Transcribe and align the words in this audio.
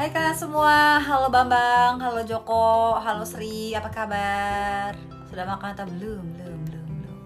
Hai 0.00 0.08
kalian 0.08 0.32
semua, 0.32 0.96
halo 0.96 1.28
Bambang, 1.28 2.00
halo 2.00 2.24
Joko, 2.24 2.96
halo 2.96 3.20
Sri, 3.20 3.76
apa 3.76 3.92
kabar? 3.92 4.96
Sudah 5.28 5.44
makan 5.44 5.76
atau 5.76 5.84
belum? 5.92 6.24
Belum, 6.40 6.60
belum, 6.64 6.86
belum. 6.88 7.16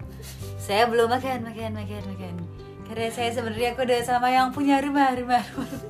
Saya 0.59 0.83
belum 0.91 1.07
makan, 1.07 1.47
makan, 1.47 1.71
makan, 1.71 2.03
makan. 2.03 2.35
Karena 2.83 3.07
saya 3.15 3.31
sebenarnya 3.31 3.79
aku 3.79 3.87
udah 3.87 3.99
sama 4.03 4.27
yang 4.27 4.51
punya 4.51 4.83
rumah, 4.83 5.15
rumah. 5.15 5.39
rumah. 5.55 5.87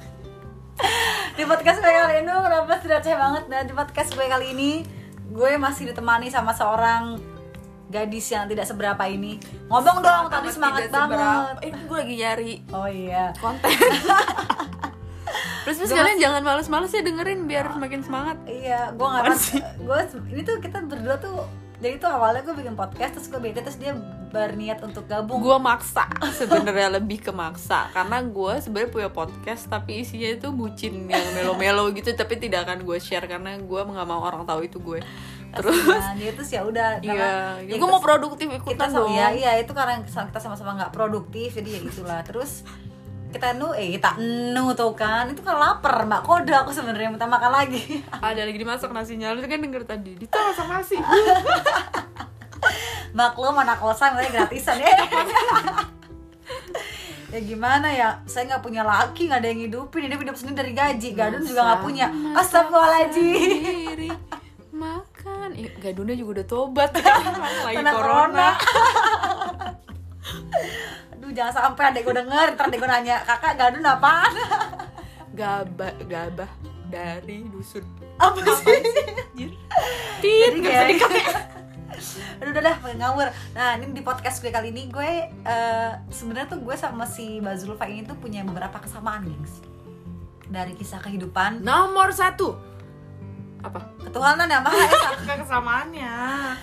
di 1.33 1.43
podcast 1.49 1.81
gue 1.81 1.89
kali 1.89 2.21
ini 2.21 2.29
kenapa 2.29 2.77
sudah 2.77 2.99
saya 3.01 3.17
banget 3.17 3.43
dan 3.49 3.63
di 3.65 3.73
podcast 3.73 4.09
gue 4.13 4.25
kali 4.29 4.47
ini 4.53 4.71
gue 5.33 5.51
masih 5.57 5.89
ditemani 5.89 6.29
sama 6.29 6.53
seorang 6.53 7.17
gadis 7.89 8.29
yang 8.29 8.45
tidak 8.45 8.69
seberapa 8.69 9.01
ini 9.09 9.41
ngomong 9.73 10.05
dong 10.05 10.29
tadi 10.29 10.53
semangat 10.53 10.85
tidak 10.85 11.01
seberapa. 11.01 11.17
banget 11.17 11.55
Eh, 11.65 11.71
gue 11.73 11.97
lagi 11.97 12.15
nyari 12.21 12.53
oh 12.69 12.85
iya 12.85 13.33
konten. 13.41 13.73
Terus 15.65 15.77
terus 15.81 15.91
kalian 15.91 16.17
jangan 16.17 16.41
males-males 16.41 16.93
ya 16.93 17.01
dengerin 17.01 17.43
biar 17.43 17.73
semakin 17.73 18.01
semangat. 18.01 18.37
Iya, 18.45 18.93
gue 18.93 19.01
nggak 19.03 19.25
sih? 19.35 19.59
Gue 19.81 19.99
ini 20.29 20.41
tuh 20.41 20.61
kita 20.61 20.77
berdua 20.85 21.17
tuh 21.17 21.41
jadi 21.75 21.99
tuh 21.99 22.07
awalnya 22.07 22.41
gue 22.41 22.55
bikin 22.55 22.73
podcast 22.73 23.19
terus 23.19 23.27
gue 23.27 23.41
bete 23.41 23.59
terus 23.59 23.75
dia 23.75 23.91
berniat 24.31 24.79
untuk 24.79 25.05
gabung. 25.05 25.41
Gue 25.41 25.57
maksa 25.57 26.05
sebenarnya 26.39 26.87
lebih 26.93 27.19
ke 27.19 27.31
maksa 27.31 27.91
karena 27.91 28.21
gue 28.21 28.53
sebenarnya 28.61 28.91
punya 28.91 29.09
podcast 29.09 29.65
tapi 29.65 30.01
isinya 30.01 30.29
itu 30.29 30.53
bucin 30.53 31.09
yang 31.09 31.25
melo-melo 31.33 31.89
gitu 31.97 32.13
tapi 32.13 32.37
tidak 32.37 32.69
akan 32.69 32.85
gue 32.85 32.97
share 32.97 33.25
karena 33.25 33.57
gue 33.57 33.81
nggak 33.81 34.07
mau 34.07 34.21
orang 34.21 34.45
tahu 34.45 34.63
itu 34.63 34.77
gue. 34.79 35.01
Terus 35.51 35.83
Nah, 35.87 36.13
dia 36.13 36.31
tuh 36.31 36.45
ya 36.45 36.61
udah 36.63 36.89
iya, 37.05 37.13
ya 37.59 37.73
gue 37.73 37.79
kita- 37.79 37.89
mau 37.89 37.99
produktif 37.99 38.47
kita 38.47 38.59
ikutan 38.61 38.89
sama, 38.91 38.99
dong. 39.07 39.11
ya, 39.15 39.27
iya 39.31 39.51
itu 39.59 39.71
karena 39.71 39.99
kita 40.03 40.39
sama-sama 40.39 40.77
nggak 40.77 40.91
produktif 40.91 41.57
jadi 41.57 41.69
ya 41.69 41.79
itulah 41.83 42.19
terus 42.23 42.63
kita 43.35 43.51
nu 43.59 43.75
eh 43.75 43.99
kita 43.99 44.15
nu 44.55 44.71
tuh 44.71 44.95
kan? 44.95 45.27
Itu 45.27 45.43
kan 45.43 45.59
lapar 45.59 46.07
mbak. 46.07 46.23
Kode 46.23 46.55
aku 46.55 46.71
sebenarnya 46.71 47.11
minta 47.11 47.27
makan 47.27 47.51
lagi. 47.51 47.99
Ada 48.23 48.47
lagi 48.47 48.55
dimasak 48.55 48.95
nasinya, 48.95 49.35
lu 49.35 49.43
kan 49.43 49.59
denger 49.59 49.83
tadi. 49.83 50.15
Dito 50.15 50.39
masak 50.39 50.67
nasi. 50.71 50.95
maklum 53.15 53.55
anak 53.59 53.79
kosan 53.83 54.15
katanya 54.15 54.31
gratisan 54.31 54.79
ya. 54.79 54.95
Ya 57.33 57.43
gimana 57.43 57.91
ya? 57.91 58.23
Saya 58.31 58.47
nggak 58.47 58.63
punya 58.63 58.79
laki 58.87 59.27
nggak 59.27 59.43
ada 59.43 59.49
yang 59.51 59.67
hidupin. 59.67 60.07
Dia 60.07 60.15
hidup 60.15 60.39
sendiri 60.39 60.55
dari 60.55 60.71
gaji. 60.71 61.09
Gadun 61.11 61.43
juga 61.43 61.67
nggak 61.67 61.81
punya. 61.83 62.07
astagfirullahaladzim. 62.31 64.15
makan. 64.71 65.51
Eh, 65.59 65.67
gadunnya 65.83 66.15
juga 66.15 66.39
udah 66.39 66.47
tobat. 66.47 66.95
Kan 66.95 67.35
lagi 67.35 67.75
Kena 67.75 67.91
corona, 67.91 68.55
corona. 68.55 68.55
Jangan 71.35 71.53
sampai 71.53 71.83
adek 71.91 72.07
gue 72.07 72.15
denger 72.15 72.45
ntar 72.55 72.65
adek 72.71 72.79
gue 72.79 72.89
nanya 72.89 73.15
kakak 73.27 73.53
gadun 73.59 73.83
apaan 73.83 74.33
gabah 75.39 75.93
gabah 76.07 76.51
dari 76.87 77.43
dusun. 77.51 77.83
Apa 78.21 78.39
sih? 78.39 78.79
Anjir. 79.35 79.51
jadi 80.63 80.95
aduh 82.39 82.51
udah 82.51 82.63
dah 82.63 82.75
pakai 82.79 82.97
ngawur. 82.99 83.27
Nah 83.55 83.79
ini 83.79 83.95
di 83.95 84.03
podcast 84.03 84.39
gue 84.39 84.51
kali 84.51 84.71
ini 84.71 84.87
gue 84.87 85.11
eh, 85.31 85.91
sebenarnya 86.11 86.55
tuh 86.55 86.59
gue 86.63 86.75
sama 86.75 87.07
si 87.07 87.39
Bazulfa 87.39 87.87
ini 87.87 88.03
tuh 88.03 88.15
punya 88.19 88.43
beberapa 88.47 88.79
kesamaan 88.79 89.27
gengs. 89.27 89.59
Dari 90.47 90.75
kisah 90.75 91.03
kehidupan. 91.03 91.63
Nomor 91.63 92.15
satu. 92.15 92.55
Apa? 93.63 93.81
Ketuhanan 94.07 94.47
ya 94.47 94.61
maha 94.61 94.85
esa 95.25 95.33
kesamaannya 95.43 96.13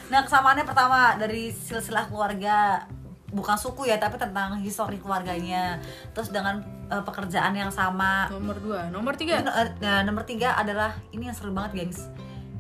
nah 0.07 0.21
kesamaannya 0.23 0.65
pertama 0.65 1.19
dari 1.19 1.51
silsilah 1.51 2.07
keluarga 2.07 2.87
bukan 3.33 3.57
suku 3.57 3.89
ya 3.89 3.97
tapi 3.97 4.21
tentang 4.21 4.61
histori 4.61 5.01
keluarganya. 5.01 5.81
Terus 6.13 6.29
dengan 6.31 6.61
eh, 6.93 7.03
pekerjaan 7.03 7.57
yang 7.57 7.73
sama. 7.73 8.29
Nomor 8.29 8.57
dua. 8.61 8.81
Nomor 8.93 9.17
tiga? 9.17 9.41
Nah, 9.81 10.05
nomor 10.05 10.23
tiga 10.29 10.55
adalah 10.55 10.95
ini 11.11 11.27
yang 11.33 11.37
seru 11.37 11.51
banget 11.51 11.83
gengs. 11.83 12.07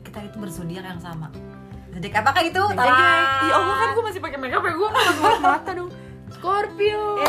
Kita 0.02 0.18
itu 0.24 0.36
berzodiak 0.40 0.84
yang 0.84 1.00
sama. 1.00 1.28
Zodiak 1.92 2.24
apakah 2.24 2.40
itu 2.40 2.56
Jeng, 2.56 2.72
jeng, 2.72 2.88
jeng. 2.88 3.48
ya 3.52 3.52
Allah 3.52 3.77
kan 3.77 3.88
gue 3.92 4.05
masih 4.08 4.20
pakai 4.24 4.38
makeup 4.40 4.64
ya 4.64 4.72
gue 4.72 4.88
nggak 4.88 5.40
mata 5.44 5.70
dong. 5.77 5.90
Scorpio 6.32 7.20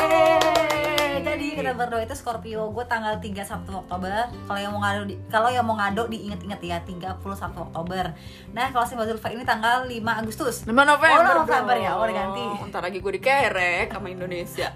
Eh, 1.13 1.21
jadi 1.21 1.45
kita 1.53 1.71
berdua 1.77 2.01
itu 2.01 2.17
Scorpio. 2.17 2.73
Gue 2.73 2.89
tanggal 2.89 3.21
3 3.21 3.45
Sabtu 3.45 3.69
Oktober. 3.85 4.33
Kalau 4.49 4.59
yang 4.59 4.73
mau 4.73 4.81
ngado 4.81 5.05
kalau 5.29 5.49
yang 5.53 5.61
mau 5.61 5.77
ngado 5.77 6.09
diinget-inget 6.09 6.57
ya 6.65 6.77
31 6.81 7.21
Oktober. 7.53 8.17
Nah, 8.49 8.73
kalau 8.73 8.85
si 8.89 8.97
Zulfa 8.97 9.29
ini 9.29 9.45
tanggal 9.45 9.85
5 9.85 9.93
Agustus. 9.93 10.65
5 10.65 10.73
November 10.73 11.37
Oh, 11.37 11.45
November 11.45 11.75
ya, 11.77 11.93
oh, 11.93 12.09
ganti. 12.09 12.43
Ntar 12.73 12.81
lagi 12.81 12.97
gue 12.97 13.13
dikerek 13.21 13.93
sama 13.93 14.09
Indonesia 14.09 14.73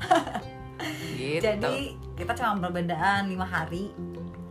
gitu. 1.18 1.42
Jadi 1.42 1.98
kita 2.14 2.38
cuma 2.38 2.69
perbedaan 2.69 3.25
5 3.25 3.34
hari 3.42 3.90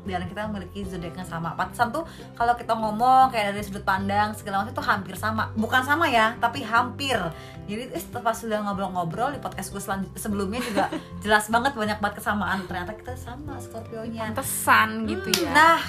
dan 0.09 0.25
kita 0.25 0.47
memiliki 0.47 0.83
zodiak 0.83 1.13
yang 1.13 1.27
sama. 1.27 1.53
Pantesan 1.53 1.91
tuh 1.91 2.07
kalau 2.33 2.55
kita 2.55 2.73
ngomong 2.73 3.29
kayak 3.29 3.53
dari 3.53 3.61
sudut 3.61 3.83
pandang 3.83 4.33
segala 4.33 4.63
macam 4.63 4.73
itu 4.73 4.83
hampir 4.83 5.15
sama. 5.15 5.51
Bukan 5.53 5.83
sama 5.83 6.07
ya, 6.07 6.39
tapi 6.39 6.63
hampir. 6.63 7.19
Jadi 7.67 7.91
eh, 7.91 8.05
pas 8.17 8.33
sudah 8.33 8.63
ngobrol-ngobrol 8.63 9.31
di 9.31 9.41
podcast 9.41 9.69
gue 9.69 9.83
sebelumnya 10.15 10.63
juga 10.63 10.87
jelas 11.27 11.47
banget 11.47 11.75
banyak 11.75 11.99
banget 11.99 12.17
kesamaan. 12.19 12.63
Ternyata 12.65 12.95
kita 12.95 13.13
sama 13.15 13.59
Scorpio-nya. 13.59 14.31
pantesan 14.31 15.05
gitu 15.05 15.29
ya 15.43 15.51
Nah, 15.51 15.81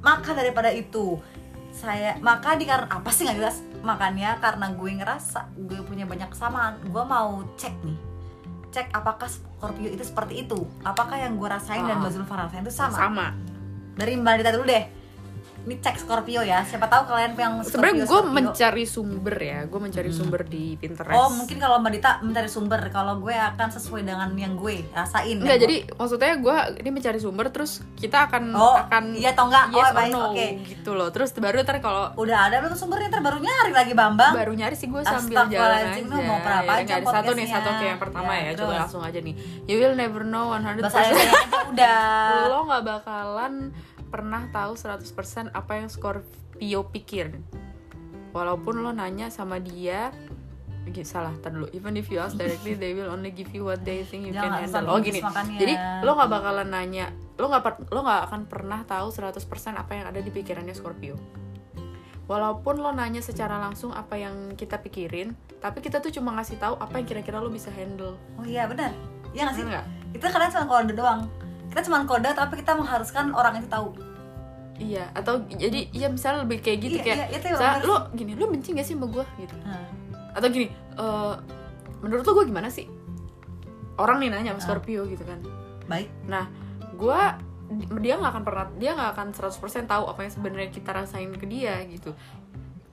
maka 0.00 0.32
daripada 0.32 0.72
itu 0.72 1.20
saya 1.70 2.18
maka 2.18 2.58
di 2.58 2.66
karena 2.66 2.90
apa 2.90 3.08
sih 3.08 3.22
nggak 3.22 3.38
jelas 3.38 3.56
makanya 3.80 4.36
karena 4.38 4.74
gue 4.74 4.90
ngerasa 4.90 5.54
gue 5.54 5.80
punya 5.80 6.02
banyak 6.02 6.26
kesamaan 6.28 6.76
gue 6.82 7.04
mau 7.06 7.46
cek 7.54 7.72
nih 7.86 7.98
cek 8.70 8.86
apakah 8.90 9.30
Scorpio 9.30 9.86
itu 9.86 10.02
seperti 10.02 10.42
itu 10.42 10.58
apakah 10.82 11.14
yang 11.14 11.38
gue 11.38 11.46
rasain 11.46 11.82
dan 11.82 11.96
Ah. 11.96 12.02
Mbak 12.02 12.10
Zulfa 12.12 12.34
rasain 12.36 12.62
itu 12.62 12.74
sama 12.74 12.96
sama 12.98 13.26
dari 14.00 14.16
Mbak 14.16 14.34
Dita 14.40 14.50
dulu 14.56 14.64
deh. 14.64 14.84
Ini 15.60 15.76
cek 15.76 16.00
Scorpio 16.00 16.40
ya. 16.40 16.64
Siapa 16.64 16.88
tahu 16.88 17.12
kalian 17.12 17.36
yang 17.36 17.60
sebenarnya 17.60 18.08
gue 18.08 18.20
mencari 18.32 18.88
sumber 18.88 19.36
ya. 19.36 19.68
Gue 19.68 19.76
mencari 19.76 20.08
sumber 20.08 20.48
di 20.48 20.72
Pinterest. 20.80 21.12
Oh 21.12 21.28
mungkin 21.28 21.60
kalau 21.60 21.76
Mbak 21.84 21.92
Dita 21.92 22.10
mencari 22.24 22.48
sumber 22.48 22.80
kalau 22.88 23.20
gue 23.20 23.36
akan 23.36 23.68
sesuai 23.68 24.08
dengan 24.08 24.32
yang 24.40 24.56
gue 24.56 24.88
rasain. 24.96 25.36
Enggak, 25.36 25.60
jadi 25.60 25.84
maksudnya 25.92 26.32
gue 26.40 26.56
ini 26.80 26.88
mencari 26.88 27.20
sumber 27.20 27.52
terus 27.52 27.84
kita 28.00 28.32
akan 28.32 28.56
Oh, 28.56 28.72
akan 28.72 29.12
iya 29.12 29.36
atau 29.36 29.52
enggak? 29.52 29.64
Oh, 29.68 29.76
yes 29.76 29.92
baik, 29.92 30.12
no 30.16 30.20
oke. 30.32 30.46
gitu 30.64 30.90
loh. 30.96 31.08
Terus 31.12 31.28
baru 31.36 31.60
ntar 31.60 31.76
kalau 31.84 32.08
udah 32.16 32.38
ada 32.48 32.56
belum 32.64 32.76
sumbernya? 32.80 33.12
Ntar 33.12 33.20
baru 33.20 33.38
nyari 33.44 33.72
lagi 33.76 33.92
Bambang. 33.92 34.32
Baru 34.32 34.56
nyari 34.56 34.76
sih 34.80 34.88
gue 34.88 35.04
sambil 35.04 35.44
jalan 35.44 35.76
aja. 35.92 36.00
Lu 36.00 36.16
mau 36.24 36.40
berapa 36.40 36.72
Ya, 36.72 36.88
aja 36.88 36.92
ada 37.04 37.20
satu 37.20 37.30
nih 37.36 37.44
satu 37.44 37.68
kayak 37.76 37.84
yang 37.84 38.00
pertama 38.00 38.32
Ya, 38.32 38.40
ya. 38.48 38.50
Coba 38.56 38.72
langsung 38.80 39.04
aja 39.04 39.20
nih. 39.20 39.36
You 39.68 39.76
will 39.76 39.92
never 39.92 40.24
know 40.24 40.56
100% 40.56 40.80
bahasa 40.80 41.04
Indonesia 41.04 41.36
aja 41.36 41.60
udah. 41.68 42.00
Lo 42.48 42.58
nggak 42.64 42.82
bakalan 42.88 43.54
pernah 44.10 44.50
tahu 44.50 44.74
100% 44.74 45.06
apa 45.54 45.72
yang 45.78 45.88
Scorpio 45.88 46.90
pikir. 46.90 47.38
Walaupun 48.30 48.82
lo 48.82 48.90
nanya 48.94 49.30
sama 49.30 49.58
dia 49.58 50.10
Oke, 50.80 51.04
salah, 51.04 51.36
tar 51.44 51.52
dulu. 51.54 51.68
Even 51.76 51.94
if 51.94 52.08
you 52.08 52.18
ask 52.18 52.34
directly, 52.34 52.72
they 52.72 52.96
will 52.96 53.12
only 53.12 53.30
give 53.30 53.52
you 53.52 53.62
what 53.62 53.78
they 53.84 54.00
think 54.02 54.26
you 54.26 54.32
Jangan 54.34 54.64
can 54.64 54.80
handle. 54.80 54.90
Oh 54.90 54.98
gini. 54.98 55.20
makanya. 55.22 55.58
Jadi 55.60 55.74
lo 56.02 56.10
nggak 56.16 56.30
bakalan 56.32 56.68
nanya, 56.72 57.06
lo 57.36 57.46
nggak 57.52 57.62
per- 57.62 57.84
lo 57.92 58.00
nggak 58.00 58.20
akan 58.26 58.40
pernah 58.48 58.80
tahu 58.88 59.12
100% 59.12 59.76
apa 59.76 59.92
yang 59.92 60.08
ada 60.08 60.18
di 60.18 60.32
pikirannya 60.32 60.72
Scorpio. 60.72 61.20
Walaupun 62.26 62.80
lo 62.80 62.90
nanya 62.96 63.20
secara 63.20 63.60
langsung 63.60 63.92
apa 63.92 64.16
yang 64.16 64.56
kita 64.56 64.80
pikirin, 64.80 65.36
tapi 65.60 65.84
kita 65.84 66.00
tuh 66.00 66.08
cuma 66.10 66.32
ngasih 66.40 66.56
tahu 66.56 66.74
apa 66.80 66.96
yang 66.96 67.06
kira-kira 67.06 67.38
lo 67.38 67.52
bisa 67.52 67.68
handle. 67.70 68.16
oh 68.40 68.46
iya 68.48 68.64
benar 68.64 68.96
iya 69.36 69.46
nggak 69.46 69.56
sih 69.56 69.64
Bener 69.68 69.84
nggak? 69.84 69.86
itu 70.16 70.24
cuma 70.26 70.64
kode 70.66 70.92
doang 70.96 71.20
kita 71.70 71.80
cuma 71.86 72.02
kode 72.04 72.30
tapi 72.34 72.58
kita 72.60 72.74
mengharuskan 72.74 73.30
orang 73.32 73.62
itu 73.62 73.70
tahu 73.70 73.94
Iya, 74.80 75.12
atau 75.12 75.44
jadi 75.44 75.92
ya 75.92 76.08
misalnya 76.08 76.48
lebih 76.48 76.64
kayak 76.64 76.78
gitu 76.80 76.96
Iya, 76.96 77.04
kayak 77.04 77.18
iya, 77.20 77.36
itu 77.36 77.46
misalnya, 77.52 77.84
lo 77.84 77.96
gini, 78.16 78.32
lo 78.32 78.48
benci 78.48 78.72
gak 78.72 78.86
sih 78.88 78.96
sama 78.96 79.12
gue 79.12 79.24
gitu. 79.36 79.54
Nah, 79.60 79.84
Atau 80.32 80.48
gini, 80.48 80.72
eh 80.72 81.34
menurut 82.00 82.24
lo 82.24 82.32
gue 82.32 82.46
gimana 82.48 82.72
sih? 82.72 82.88
Orang 84.00 84.24
nih 84.24 84.32
nanya 84.32 84.56
sama. 84.56 84.64
Scorpio 84.64 85.04
gitu 85.04 85.20
kan. 85.28 85.36
baik 85.84 86.08
Nah, 86.24 86.48
gue 86.96 87.20
dia 88.00 88.16
nggak 88.16 88.32
akan 88.32 88.42
pernah 88.42 88.66
dia 88.80 88.96
nggak 88.96 89.10
akan 89.20 89.28
100% 89.36 89.84
tahu 89.84 90.04
apa 90.08 90.20
yang 90.24 90.32
sebenarnya 90.32 90.70
kita 90.72 90.90
rasain 90.96 91.28
ke 91.36 91.44
dia 91.44 91.76
gitu. 91.84 92.16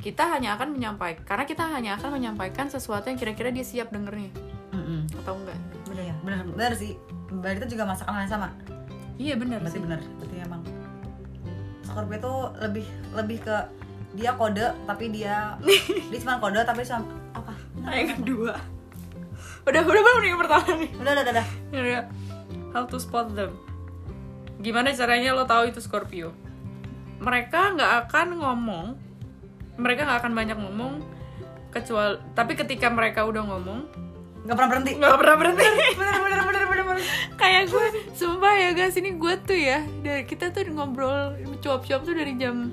Kita 0.03 0.27
hanya 0.35 0.59
akan 0.59 0.75
menyampaikan 0.75 1.23
karena 1.23 1.47
kita 1.47 1.71
hanya 1.71 1.95
akan 1.95 2.19
menyampaikan 2.19 2.67
sesuatu 2.67 3.07
yang 3.07 3.15
kira-kira 3.15 3.47
dia 3.47 3.63
siap 3.63 3.95
dengernya 3.95 4.35
Mm-mm. 4.75 5.07
atau 5.23 5.39
enggak. 5.39 5.55
benar 5.87 6.03
ya 6.03 6.15
benar 6.19 6.43
benar 6.51 6.71
sih 6.75 6.99
Mbak 7.31 7.51
Dita 7.59 7.67
juga 7.67 7.83
masakan 7.89 8.23
yang 8.23 8.31
sama 8.31 8.49
Iya 9.17 9.33
benar 9.35 9.59
berarti 9.63 9.79
benar 9.81 9.99
berarti 10.21 10.35
emang 10.41 10.61
Scorpio 11.83 12.17
tuh 12.21 12.39
lebih 12.61 12.85
lebih 13.15 13.37
ke 13.41 13.57
dia 14.15 14.33
kode 14.33 14.67
tapi 14.87 15.11
dia 15.11 15.57
dia 16.09 16.19
cuma 16.21 16.39
kode 16.39 16.61
tapi 16.63 16.85
cuma 16.85 17.01
apa 17.33 17.53
Nah, 17.87 17.95
yang 17.95 18.19
kedua. 18.19 18.53
Udah, 19.63 19.81
udah 19.83 20.01
belum 20.03 20.23
yang 20.27 20.39
pertama 20.43 20.69
nih. 20.75 20.91
udah 20.99 21.11
udah 21.15 21.23
udah, 21.23 21.33
udah. 21.39 21.47
Ya, 21.71 21.81
ya. 21.87 22.01
How 22.75 22.83
to 22.83 22.99
spot 22.99 23.31
them. 23.31 23.55
Gimana 24.59 24.91
caranya 24.91 25.31
lo 25.31 25.47
tahu 25.47 25.71
itu 25.71 25.79
Scorpio? 25.79 26.35
Mereka 27.23 27.79
nggak 27.79 27.91
akan 28.07 28.27
ngomong, 28.43 28.87
mereka 29.79 30.03
nggak 30.03 30.19
akan 30.19 30.33
banyak 30.35 30.57
ngomong, 30.59 30.93
kecuali 31.71 32.19
tapi 32.35 32.59
ketika 32.59 32.91
mereka 32.91 33.23
udah 33.23 33.43
ngomong 33.47 33.87
nggak 34.47 34.55
pernah 34.55 34.69
berhenti. 34.71 34.91
Nggak 34.95 35.17
pernah 35.19 35.35
berhenti. 35.35 35.65
bener 35.99 36.17
bener 36.23 36.41
bener 36.47 36.63
bener 36.71 36.83
bener 36.87 37.03
Kayak 37.35 37.63
gue 37.67 37.85
Sumpah 38.15 38.53
ya 38.55 38.69
guys, 38.71 38.95
ini 38.95 39.11
gue 39.19 39.33
tuh 39.43 39.59
ya 39.59 39.83
dari 40.01 40.23
kita 40.23 40.55
tuh 40.55 40.63
ngobrol 40.71 41.35
cuap-cuap 41.59 42.01
tuh 42.07 42.15
dari 42.15 42.33
jam 42.39 42.71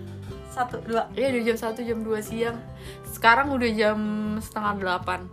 satu 0.55 0.79
dua. 0.87 1.11
Iya 1.19 1.35
dari 1.35 1.43
jam 1.43 1.59
1 1.59 1.83
jam 1.83 1.99
2 2.07 2.15
siang. 2.23 2.57
Sekarang 3.11 3.51
udah 3.51 3.71
jam 3.75 3.99
setengah 4.39 4.73
delapan. 4.79 5.27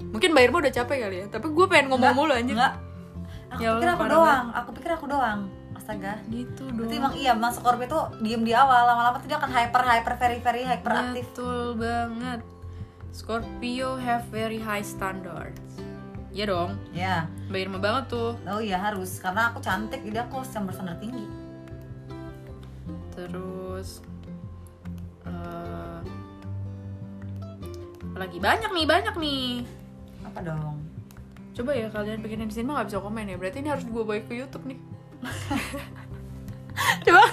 Mungkin 0.00 0.30
Mbak 0.32 0.42
Irma 0.46 0.58
udah 0.64 0.72
capek 0.72 0.96
kali 1.04 1.16
ya 1.20 1.26
Tapi 1.28 1.46
gue 1.52 1.66
pengen 1.68 1.92
ngomong 1.92 2.16
mulu 2.16 2.32
anjir. 2.32 2.56
enggak 2.56 2.72
aku 3.52 3.60
Ya 3.60 3.70
pikir 3.76 3.90
aku 3.92 4.04
doang 4.08 4.46
aku 4.56 4.70
pikir 4.78 4.90
aku 4.96 5.06
doang 5.10 5.40
astaga. 5.76 6.22
Gitu 6.30 6.64
Berarti 6.70 6.94
dong 6.96 7.00
emang 7.02 7.14
iya, 7.18 7.32
Mas 7.34 7.58
Scorpio 7.58 7.90
tuh 7.90 8.04
diem 8.22 8.40
di 8.46 8.54
awal, 8.54 8.86
lama-lama 8.86 9.18
tuh 9.18 9.28
dia 9.28 9.36
akan 9.42 9.50
hyper, 9.50 9.82
hyper, 9.82 10.14
very, 10.16 10.38
very 10.38 10.62
hyperaktif. 10.62 11.24
Betul 11.34 11.76
banget. 11.76 12.40
Scorpio 13.10 13.98
have 13.98 14.22
very 14.30 14.62
high 14.62 14.86
standards 14.86 15.58
Iya 16.30 16.44
dong 16.46 16.78
Ya, 16.94 17.26
Mbak 17.50 17.58
Irma 17.58 17.78
banget 17.82 18.04
tuh 18.14 18.38
oh 18.46 18.60
iya 18.62 18.78
harus, 18.78 19.18
karena 19.18 19.50
aku 19.50 19.58
cantik, 19.58 20.02
jadi 20.06 20.26
aku 20.26 20.42
harus 20.42 20.52
yang 20.54 20.64
berstandar 20.66 20.98
tinggi. 21.02 21.26
Terus 23.14 24.00
eh, 25.26 26.00
lagi 28.14 28.38
banyak 28.38 28.70
nih, 28.70 28.86
banyak 28.86 29.14
nih. 29.18 29.44
Apa 30.28 30.38
dong? 30.44 30.76
Coba 31.50 31.74
ya 31.74 31.90
kalian 31.90 32.22
bikin 32.22 32.46
di 32.46 32.54
sini 32.54 32.70
mah 32.70 32.84
gak 32.84 32.94
bisa 32.94 33.02
komen 33.02 33.26
ya. 33.26 33.36
Berarti 33.36 33.58
ini 33.60 33.68
harus 33.72 33.84
gue 33.84 34.02
bawa 34.04 34.22
ke 34.22 34.34
YouTube 34.38 34.64
nih. 34.70 34.78
Coba 37.04 37.24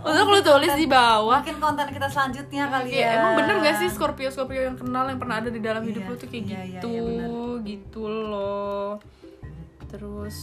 untuk 0.00 0.26
lu 0.28 0.40
tulis 0.40 0.72
di 0.72 0.86
bawah. 0.86 1.40
Mungkin 1.40 1.58
konten 1.58 1.86
kita 1.88 2.06
selanjutnya 2.06 2.64
kali 2.66 2.88
Iya, 2.90 3.00
ya. 3.00 3.10
emang 3.18 3.32
bener 3.36 3.54
gak 3.60 3.76
sih 3.78 3.88
Scorpio 3.88 4.28
Scorpio 4.28 4.60
yang 4.62 4.76
kenal 4.76 5.06
yang 5.06 5.18
pernah 5.18 5.38
ada 5.38 5.48
di 5.48 5.58
dalam 5.58 5.82
hidup 5.82 6.02
Iya, 6.02 6.10
lu 6.10 6.16
tuh 6.16 6.28
kayak 6.28 6.44
iya, 6.44 6.60
iya, 6.60 6.60
gitu, 6.78 6.88
iya, 6.88 7.02
bener. 7.02 7.30
gitu 7.62 8.02
loh. 8.06 8.90
Terus 9.86 10.36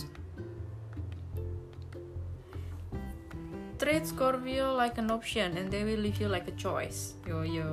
treat 3.78 4.06
Scorpio 4.06 4.74
like 4.74 4.96
an 4.96 5.12
option 5.12 5.58
and 5.58 5.68
they 5.68 5.84
will 5.84 6.00
leave 6.00 6.16
you 6.18 6.28
like 6.28 6.48
a 6.48 6.56
choice. 6.56 7.18
Yo 7.24 7.44
yo. 7.44 7.68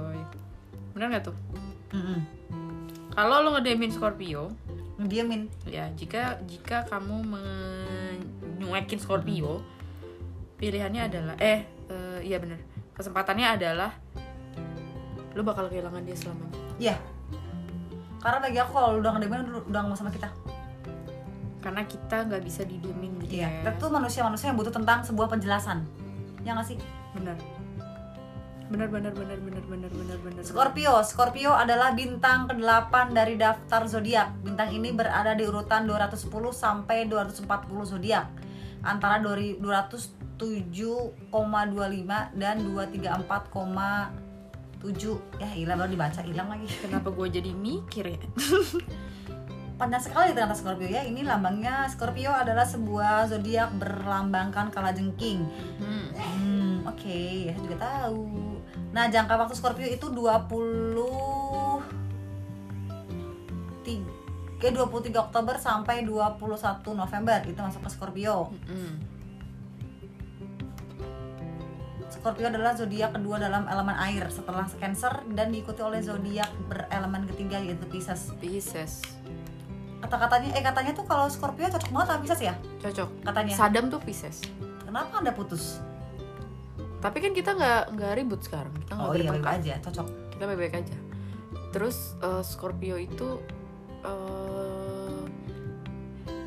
Bener 0.90 1.06
gak 1.12 1.30
tuh? 1.30 1.36
Mm-mm. 1.94 2.18
Kalau 3.10 3.42
lo 3.42 3.54
ngedemin 3.54 3.90
Scorpio, 3.90 4.54
Ngediemin. 4.96 5.50
ya 5.66 5.90
jika 5.94 6.38
jika 6.46 6.86
kamu 6.86 7.26
menyuekin 7.26 8.98
Scorpio, 8.98 9.62
pilihannya 10.60 11.08
adalah 11.08 11.34
eh 11.40 11.64
uh, 11.88 12.20
iya 12.20 12.36
bener. 12.36 12.60
Kesempatannya 12.92 13.56
adalah 13.56 13.96
lu 15.32 15.40
bakal 15.40 15.72
kehilangan 15.72 16.04
dia 16.04 16.16
selamanya 16.18 16.58
iya. 16.76 16.96
Karena 18.20 18.38
lagi 18.44 18.58
aku 18.60 18.72
kalau 18.76 19.00
udah 19.00 19.10
ngedemen 19.16 19.40
udah 19.72 19.80
ngomong 19.80 19.96
sama 19.96 20.12
kita. 20.12 20.28
Karena 21.64 21.84
kita 21.88 22.28
nggak 22.28 22.42
bisa 22.44 22.64
didiemin 22.68 23.16
gitu 23.24 23.40
iya. 23.40 23.48
ya. 23.48 23.56
kita 23.64 23.70
tuh 23.80 23.88
manusia-manusia 23.92 24.52
yang 24.52 24.58
butuh 24.60 24.72
tentang 24.72 25.00
sebuah 25.04 25.32
penjelasan. 25.32 25.84
Ya 26.44 26.52
nggak 26.52 26.68
sih? 26.68 26.76
Bener. 27.16 27.36
Bener 28.70 28.86
bener 28.86 29.12
bener 29.16 29.38
bener 29.40 29.62
bener 29.64 30.18
bener. 30.20 30.42
Scorpio 30.44 31.00
Scorpio 31.02 31.56
adalah 31.56 31.96
bintang 31.96 32.48
ke-8 32.52 33.16
dari 33.16 33.40
daftar 33.40 33.88
zodiak. 33.88 34.36
Bintang 34.44 34.70
ini 34.76 34.92
berada 34.92 35.32
di 35.32 35.48
urutan 35.48 35.88
210 35.88 36.28
sampai 36.52 37.08
240 37.08 37.48
zodiak. 37.82 38.28
Antara 38.84 39.20
200 39.20 40.19
7,25 40.40 42.40
dan 42.40 42.56
234,7 42.64 45.36
ya 45.36 45.48
hilang 45.52 45.76
baru 45.76 45.92
dibaca 45.92 46.24
hilang 46.24 46.48
lagi 46.48 46.64
kenapa 46.80 47.12
gue 47.12 47.28
jadi 47.28 47.52
mikir 47.52 48.08
ya 48.08 48.16
Pandang 49.80 50.04
sekali 50.04 50.36
ternyata 50.36 50.52
Scorpio 50.52 50.92
ya 50.92 51.08
ini 51.08 51.24
lambangnya 51.24 51.88
Scorpio 51.88 52.28
adalah 52.32 52.68
sebuah 52.68 53.32
zodiak 53.32 53.72
berlambangkan 53.80 54.68
kalajengking 54.68 55.40
hmm. 55.80 56.06
hmm 56.16 56.74
oke 56.84 57.00
okay. 57.00 57.48
ya 57.52 57.54
juga 57.60 57.76
tahu 57.80 58.60
nah 58.92 59.08
jangka 59.08 59.40
waktu 59.40 59.56
Scorpio 59.56 59.88
itu 59.88 60.12
20 60.12 61.00
23 64.60 65.08
eh, 65.08 65.16
Oktober 65.16 65.56
sampai 65.56 66.04
21 66.04 66.36
November 66.92 67.40
itu 67.48 67.56
masuk 67.56 67.80
ke 67.80 67.90
Scorpio. 67.96 68.52
-hmm. 68.52 69.09
Scorpio 72.20 72.52
adalah 72.52 72.76
zodiak 72.76 73.16
kedua 73.16 73.40
dalam 73.40 73.64
elemen 73.64 73.96
air 73.96 74.28
setelah 74.28 74.68
Cancer 74.76 75.24
dan 75.32 75.48
diikuti 75.48 75.80
oleh 75.80 76.04
zodiak 76.04 76.52
berelemen 76.68 77.24
ketiga 77.32 77.56
yaitu 77.56 77.88
Pisces. 77.88 78.28
Pisces. 78.36 79.00
Kata-katanya 80.04 80.52
eh 80.52 80.60
katanya 80.60 80.92
tuh 80.92 81.08
kalau 81.08 81.32
Scorpio 81.32 81.72
cocok 81.72 81.88
banget 81.88 82.06
sama 82.12 82.20
Pisces 82.20 82.40
ya? 82.44 82.54
Cocok. 82.84 83.08
Katanya. 83.24 83.54
Sadam 83.56 83.88
tuh 83.88 84.00
Pisces. 84.04 84.44
Kenapa 84.84 85.16
Anda 85.16 85.32
putus? 85.32 85.80
Tapi 87.00 87.24
kan 87.24 87.32
kita 87.32 87.56
nggak 87.56 87.96
nggak 87.96 88.12
ribut 88.20 88.40
sekarang. 88.44 88.72
Kita 88.84 88.92
Oh 89.00 89.16
iya, 89.16 89.32
baik 89.32 89.48
aja, 89.48 89.74
cocok. 89.80 90.06
kita 90.36 90.44
baik-baik 90.44 90.76
aja 90.84 90.96
terus 91.70 92.18
eh, 92.22 92.42
Scorpio 92.42 92.98
itu 92.98 93.38
eh 94.02 95.20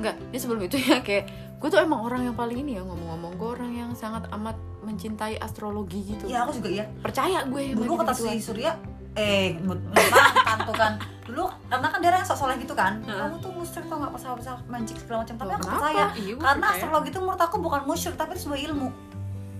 nggak 0.03 0.15
ini 0.33 0.37
sebelum 0.37 0.61
itu 0.67 0.75
ya 0.83 0.99
kayak 0.99 1.55
gue 1.61 1.67
tuh 1.71 1.79
emang 1.79 2.03
orang 2.03 2.27
yang 2.27 2.35
paling 2.35 2.59
ini 2.59 2.75
ya 2.75 2.83
ngomong-ngomong 2.83 3.39
gue 3.39 3.49
orang 3.55 3.71
yang 3.71 3.91
sangat 3.95 4.27
amat 4.35 4.57
mencintai 4.83 5.35
astrologi 5.38 6.03
gitu 6.06 6.24
Iya, 6.25 6.44
aku 6.44 6.59
juga 6.59 6.69
iya. 6.71 6.85
percaya 7.00 7.44
gue 7.44 7.74
dulu 7.74 7.97
kata 7.97 8.13
si 8.13 8.38
Surya 8.38 8.75
eh 9.13 9.53
mantan 9.62 10.59
tuh 10.65 10.74
kan 10.74 10.94
dulu 11.24 11.45
karena 11.68 11.88
kan 11.88 12.00
dia 12.00 12.12
yang 12.12 12.25
sok 12.25 12.35
soleh 12.35 12.57
gitu 12.57 12.74
kan 12.74 12.97
Heeh. 13.00 13.13
kamu 13.15 13.35
tuh 13.39 13.51
musyrik 13.51 13.85
tau 13.85 13.95
nggak 13.95 14.12
pasal-pasal 14.12 14.56
magic 14.65 14.97
segala 14.97 15.21
macam 15.21 15.35
tapi 15.35 15.47
Loh, 15.47 15.56
aku 15.56 15.68
percaya 15.69 16.06
Iya, 16.13 16.33
karena 16.35 16.50
percaya. 16.59 16.74
astrologi 16.75 17.09
itu 17.09 17.19
menurut 17.19 17.41
aku 17.41 17.56
bukan 17.57 17.81
musyrik 17.83 18.15
tapi 18.15 18.31
itu 18.31 18.41
sebuah 18.44 18.62
ilmu 18.63 18.89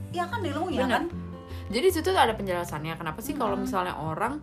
Iya 0.10 0.24
kan 0.26 0.40
ilmunya 0.42 0.82
Bener. 0.82 0.92
kan 0.92 1.04
jadi 1.66 1.86
di 1.86 1.94
situ 1.94 2.08
tuh 2.08 2.20
ada 2.20 2.34
penjelasannya 2.34 2.94
kenapa 2.94 3.20
sih 3.20 3.34
kalau 3.34 3.56
Hmm. 3.56 3.64
misalnya 3.64 3.94
orang 3.96 4.42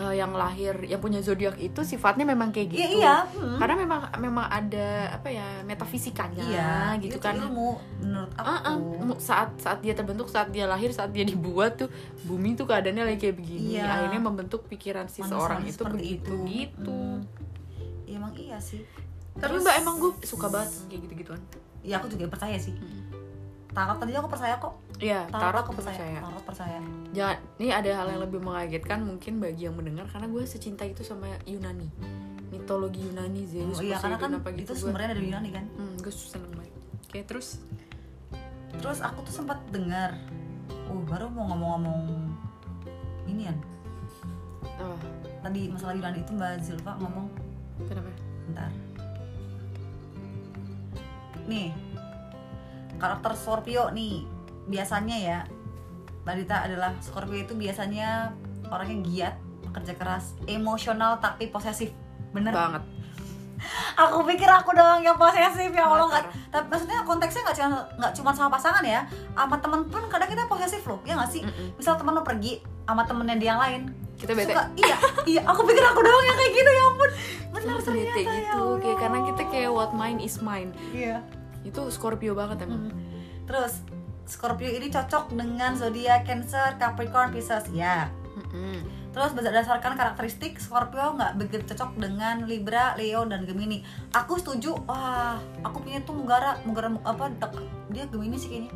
eh, 0.00 0.14
yang 0.16 0.32
lahir 0.32 0.72
yang 0.82 0.96
punya 0.96 1.20
zodiak 1.20 1.54
itu 1.56 1.80
sifatnya 1.82 2.24
memang 2.24 2.48
kayak 2.48 2.68
gitu 2.70 2.80
iya 2.80 2.88
iya 2.90 3.14
hmm. 3.26 3.56
karena 3.56 3.74
memang 3.76 4.00
memang 4.16 4.46
ada 4.46 4.88
apa 5.12 5.28
ya 5.28 5.60
metafisikanya 5.62 6.40
iya 6.42 6.72
gitu 6.96 7.12
itu 7.12 7.18
kan 7.18 7.36
ilmu 7.36 7.76
menurut 8.00 8.32
aku 8.32 8.48
ah. 8.48 8.76
Mu- 8.78 9.20
saat 9.20 9.52
saat 9.56 9.78
dia 9.78 9.92
terbentuk 9.92 10.26
saat 10.26 10.48
dia 10.48 10.64
lahir 10.64 10.88
saat 10.90 11.10
dia 11.10 11.22
dibuat 11.22 11.76
tuh 11.76 11.92
bumi 12.22 12.54
tuh 12.54 12.64
keadaannya 12.64 13.04
lagi 13.06 13.18
kayak 13.20 13.36
begini 13.36 13.76
Iya. 13.76 13.84
akhirnya 13.86 14.20
membentuk 14.22 14.64
pikiran 14.66 15.06
si 15.06 15.20
Manusia 15.20 15.36
seorang 15.36 15.60
itu 15.62 15.82
begitu 15.86 16.34
gitu 16.46 17.00
Hmm. 17.10 17.22
Iya, 18.04 18.16
emang 18.16 18.32
iya 18.34 18.58
sih 18.58 18.82
tapi 19.32 19.46
Terus- 19.52 19.62
mbak 19.62 19.74
emang 19.78 19.94
gue 19.98 20.12
suka 20.22 20.46
banget 20.48 20.70
kayak 20.86 21.00
gitu 21.02 21.14
gituan 21.18 21.40
iya 21.80 21.96
aku 21.96 22.08
juga 22.08 22.26
percaya 22.28 22.56
sih 22.56 22.72
Hmm. 22.72 23.29
Tarot 23.70 23.96
tadi 23.96 24.12
aku 24.12 24.26
percaya 24.26 24.54
kok 24.56 24.74
Iya, 24.98 25.24
tarot, 25.26 25.42
tarot 25.42 25.60
aku 25.62 25.72
percaya. 25.74 25.96
percaya. 25.96 26.18
tarot 26.20 26.44
percaya 26.44 26.78
Jangan, 27.10 27.36
ini 27.56 27.68
ada 27.70 27.90
hal 27.94 28.06
yang 28.08 28.20
lebih 28.20 28.38
mengagetkan 28.38 28.98
mungkin 29.00 29.32
bagi 29.38 29.64
yang 29.64 29.74
mendengar 29.74 30.04
karena 30.06 30.26
gue 30.26 30.42
secinta 30.44 30.82
itu 30.82 31.00
sama 31.00 31.26
Yunani, 31.44 31.88
mitologi 32.48 33.00
Yunani 33.02 33.42
Zeus, 33.44 33.74
oh 33.74 33.82
iya 33.82 33.96
karena 33.96 34.16
kan 34.16 34.30
Poseidon, 34.30 34.42
apa 34.42 34.48
itu 34.50 34.58
gitu 34.60 34.72
gue. 34.72 34.82
sumbernya 34.84 35.08
dari 35.10 35.22
Yunani 35.24 35.50
kan 35.50 35.64
Hmm, 35.72 35.94
gue 35.96 36.12
seneng 36.12 36.52
banget. 36.52 36.72
Oke, 37.02 37.20
terus 37.24 37.48
Terus 38.72 38.98
aku 39.00 39.18
tuh 39.22 39.34
sempat 39.34 39.58
dengar, 39.66 40.14
uh 40.86 41.02
baru 41.04 41.26
mau 41.26 41.42
ngomong-ngomong 41.48 42.00
ini 43.26 43.42
kan. 43.44 43.56
oh, 44.78 44.94
Tadi 45.40 45.60
masalah 45.68 45.94
Yunani 45.94 46.20
itu 46.20 46.32
Mbak 46.32 46.52
Zilva 46.60 46.92
ngomong, 46.96 47.26
kenapa? 47.82 48.10
bentar. 48.44 48.70
Nih, 51.46 51.74
karakter 53.00 53.32
Scorpio 53.32 53.88
nih 53.90 54.28
biasanya 54.68 55.16
ya, 55.16 55.38
Mbak 56.22 56.34
Dita 56.36 56.56
adalah 56.62 56.92
Scorpio 57.00 57.40
itu 57.40 57.56
biasanya 57.56 58.30
orangnya 58.68 58.98
giat, 59.02 59.34
pekerja 59.66 59.96
keras, 59.96 60.24
emosional 60.44 61.18
tapi 61.18 61.48
posesif. 61.48 61.90
Bener? 62.30 62.52
Banget. 62.52 62.84
Aku 64.00 64.24
pikir 64.24 64.48
aku 64.48 64.72
doang 64.72 65.00
yang 65.00 65.16
posesif 65.16 65.68
ya 65.68 65.84
Allah 65.84 66.08
nggak. 66.08 66.24
Tapi 66.48 66.66
maksudnya 66.66 67.04
konteksnya 67.04 67.42
nggak 67.42 67.56
cuma 67.58 67.68
nggak 67.98 68.12
cuma 68.16 68.30
sama 68.30 68.48
pasangan 68.50 68.80
ya, 68.80 69.04
sama 69.32 69.56
temen 69.56 69.80
pun 69.84 70.00
kadang 70.06 70.28
kita 70.28 70.44
posesif 70.46 70.80
loh, 70.84 71.00
ya 71.02 71.12
nggak 71.12 71.28
sih? 71.28 71.42
Mm-mm. 71.42 71.76
misal 71.76 71.96
temen 71.96 72.12
lo 72.12 72.22
pergi 72.22 72.60
sama 72.86 73.04
temennya 73.04 73.36
dia 73.36 73.48
yang 73.50 73.60
lain 73.60 73.80
Kita 74.16 74.32
bete. 74.32 74.50
suka 74.50 74.64
iya 74.74 74.96
iya 75.24 75.40
aku 75.44 75.62
pikir 75.62 75.78
aku 75.80 76.00
doang 76.00 76.24
yang 76.24 76.34
kayak 76.34 76.52
gitu 76.52 76.70
ya 76.70 76.82
ampun 76.84 77.10
benar 77.50 77.60
Kita 77.70 77.84
ternyata 77.84 77.92
bete 78.10 78.20
ya 78.20 78.32
gitu, 78.34 78.58
Allah. 78.58 78.78
kayak 78.80 78.98
karena 78.98 79.18
kita 79.24 79.42
kayak 79.46 79.70
what 79.70 79.90
mine 79.92 80.18
is 80.18 80.36
mine. 80.40 80.70
iya 80.90 81.16
Itu 81.62 81.86
Scorpio 81.88 82.32
banget 82.32 82.62
emang. 82.62 82.88
Hmm. 82.88 82.96
terus 83.42 83.82
Scorpio 84.22 84.68
ini 84.68 84.86
cocok 84.86 85.30
dengan 85.30 85.74
zodiak 85.74 86.22
Cancer, 86.22 86.76
Capricorn, 86.76 87.30
Pisces 87.30 87.66
ya 87.68 88.06
Mm-mm. 88.32 88.78
terus 89.10 89.30
berdasarkan 89.32 89.92
karakteristik 89.92 90.54
Scorpio 90.56 91.12
nggak 91.12 91.34
begitu 91.36 91.66
cocok 91.66 91.98
dengan 91.98 92.44
Libra, 92.44 92.94
Leo 92.94 93.24
dan 93.24 93.42
Gemini 93.42 93.82
aku 94.10 94.36
setuju 94.36 94.78
wah 94.84 95.34
aku 95.60 95.80
punya 95.80 95.98
tuh 96.00 96.14
Munggara 96.14 96.62
Munggara 96.62 96.94
apa 97.02 97.26
dek- 97.34 97.58
dia 97.88 98.06
Gemini 98.06 98.34
sih 98.34 98.48
kayaknya 98.48 98.72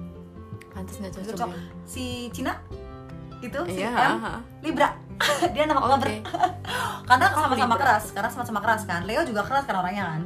Pantes 0.69 0.99
nggak 0.99 1.13
cocok. 1.15 1.31
cocok 1.31 1.49
ya? 1.49 1.61
si 1.85 2.05
Cina 2.29 2.59
itu 3.41 3.61
si 3.65 3.79
Iya, 3.79 3.91
M 3.91 4.19
ha-ha. 4.19 4.35
Libra 4.59 4.89
dia 5.55 5.65
nama. 5.65 5.79
Oktober 5.81 6.09
karena 7.09 7.27
Oh, 7.29 7.43
sama-sama 7.47 7.77
keras 7.77 8.05
karena 8.11 8.27
sama-sama 8.29 8.59
keras 8.59 8.83
kan 8.83 9.05
Leo 9.05 9.23
juga 9.23 9.41
keras 9.41 9.63
kan 9.63 9.77
orangnya 9.77 10.05
kan 10.09 10.23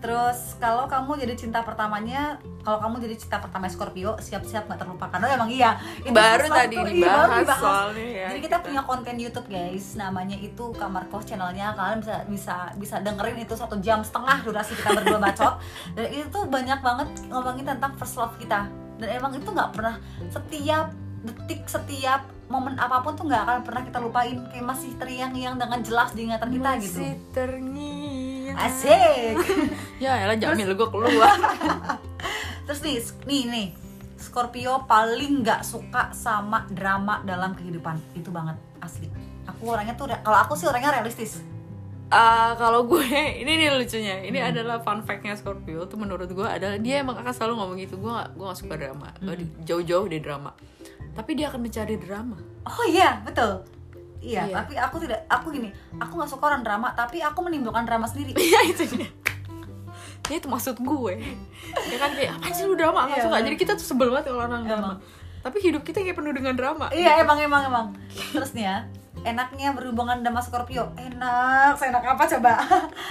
Terus 0.00 0.56
kalau 0.56 0.88
kamu 0.88 1.20
jadi 1.20 1.34
cinta 1.36 1.60
pertamanya, 1.60 2.40
kalau 2.64 2.80
kamu 2.80 3.04
jadi 3.04 3.16
cinta 3.20 3.36
pertama 3.36 3.68
Scorpio, 3.68 4.16
siap-siap 4.16 4.64
nggak 4.64 4.80
terlupakan. 4.80 5.20
Oh 5.20 5.28
emang 5.28 5.52
iya. 5.52 5.76
Itu 6.00 6.16
baru 6.16 6.48
tadi 6.48 6.76
iya, 6.76 6.80
baru 6.80 6.90
dibahas 6.96 7.28
dibahas. 7.44 7.60
soalnya 7.60 8.06
ya 8.08 8.26
Jadi 8.32 8.40
kita 8.40 8.56
punya 8.64 8.80
konten 8.88 9.14
YouTube 9.20 9.48
guys, 9.52 9.86
namanya 10.00 10.36
itu 10.40 10.64
Kamar 10.72 11.04
Kos 11.12 11.28
channelnya. 11.28 11.76
Kalian 11.76 12.00
bisa 12.00 12.16
bisa 12.24 12.56
bisa 12.80 12.96
dengerin 13.04 13.44
itu 13.44 13.52
satu 13.52 13.76
jam 13.84 14.00
setengah 14.00 14.40
durasi 14.40 14.72
kita 14.72 14.90
berdua 14.96 15.20
bacot. 15.20 15.54
Dan 15.96 16.08
itu 16.08 16.26
tuh 16.32 16.48
banyak 16.48 16.80
banget 16.80 17.08
ngomongin 17.28 17.64
tentang 17.68 17.92
first 18.00 18.16
love 18.16 18.32
kita. 18.40 18.64
Dan 18.96 19.08
emang 19.20 19.36
itu 19.36 19.52
nggak 19.52 19.76
pernah 19.76 20.00
setiap 20.32 20.96
detik 21.20 21.68
setiap 21.68 22.24
momen 22.48 22.80
apa 22.80 23.04
pun 23.04 23.12
tuh 23.12 23.28
nggak 23.28 23.42
akan 23.44 23.58
pernah 23.62 23.82
kita 23.84 23.98
lupain 24.00 24.36
kayak 24.48 24.64
masih 24.64 24.90
terngiang-ngiang 24.96 25.60
dengan 25.60 25.78
jelas 25.84 26.10
di 26.16 26.20
ingatan 26.26 26.48
kita 26.48 26.70
gitu 26.80 26.98
Masih 26.98 27.12
terngiang 27.36 28.19
asik. 28.56 29.34
Ya 30.04 30.16
elah 30.24 30.36
Jamil 30.36 30.72
gue 30.72 30.88
keluar. 30.88 31.36
Terus 32.66 32.80
nih 32.80 32.96
nih 33.28 33.42
nih. 33.52 33.66
Scorpio 34.20 34.84
paling 34.88 35.44
nggak 35.44 35.60
suka 35.64 36.12
sama 36.16 36.64
drama 36.72 37.20
dalam 37.24 37.52
kehidupan. 37.52 38.00
Itu 38.16 38.32
banget 38.32 38.56
asli. 38.80 39.12
Aku 39.44 39.72
orangnya 39.72 39.92
tuh 39.96 40.08
kalau 40.24 40.38
aku 40.40 40.56
sih 40.56 40.64
orangnya 40.64 40.96
realistis. 40.96 41.44
Ah, 42.10 42.56
kalau 42.56 42.88
gue 42.88 43.04
ini 43.44 43.60
nih 43.60 43.76
lucunya. 43.76 44.24
Ini 44.24 44.52
adalah 44.52 44.80
fun 44.80 45.04
fact-nya 45.04 45.36
Scorpio. 45.36 45.84
Tuh 45.84 46.00
menurut 46.00 46.32
gue 46.32 46.48
adalah 46.48 46.80
dia 46.80 47.04
emang 47.04 47.20
akan 47.20 47.32
selalu 47.32 47.52
ngomong 47.60 47.76
gitu. 47.76 48.00
Gue 48.00 48.12
gak, 48.12 48.32
gue 48.36 48.44
gak 48.48 48.60
suka 48.60 48.74
drama. 48.80 49.08
Gue 49.20 49.36
di- 49.36 49.52
jauh-jauh 49.68 50.08
dari 50.08 50.20
drama. 50.24 50.50
Tapi 51.12 51.30
dia 51.36 51.52
akan 51.52 51.60
mencari 51.60 52.00
drama. 52.00 52.38
Oh 52.64 52.84
iya 52.88 53.20
betul 53.20 53.79
iya, 54.20 54.44
Iya. 54.44 54.54
tapi 54.54 54.72
aku 54.74 54.96
tidak 54.98 55.24
aku 55.26 55.48
gini 55.50 55.68
aku 55.94 56.12
nggak 56.14 56.28
suka 56.28 56.44
orang 56.46 56.60
drama 56.60 56.92
tapi 56.92 57.18
aku 57.18 57.40
menimbulkan 57.40 57.82
drama 57.82 58.04
sendiri. 58.04 58.32
Iya 58.34 58.60
itu 58.66 58.84
dia. 58.90 59.08
Ya, 60.28 60.36
itu 60.36 60.46
maksud 60.46 60.78
gue. 60.78 61.14
Ya 61.82 61.96
kan 61.98 62.10
kayak 62.12 62.30
apa 62.32 62.46
sih 62.50 62.62
lu 62.62 62.74
drama? 62.74 63.02
Gak 63.04 63.10
Iya, 63.10 63.24
suka. 63.24 63.34
bener. 63.34 63.46
jadi 63.46 63.56
kita 63.58 63.72
tuh 63.74 63.82
sebel 63.84 64.08
banget 64.08 64.24
kalau 64.28 64.44
orang 64.44 64.62
drama. 64.62 64.86
Emang. 64.86 65.00
tapi 65.40 65.56
hidup 65.58 65.80
kita 65.80 65.98
kayak 65.98 66.14
penuh 66.14 66.30
dengan 66.30 66.52
drama. 66.52 66.86
Iya 66.90 67.18
emang 67.18 67.40
emang 67.40 67.62
emang. 67.64 67.86
Terus 68.30 68.52
nih 68.52 68.64
ya 68.64 68.76
enaknya 69.22 69.72
berhubungan 69.72 70.20
sama 70.20 70.38
Scorpio. 70.38 70.92
Enak 70.94 71.74
seenak 71.74 72.04
apa 72.04 72.24
coba? 72.28 72.52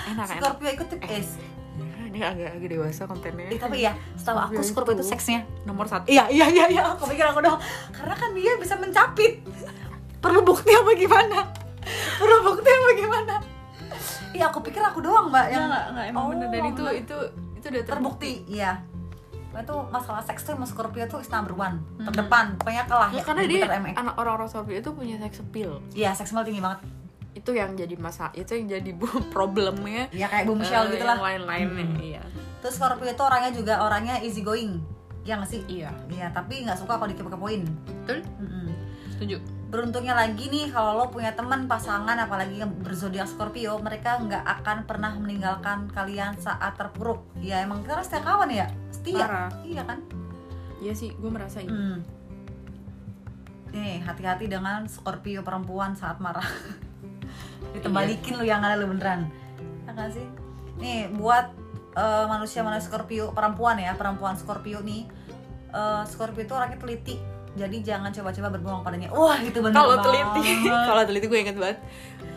Enak 0.07 0.25
enak. 0.27 0.37
Scorpio 0.37 0.69
ikut 0.71 0.87
tip 0.87 1.01
S 1.03 1.41
Ya, 1.75 2.05
ini 2.07 2.19
agak 2.21 2.49
agak 2.55 2.69
dewasa 2.69 3.01
kontennya. 3.03 3.45
Eh, 3.47 3.57
tapi 3.57 3.81
ya 3.81 3.91
setahu 4.13 4.37
aku 4.39 4.61
Scorpio 4.61 4.93
itu 4.93 5.01
itu- 5.01 5.11
seksnya 5.11 5.39
nomor 5.63 5.85
satu. 5.85 6.05
Iya 6.05 6.29
iya 6.29 6.45
iya 6.47 6.65
iya, 6.69 6.81
aku 6.87 7.03
pikir 7.05 7.25
aku 7.25 7.41
doang. 7.41 7.57
Karena 7.89 8.13
kan 8.13 8.29
dia 8.31 8.53
bisa 8.55 8.73
mencapit. 8.75 9.41
Perlu 10.19 10.39
bukti 10.41 10.71
apa 10.71 10.91
gimana? 10.93 11.39
Perlu 12.15 12.37
bukti 12.45 12.69
apa 12.69 12.89
gimana? 12.93 13.35
Iya, 14.29 14.47
aku 14.47 14.59
pikir 14.59 14.79
aku 14.79 14.99
doang, 14.99 15.27
Mbak, 15.27 15.45
yang 15.47 15.65
nggak 15.65 15.85
nggak 15.89 16.05
emang 16.07 16.21
Oh, 16.21 16.29
bener 16.29 16.47
dan 16.47 16.63
itu 16.65 16.81
enggak. 16.81 16.95
itu 16.97 17.17
itu 17.55 17.65
udah 17.67 17.83
terbukti 17.83 18.31
terbukti. 18.37 18.53
Iya. 18.53 18.71
Itu 19.51 19.75
masalah 19.89 20.21
seks 20.21 20.43
tuh 20.43 20.53
sama 20.53 20.63
Scorpio 20.63 21.03
tuh 21.05 21.19
is 21.19 21.27
number 21.27 21.51
one, 21.51 21.81
terdepan, 21.99 22.53
pokoknya 22.55 22.83
kalah 22.85 23.09
ya 23.09 23.19
karena 23.19 23.41
di 23.43 23.57
dia 23.57 23.65
MX. 23.67 23.95
anak 23.97 24.13
orang-orang 24.15 24.47
Scorpio 24.47 24.77
itu 24.77 24.91
punya 24.91 25.17
sex 25.17 25.39
appeal 25.39 25.81
Iya, 25.91 26.13
seksual 26.13 26.43
tinggi 26.43 26.59
banget. 26.59 26.79
itu 27.31 27.51
yang 27.51 27.73
jadi 27.73 27.95
masa 27.95 28.29
itu 28.31 28.51
yang 28.51 28.67
jadi 28.69 28.91
bu- 28.91 29.09
problemnya 29.33 30.05
Iya 30.09 30.27
kayak 30.27 30.45
Boom 30.45 30.61
Shell 30.61 30.85
eh, 30.87 30.89
gitu 30.91 31.03
yang 31.03 31.17
lah. 31.17 31.33
lain-lainnya 31.33 31.81
Hmm. 31.83 31.97
iya 31.99 32.21
Terus 32.59 32.73
Scorpio 32.75 33.07
itu 33.07 33.21
orangnya 33.21 33.51
juga 33.51 33.73
orangnya 33.79 34.15
easy 34.19 34.39
going. 34.39 34.85
Iya 35.19 35.33
nggak 35.35 35.49
sih? 35.49 35.61
iya 35.67 35.89
Iya, 36.07 36.29
tapi 36.29 36.61
nggak 36.61 36.77
suka 36.77 36.95
kalau 36.95 37.07
dikepo-kepoin. 37.07 37.65
betul 37.97 38.21
Mm-mm. 38.37 38.69
setuju 39.11 39.37
beruntungnya 39.69 40.17
lagi 40.17 40.49
nih 40.49 40.73
kalau 40.73 40.97
lo 40.97 41.05
punya 41.13 41.37
teman 41.37 41.69
pasangan 41.69 42.17
apalagi 42.17 42.57
yang 42.57 42.73
berzodiak 42.81 43.29
Scorpio 43.29 43.77
mereka 43.77 44.17
nggak 44.17 44.41
akan 44.41 44.89
pernah 44.89 45.13
meninggalkan 45.13 45.85
kalian 45.93 46.33
saat 46.41 46.73
terpuruk. 46.73 47.21
Ya 47.37 47.61
emang 47.61 47.85
kita 47.85 48.01
harus 48.01 48.09
setia 48.09 48.25
kawan 48.25 48.49
ya? 48.49 48.67
Setia? 48.89 49.29
Parah. 49.29 49.49
iya 49.61 49.85
kan? 49.85 50.01
Iya 50.81 50.93
sih 50.97 51.13
gue 51.13 51.29
merasa 51.29 51.61
itu 51.61 51.69
hmm. 51.69 52.01
nih 53.69 54.01
hati-hati 54.01 54.49
dengan 54.49 54.89
Scorpio 54.89 55.45
perempuan 55.45 55.93
saat 55.93 56.17
marah. 56.17 56.49
Ditembalikin 57.77 58.41
lu 58.41 58.49
yang 58.49 58.65
ada 58.65 58.73
lu 58.73 58.89
beneran. 58.89 59.29
Ya 59.85 59.93
kan 59.93 60.09
sih? 60.09 60.25
Nih 60.81 61.13
buat 61.13 61.53
eh, 61.93 62.25
manusia-manusia 62.25 62.89
Scorpio 62.89 63.37
perempuan 63.37 63.77
ya 63.77 63.93
perempuan 63.93 64.33
Scorpio 64.33 64.81
nih 64.81 65.05
eh, 65.77 66.03
Scorpio 66.09 66.41
itu 66.41 66.57
orangnya 66.57 66.81
teliti 66.81 67.38
jadi 67.59 67.77
jangan 67.85 68.09
coba-coba 68.09 68.47
berbohong 68.49 68.81
padanya. 68.81 69.09
Wah 69.11 69.35
itu 69.37 69.59
bener 69.59 69.75
kalau 69.75 69.99
teliti. 69.99 70.47
kalau 70.63 71.03
teliti 71.03 71.25
gue 71.25 71.39
inget 71.41 71.57
banget. 71.57 71.77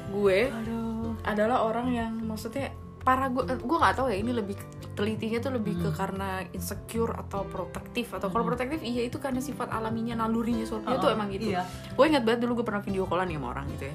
Gue 0.08 0.50
aduh. 0.50 1.14
adalah 1.22 1.62
orang 1.62 1.86
yang 1.88 2.12
maksudnya 2.20 2.74
parah 2.98 3.26
gue 3.28 3.42
gue 3.44 3.78
nggak 3.78 3.94
tahu 3.94 4.06
ya 4.06 4.16
ini 4.16 4.30
lebih 4.30 4.54
telitinya 4.92 5.38
tuh 5.40 5.52
lebih 5.52 5.74
ke 5.76 5.90
karena 5.90 6.28
insecure 6.48 7.10
atau 7.16 7.42
protektif 7.44 8.12
atau 8.12 8.28
kalau 8.28 8.42
Hmm. 8.42 8.52
protektif 8.52 8.78
iya 8.80 9.02
itu 9.02 9.16
karena 9.16 9.38
sifat 9.38 9.70
alaminya 9.70 10.14
nalurinya 10.16 10.62
Scorpio 10.62 10.92
Oh, 10.92 11.00
tuh 11.00 11.10
emang 11.10 11.26
gitu. 11.28 11.50
iya. 11.50 11.64
gue 11.64 12.04
ingat 12.04 12.22
banget 12.22 12.42
dulu 12.42 12.60
gue 12.60 12.66
pernah 12.68 12.78
video 12.80 13.02
callan 13.04 13.26
nih 13.26 13.36
sama 13.36 13.48
orang 13.50 13.66
gitu 13.70 13.84
ya. 13.84 13.94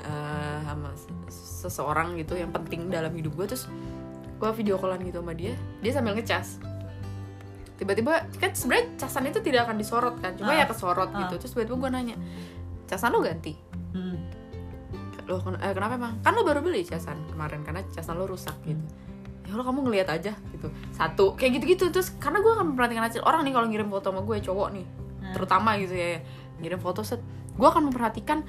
Eh, 0.00 0.58
sama 0.62 0.88
seseorang 1.28 2.08
gitu 2.16 2.34
yang 2.34 2.48
penting 2.48 2.86
dalam 2.86 3.10
hidup 3.10 3.34
gue 3.34 3.46
terus 3.46 3.66
gue 4.34 4.50
video 4.54 4.78
callan 4.78 5.02
gitu 5.02 5.18
sama 5.18 5.34
dia 5.34 5.52
dia 5.78 5.92
sambil 5.92 6.14
ngecas 6.14 6.62
tiba-tiba 7.78 8.12
kan 8.34 8.50
sebenarnya 8.50 8.98
casan 8.98 9.24
itu 9.24 9.38
tidak 9.38 9.64
akan 9.64 9.78
disorot 9.78 10.18
kan 10.18 10.34
cuma 10.34 10.50
Ah. 10.50 10.60
ya 10.60 10.66
kesorot 10.66 11.08
Ah. 11.08 11.18
gitu 11.22 11.34
terus 11.38 11.52
tiba-tiba 11.52 11.76
gue 11.78 11.90
nanya 11.90 12.16
casan 12.84 13.10
lo 13.10 13.20
ganti? 13.20 13.54
Hmm. 13.90 14.18
loh 15.24 15.38
ken- 15.38 15.60
eh, 15.60 15.72
kenapa 15.72 15.94
emang? 15.94 16.14
Kan 16.18 16.32
lo 16.32 16.40
baru 16.40 16.58
beli 16.58 16.82
casan 16.82 17.20
kemarin 17.28 17.60
karena 17.60 17.84
casan 17.86 18.16
lo 18.16 18.24
rusak 18.24 18.56
gitu. 18.64 18.80
Ya 19.44 19.52
lo 19.52 19.60
kamu 19.60 19.84
ngelihat 19.84 20.08
aja 20.10 20.32
gitu. 20.50 20.72
Satu 20.90 21.36
kayak 21.36 21.60
gitu-gitu. 21.60 21.92
Terus 21.92 22.16
karena 22.16 22.40
gue 22.40 22.48
akan 22.48 22.72
memperhatikan 22.72 23.04
hasil 23.04 23.20
orang 23.22 23.44
nih 23.44 23.52
kalau 23.52 23.68
ngirim 23.68 23.86
foto 23.86 24.08
sama 24.08 24.20
gue 24.22 24.36
cowok 24.38 24.68
nih. 24.72 24.86
Hmm. 25.20 25.34
terutama 25.36 25.76
gitu 25.76 25.92
ya 25.92 26.24
ngirim 26.58 26.80
foto 26.80 27.04
set. 27.04 27.20
Gue 27.52 27.68
akan 27.68 27.92
memperhatikan 27.92 28.40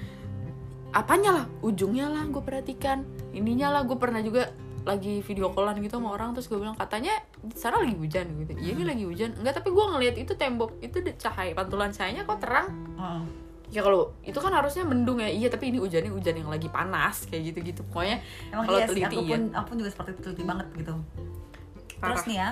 apanya 0.89 1.29
lah 1.33 1.45
ujungnya 1.61 2.07
lah 2.07 2.23
gue 2.25 2.39
perhatikan 2.39 3.03
ininya 3.29 3.69
lah 3.69 3.81
gue 3.83 3.93
pernah 3.93 4.23
juga 4.23 4.49
lagi 4.89 5.21
video 5.21 5.53
callan 5.53 5.77
gitu 5.77 6.01
sama 6.01 6.17
orang 6.17 6.33
terus 6.33 6.49
gue 6.49 6.57
bilang 6.57 6.73
katanya 6.73 7.13
sana 7.53 7.77
lagi 7.77 7.93
hujan 7.93 8.25
gitu 8.41 8.57
iya 8.57 8.71
ini 8.73 8.83
lagi 8.83 9.03
hujan 9.05 9.37
enggak 9.37 9.61
tapi 9.61 9.69
gue 9.69 9.85
ngelihat 9.85 10.15
itu 10.17 10.33
tembok 10.33 10.81
itu 10.81 10.97
cahaya 11.21 11.53
pantulan 11.53 11.93
cahayanya 11.93 12.25
kok 12.25 12.41
terang 12.41 12.67
Heeh. 12.97 13.21
ya 13.69 13.81
kalau 13.85 14.09
itu 14.25 14.39
kan 14.41 14.49
harusnya 14.49 14.83
mendung 14.83 15.21
ya 15.21 15.29
iya 15.29 15.47
tapi 15.47 15.69
ini 15.69 15.77
hujannya 15.77 16.09
hujan 16.09 16.35
yang 16.41 16.49
lagi 16.49 16.67
panas 16.73 17.29
kayak 17.29 17.53
gitu 17.53 17.59
gitu 17.69 17.81
pokoknya 17.93 18.17
Emang 18.49 18.65
Kalau 18.65 18.79
iya 18.81 18.85
teliti, 18.89 19.05
aku 19.05 19.21
iya. 19.21 19.31
pun 19.37 19.41
aku 19.53 19.65
pun 19.69 19.75
juga 19.77 19.91
seperti 19.93 20.09
itu, 20.09 20.21
teliti 20.25 20.43
banget 20.43 20.67
gitu. 20.73 20.93
Terus 21.99 22.01
Parah. 22.01 22.25
nih 22.25 22.37
ya. 22.37 22.49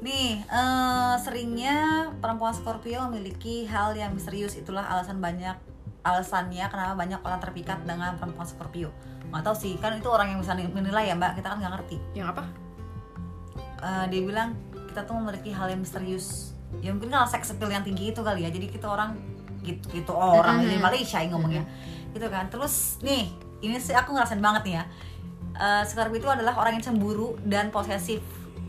Nih, 0.00 0.30
eh, 0.48 1.14
seringnya 1.20 1.76
perempuan 2.24 2.56
Scorpio 2.56 3.04
memiliki 3.12 3.68
hal 3.68 3.92
yang 3.92 4.16
misterius 4.16 4.56
itulah 4.56 4.86
alasan 4.88 5.20
banyak 5.20 5.56
alasannya 6.00 6.64
kenapa 6.68 6.94
banyak 6.96 7.20
orang 7.20 7.40
terpikat 7.40 7.78
dengan 7.84 8.16
perempuan 8.16 8.46
Scorpio. 8.46 8.88
Nggak 9.30 9.42
tahu 9.46 9.56
sih, 9.56 9.72
kan 9.78 9.94
itu 9.94 10.08
orang 10.10 10.34
yang 10.34 10.38
bisa 10.42 10.52
menilai 10.56 11.06
ya, 11.06 11.14
Mbak. 11.14 11.38
Kita 11.38 11.46
kan 11.52 11.56
nggak 11.60 11.72
ngerti. 11.78 11.96
yang 12.14 12.28
apa 12.30 12.44
Eh, 13.80 14.04
dia 14.12 14.20
bilang 14.20 14.52
kita 14.92 15.08
tuh 15.08 15.16
memiliki 15.16 15.50
hal 15.56 15.72
yang 15.72 15.80
misterius. 15.80 16.52
Ya 16.84 16.92
mungkin 16.92 17.08
karena 17.08 17.24
seks 17.24 17.50
appeal 17.50 17.72
yang 17.72 17.80
tinggi 17.80 18.12
itu 18.12 18.20
kali 18.20 18.44
ya. 18.44 18.52
Jadi 18.52 18.68
kita 18.68 18.86
orang 18.86 19.16
gitu 19.64 19.88
gitu 19.92 20.12
orang 20.12 20.60
di 20.60 20.76
Malaysia 20.76 21.16
yang 21.16 21.32
ngomongnya. 21.32 21.64
Gitu 22.12 22.26
kan. 22.28 22.52
Terus 22.52 23.00
nih, 23.00 23.32
ini 23.60 23.80
sih 23.80 23.96
aku 23.96 24.12
ngerasain 24.12 24.40
banget 24.40 24.62
nih 24.68 24.74
ya. 24.76 24.84
Eh, 25.56 25.82
Scorpio 25.88 26.20
itu 26.20 26.28
adalah 26.28 26.52
orang 26.56 26.76
yang 26.76 26.84
cemburu 26.84 27.40
dan 27.48 27.72
posesif. 27.72 28.20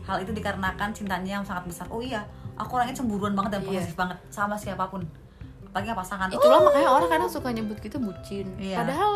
Hal 0.08 0.24
itu 0.24 0.32
dikarenakan 0.32 0.96
cintanya 0.96 1.40
yang 1.40 1.44
sangat 1.44 1.68
besar. 1.68 1.86
Oh 1.92 2.00
iya, 2.00 2.24
aku 2.56 2.74
orangnya 2.74 2.96
cemburuan 2.96 3.36
banget 3.36 3.60
dan 3.60 3.62
Iya. 3.62 3.68
posesif 3.68 3.94
banget 3.94 4.18
sama 4.32 4.56
siapa 4.56 4.88
pun. 4.88 5.04
Apalagi 5.72 5.96
pasangan. 5.96 6.28
itulah 6.28 6.60
makanya 6.62 6.88
orang 6.90 7.08
kadang 7.08 7.30
suka 7.30 7.48
nyebut 7.48 7.78
kita 7.78 7.96
bucin 7.96 8.44
Iya. 8.54 8.76
padahal 8.78 9.12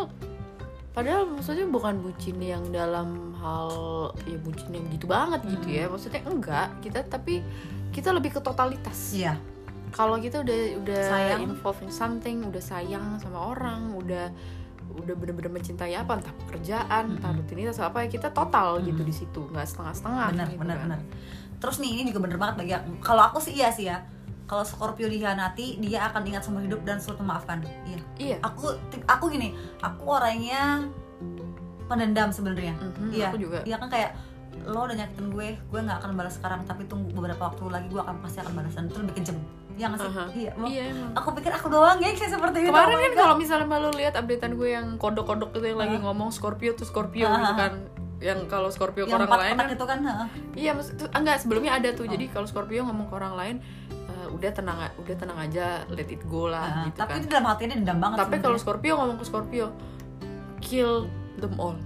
padahal 0.91 1.29
maksudnya 1.29 1.65
bukan 1.65 2.01
bucin 2.01 2.41
yang 2.41 2.65
dalam 2.67 3.37
hal 3.37 3.69
ya 4.25 4.37
bucin 4.37 4.73
yang 4.73 4.89
gitu 4.89 5.05
banget 5.05 5.45
gitu 5.45 5.67
ya 5.69 5.85
maksudnya 5.85 6.25
enggak 6.25 6.73
kita 6.81 7.05
tapi 7.05 7.45
kita 7.91 8.09
lebih 8.09 8.33
ke 8.33 8.41
totalitas 8.41 9.13
Iya. 9.13 9.37
kalau 9.89 10.17
kita 10.17 10.41
udah 10.41 10.59
udah 10.81 11.03
Sayang. 11.05 11.39
involved 11.45 11.79
in 11.79 11.93
something 11.93 12.41
udah 12.41 12.57
sayang 12.59 13.21
sama 13.21 13.53
orang 13.53 13.93
udah 13.93 14.33
udah 14.97 15.13
bener-bener 15.13 15.53
mencintai 15.53 15.93
apa 15.93 16.17
entah 16.17 16.33
pekerjaan 16.41 17.13
entah 17.13 17.29
Mm-mm. 17.29 17.45
rutinitas 17.45 17.77
apa 17.77 18.01
ya 18.01 18.09
kita 18.09 18.33
total 18.33 18.81
gitu 18.81 18.97
Mm-mm. 18.97 19.05
di 19.05 19.13
situ 19.13 19.41
nggak 19.45 19.63
setengah-setengah 19.63 20.25
benar 20.33 20.47
gitu 20.47 20.57
benar 20.57 20.75
kan. 20.75 20.85
benar 20.89 20.99
terus 21.57 21.77
nih 21.77 21.89
ini 21.93 22.09
juga 22.09 22.25
bener 22.25 22.37
banget 22.37 22.55
bagi 22.57 22.73
aku 22.73 22.89
kalau 22.99 23.21
aku 23.23 23.37
sih 23.37 23.53
iya 23.53 23.69
sih 23.69 23.85
ya 23.85 24.01
kalau 24.47 24.63
Scorpio 24.63 25.05
dihianati 25.05 25.77
dia 25.77 26.07
akan 26.07 26.23
ingat 26.25 26.41
seumur 26.41 26.59
hidup 26.61 26.81
dan 26.81 26.97
selalu 26.97 27.19
memaafkan. 27.21 27.59
Iya. 27.83 27.99
Iya. 28.17 28.35
Aku 28.41 28.73
aku 29.05 29.25
gini 29.27 29.51
aku 29.77 30.03
orangnya 30.07 30.87
pendendam 31.85 32.29
sebenarnya. 32.29 32.73
Mhm, 32.75 33.09
iya. 33.11 33.27
aku 33.27 33.37
juga. 33.37 33.59
Iya 33.63 33.75
kan 33.77 33.87
kayak 33.87 34.11
lo 34.65 34.83
udah 34.83 34.95
nyakitin 34.97 35.27
gue 35.29 35.47
gue 35.55 35.79
nggak 35.79 35.97
akan 36.01 36.11
balas 36.13 36.33
sekarang 36.33 36.59
tapi 36.63 36.83
tunggu 36.83 37.13
beberapa 37.13 37.39
waktu 37.45 37.63
lagi 37.67 37.87
gue 37.87 38.01
akan 38.01 38.15
pasti 38.19 38.39
akan 38.39 38.53
balas 38.53 38.73
dan 38.73 38.85
itu 38.85 38.97
lebih 38.97 39.15
kejam. 39.15 39.37
Ya 39.77 39.85
nggak 39.87 39.99
sih? 40.01 40.09
Aha. 40.09 40.23
iya 40.33 40.51
iya 40.65 40.83
emang. 40.89 41.11
Aku 41.13 41.29
pikir 41.31 41.51
aku 41.51 41.67
doang 41.69 41.99
geng 41.99 42.15
sih 42.15 42.25
seperti 42.25 42.57
itu. 42.61 42.67
Kemarin 42.67 42.91
Oh 42.91 42.99
kan 42.99 43.13
kalau 43.15 43.35
misalnya 43.35 43.67
malu 43.69 43.93
lihat 43.93 44.15
updatean 44.15 44.55
gue 44.55 44.69
yang 44.69 44.87
kodok-kodok 44.97 45.53
itu 45.53 45.67
yang 45.67 45.77
lagi 45.77 45.95
Ah. 45.95 46.01
ngomong 46.01 46.29
Scorpio 46.29 46.73
tuh 46.73 46.83
Scorpio 46.83 47.25
Ah. 47.25 47.37
gitu 47.37 47.53
kan. 47.53 47.73
Yang 48.17 48.39
kalau 48.49 48.67
Scorpio 48.67 49.05
ke 49.05 49.13
yang 49.13 49.21
orang 49.21 49.29
empat 49.29 49.39
lain 49.39 49.55
kan- 49.55 49.69
itu 49.71 49.85
kan 49.85 49.99
heeh. 50.01 50.27
iya 50.57 50.71
maksud 50.73 50.93
tuh- 50.97 51.11
enggak 51.13 51.37
sebelumnya 51.37 51.71
ada 51.73 51.89
tuh. 51.93 52.03
Oh. 52.03 52.09
jadi 52.09 52.25
kalau 52.27 52.47
Scorpio 52.49 52.81
ngomong 52.83 53.05
ke 53.05 53.15
orang 53.15 53.33
lain 53.35 53.55
"Eh, 53.61 53.96
udah 54.29 54.51
tenang 54.51 54.77
udah 54.95 55.15
tenang 55.15 55.39
aja 55.39 55.65
let 55.87 56.05
it 56.05 56.23
go 56.23 56.45
lah 56.45 56.65
Heeh. 56.65 56.83
gitu 56.87 56.97
tapi 56.97 57.09
kan 57.09 57.19
itu 57.19 57.27
dalam 57.29 57.45
hatinya 57.45 57.75
dendam 57.75 57.97
banget 57.97 58.17
tapi 58.19 58.35
kalau. 58.37 58.57
Scorpio 58.57 58.93
ngomong 58.95 59.17
ke 59.17 59.25
Scorpio 59.25 59.67
kill 60.59 61.07
them 61.35 61.53
all 61.55 61.77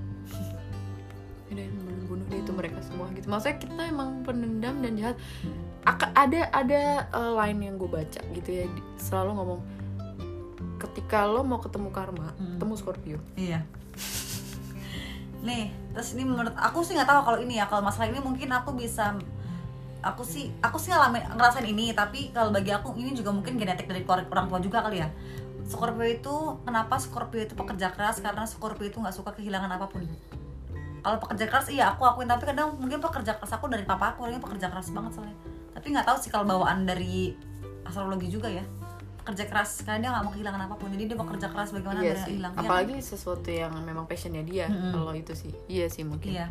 udah 1.48 1.66
membunuh 1.68 2.26
dia 2.26 2.40
itu 2.40 2.52
mereka 2.52 2.80
semua 2.80 3.12
gitu 3.12 3.28
maksudnya 3.28 3.58
kita 3.58 3.82
emang 3.86 4.22
pendendam 4.22 4.80
dan 4.80 4.94
jahat 4.96 5.18
Aka- 5.84 6.14
ada 6.14 6.48
ada 6.52 6.82
uh, 7.10 7.36
line 7.36 7.60
yang 7.62 7.76
gue 7.76 7.90
baca 7.90 8.22
gitu 8.32 8.50
ya 8.50 8.66
selalu 8.96 9.32
ngomong 9.34 9.60
ketika 10.78 11.26
lo 11.26 11.42
mau 11.42 11.58
ketemu 11.58 11.90
karma 11.90 12.32
Hmm. 12.34 12.58
temu 12.58 12.74
Scorpio 12.74 13.20
Iya. 13.36 13.62
Nih, 15.42 15.74
terus 15.92 16.14
ini 16.14 16.22
menurut 16.24 16.54
aku 16.54 16.82
sih 16.82 16.94
nggak 16.94 17.06
tahu 17.08 17.22
kalau 17.24 17.40
ini 17.40 17.58
ya, 17.58 17.66
kalau 17.66 17.82
masalah 17.82 18.06
ini 18.06 18.18
mungkin 18.18 18.46
aku 18.52 18.78
bisa 18.78 19.18
aku 20.02 20.26
sih 20.26 20.50
aku 20.66 20.82
sih 20.82 20.90
ngalamin 20.90 21.22
ngerasain 21.38 21.66
ini 21.66 21.94
tapi 21.94 22.34
kalau 22.34 22.50
bagi 22.50 22.74
aku 22.74 22.98
ini 22.98 23.14
juga 23.14 23.30
mungkin 23.30 23.56
genetik 23.56 23.86
dari 23.86 24.02
orang 24.06 24.50
tua 24.50 24.60
juga 24.60 24.82
kali 24.82 25.02
ya. 25.02 25.10
Scorpio 25.72 26.04
itu 26.04 26.36
kenapa 26.68 27.00
Scorpio 27.00 27.40
itu 27.46 27.54
pekerja 27.56 27.94
keras? 27.94 28.20
Karena 28.20 28.44
Scorpio 28.44 28.90
itu 28.90 28.98
nggak 29.00 29.16
suka 29.16 29.32
kehilangan 29.32 29.72
apa 29.72 29.88
pun. 29.88 30.04
Kalau 31.02 31.18
pekerja 31.18 31.46
keras 31.48 31.66
iya 31.72 31.94
aku 31.94 32.06
akuin 32.06 32.28
tapi 32.28 32.46
kadang 32.50 32.78
mungkin 32.78 33.00
pekerja 33.02 33.38
keras 33.40 33.56
aku 33.56 33.72
dari 33.72 33.88
papa 33.88 34.14
aku 34.14 34.28
orangnya 34.28 34.42
pekerja 34.42 34.68
keras 34.68 34.92
banget 34.92 35.12
soalnya. 35.16 35.38
Tapi 35.72 35.86
nggak 35.96 36.06
tahu 36.06 36.18
sih 36.20 36.30
kalau 36.34 36.46
bawaan 36.46 36.84
dari 36.84 37.34
astrologi 37.88 38.28
juga 38.28 38.52
ya. 38.52 38.66
Pekerja 39.22 39.46
keras 39.48 39.86
karena 39.86 39.98
dia 40.02 40.10
nggak 40.18 40.24
mau 40.26 40.34
kehilangan 40.34 40.62
apa 40.66 40.76
pun. 40.76 40.90
Jadi 40.92 41.04
dia 41.14 41.18
bekerja 41.18 41.48
keras 41.54 41.70
bagaimana 41.72 42.00
iya 42.02 42.18
hilang. 42.26 42.54
Iya 42.54 42.58
kan? 42.58 42.68
apalagi 42.68 42.96
sesuatu 43.00 43.50
yang 43.54 43.74
memang 43.86 44.06
passionnya 44.10 44.42
dia 44.42 44.66
Mm-mm. 44.66 44.92
kalau 44.92 45.14
itu 45.14 45.34
sih. 45.38 45.54
Iya 45.70 45.88
sih 45.88 46.04
mungkin. 46.04 46.36
Iya. 46.36 46.50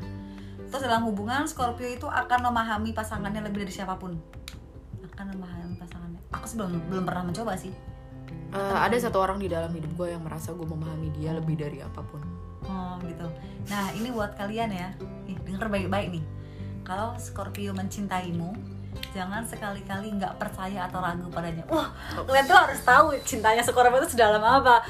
Terus 0.71 0.83
dalam 0.87 1.03
hubungan 1.11 1.45
Scorpio 1.51 1.91
itu 1.91 2.07
akan 2.07 2.47
memahami 2.51 2.95
pasangannya 2.95 3.43
lebih 3.43 3.67
dari 3.67 3.73
siapa 3.75 3.99
pun. 3.99 4.15
Akan 5.11 5.35
memahami 5.35 5.75
pasangannya. 5.77 6.21
Aku 6.31 6.47
sih 6.47 6.57
belum 6.57 6.79
belum 6.89 7.05
pernah 7.05 7.27
mencoba 7.27 7.59
sih. 7.59 7.75
Eh, 8.51 8.77
ada 8.79 8.95
satu 8.99 9.23
orang 9.23 9.39
di 9.39 9.47
dalam 9.47 9.71
hidup 9.71 9.91
gue 9.95 10.15
yang 10.15 10.23
merasa 10.27 10.51
gue 10.51 10.67
memahami 10.67 11.15
dia 11.15 11.31
lebih 11.35 11.55
dari 11.55 11.79
apa 11.79 12.03
pun 12.03 12.19
Oh 12.67 12.99
gitu. 13.07 13.27
Nah 13.71 13.89
ini 13.97 14.13
buat 14.13 14.37
kalian 14.37 14.71
ya. 14.75 14.89
Ih, 15.31 15.39
denger 15.47 15.71
baik-baik 15.71 16.19
nih. 16.19 16.25
Kalau 16.85 17.17
Scorpio 17.17 17.73
mencintaimu, 17.73 18.53
jangan 19.15 19.47
sekali-kali 19.47 20.13
nggak 20.19 20.37
percaya 20.37 20.91
atau 20.91 21.01
ragu 21.01 21.31
padanya. 21.33 21.65
Wah, 21.71 21.95
kalian 22.27 22.45
tuh 22.45 22.59
harus 22.59 22.81
tahu 22.83 23.07
cintanya 23.25 23.65
Scorpio 23.65 24.03
itu 24.03 24.13
sedalam 24.13 24.43
apa. 24.43 24.85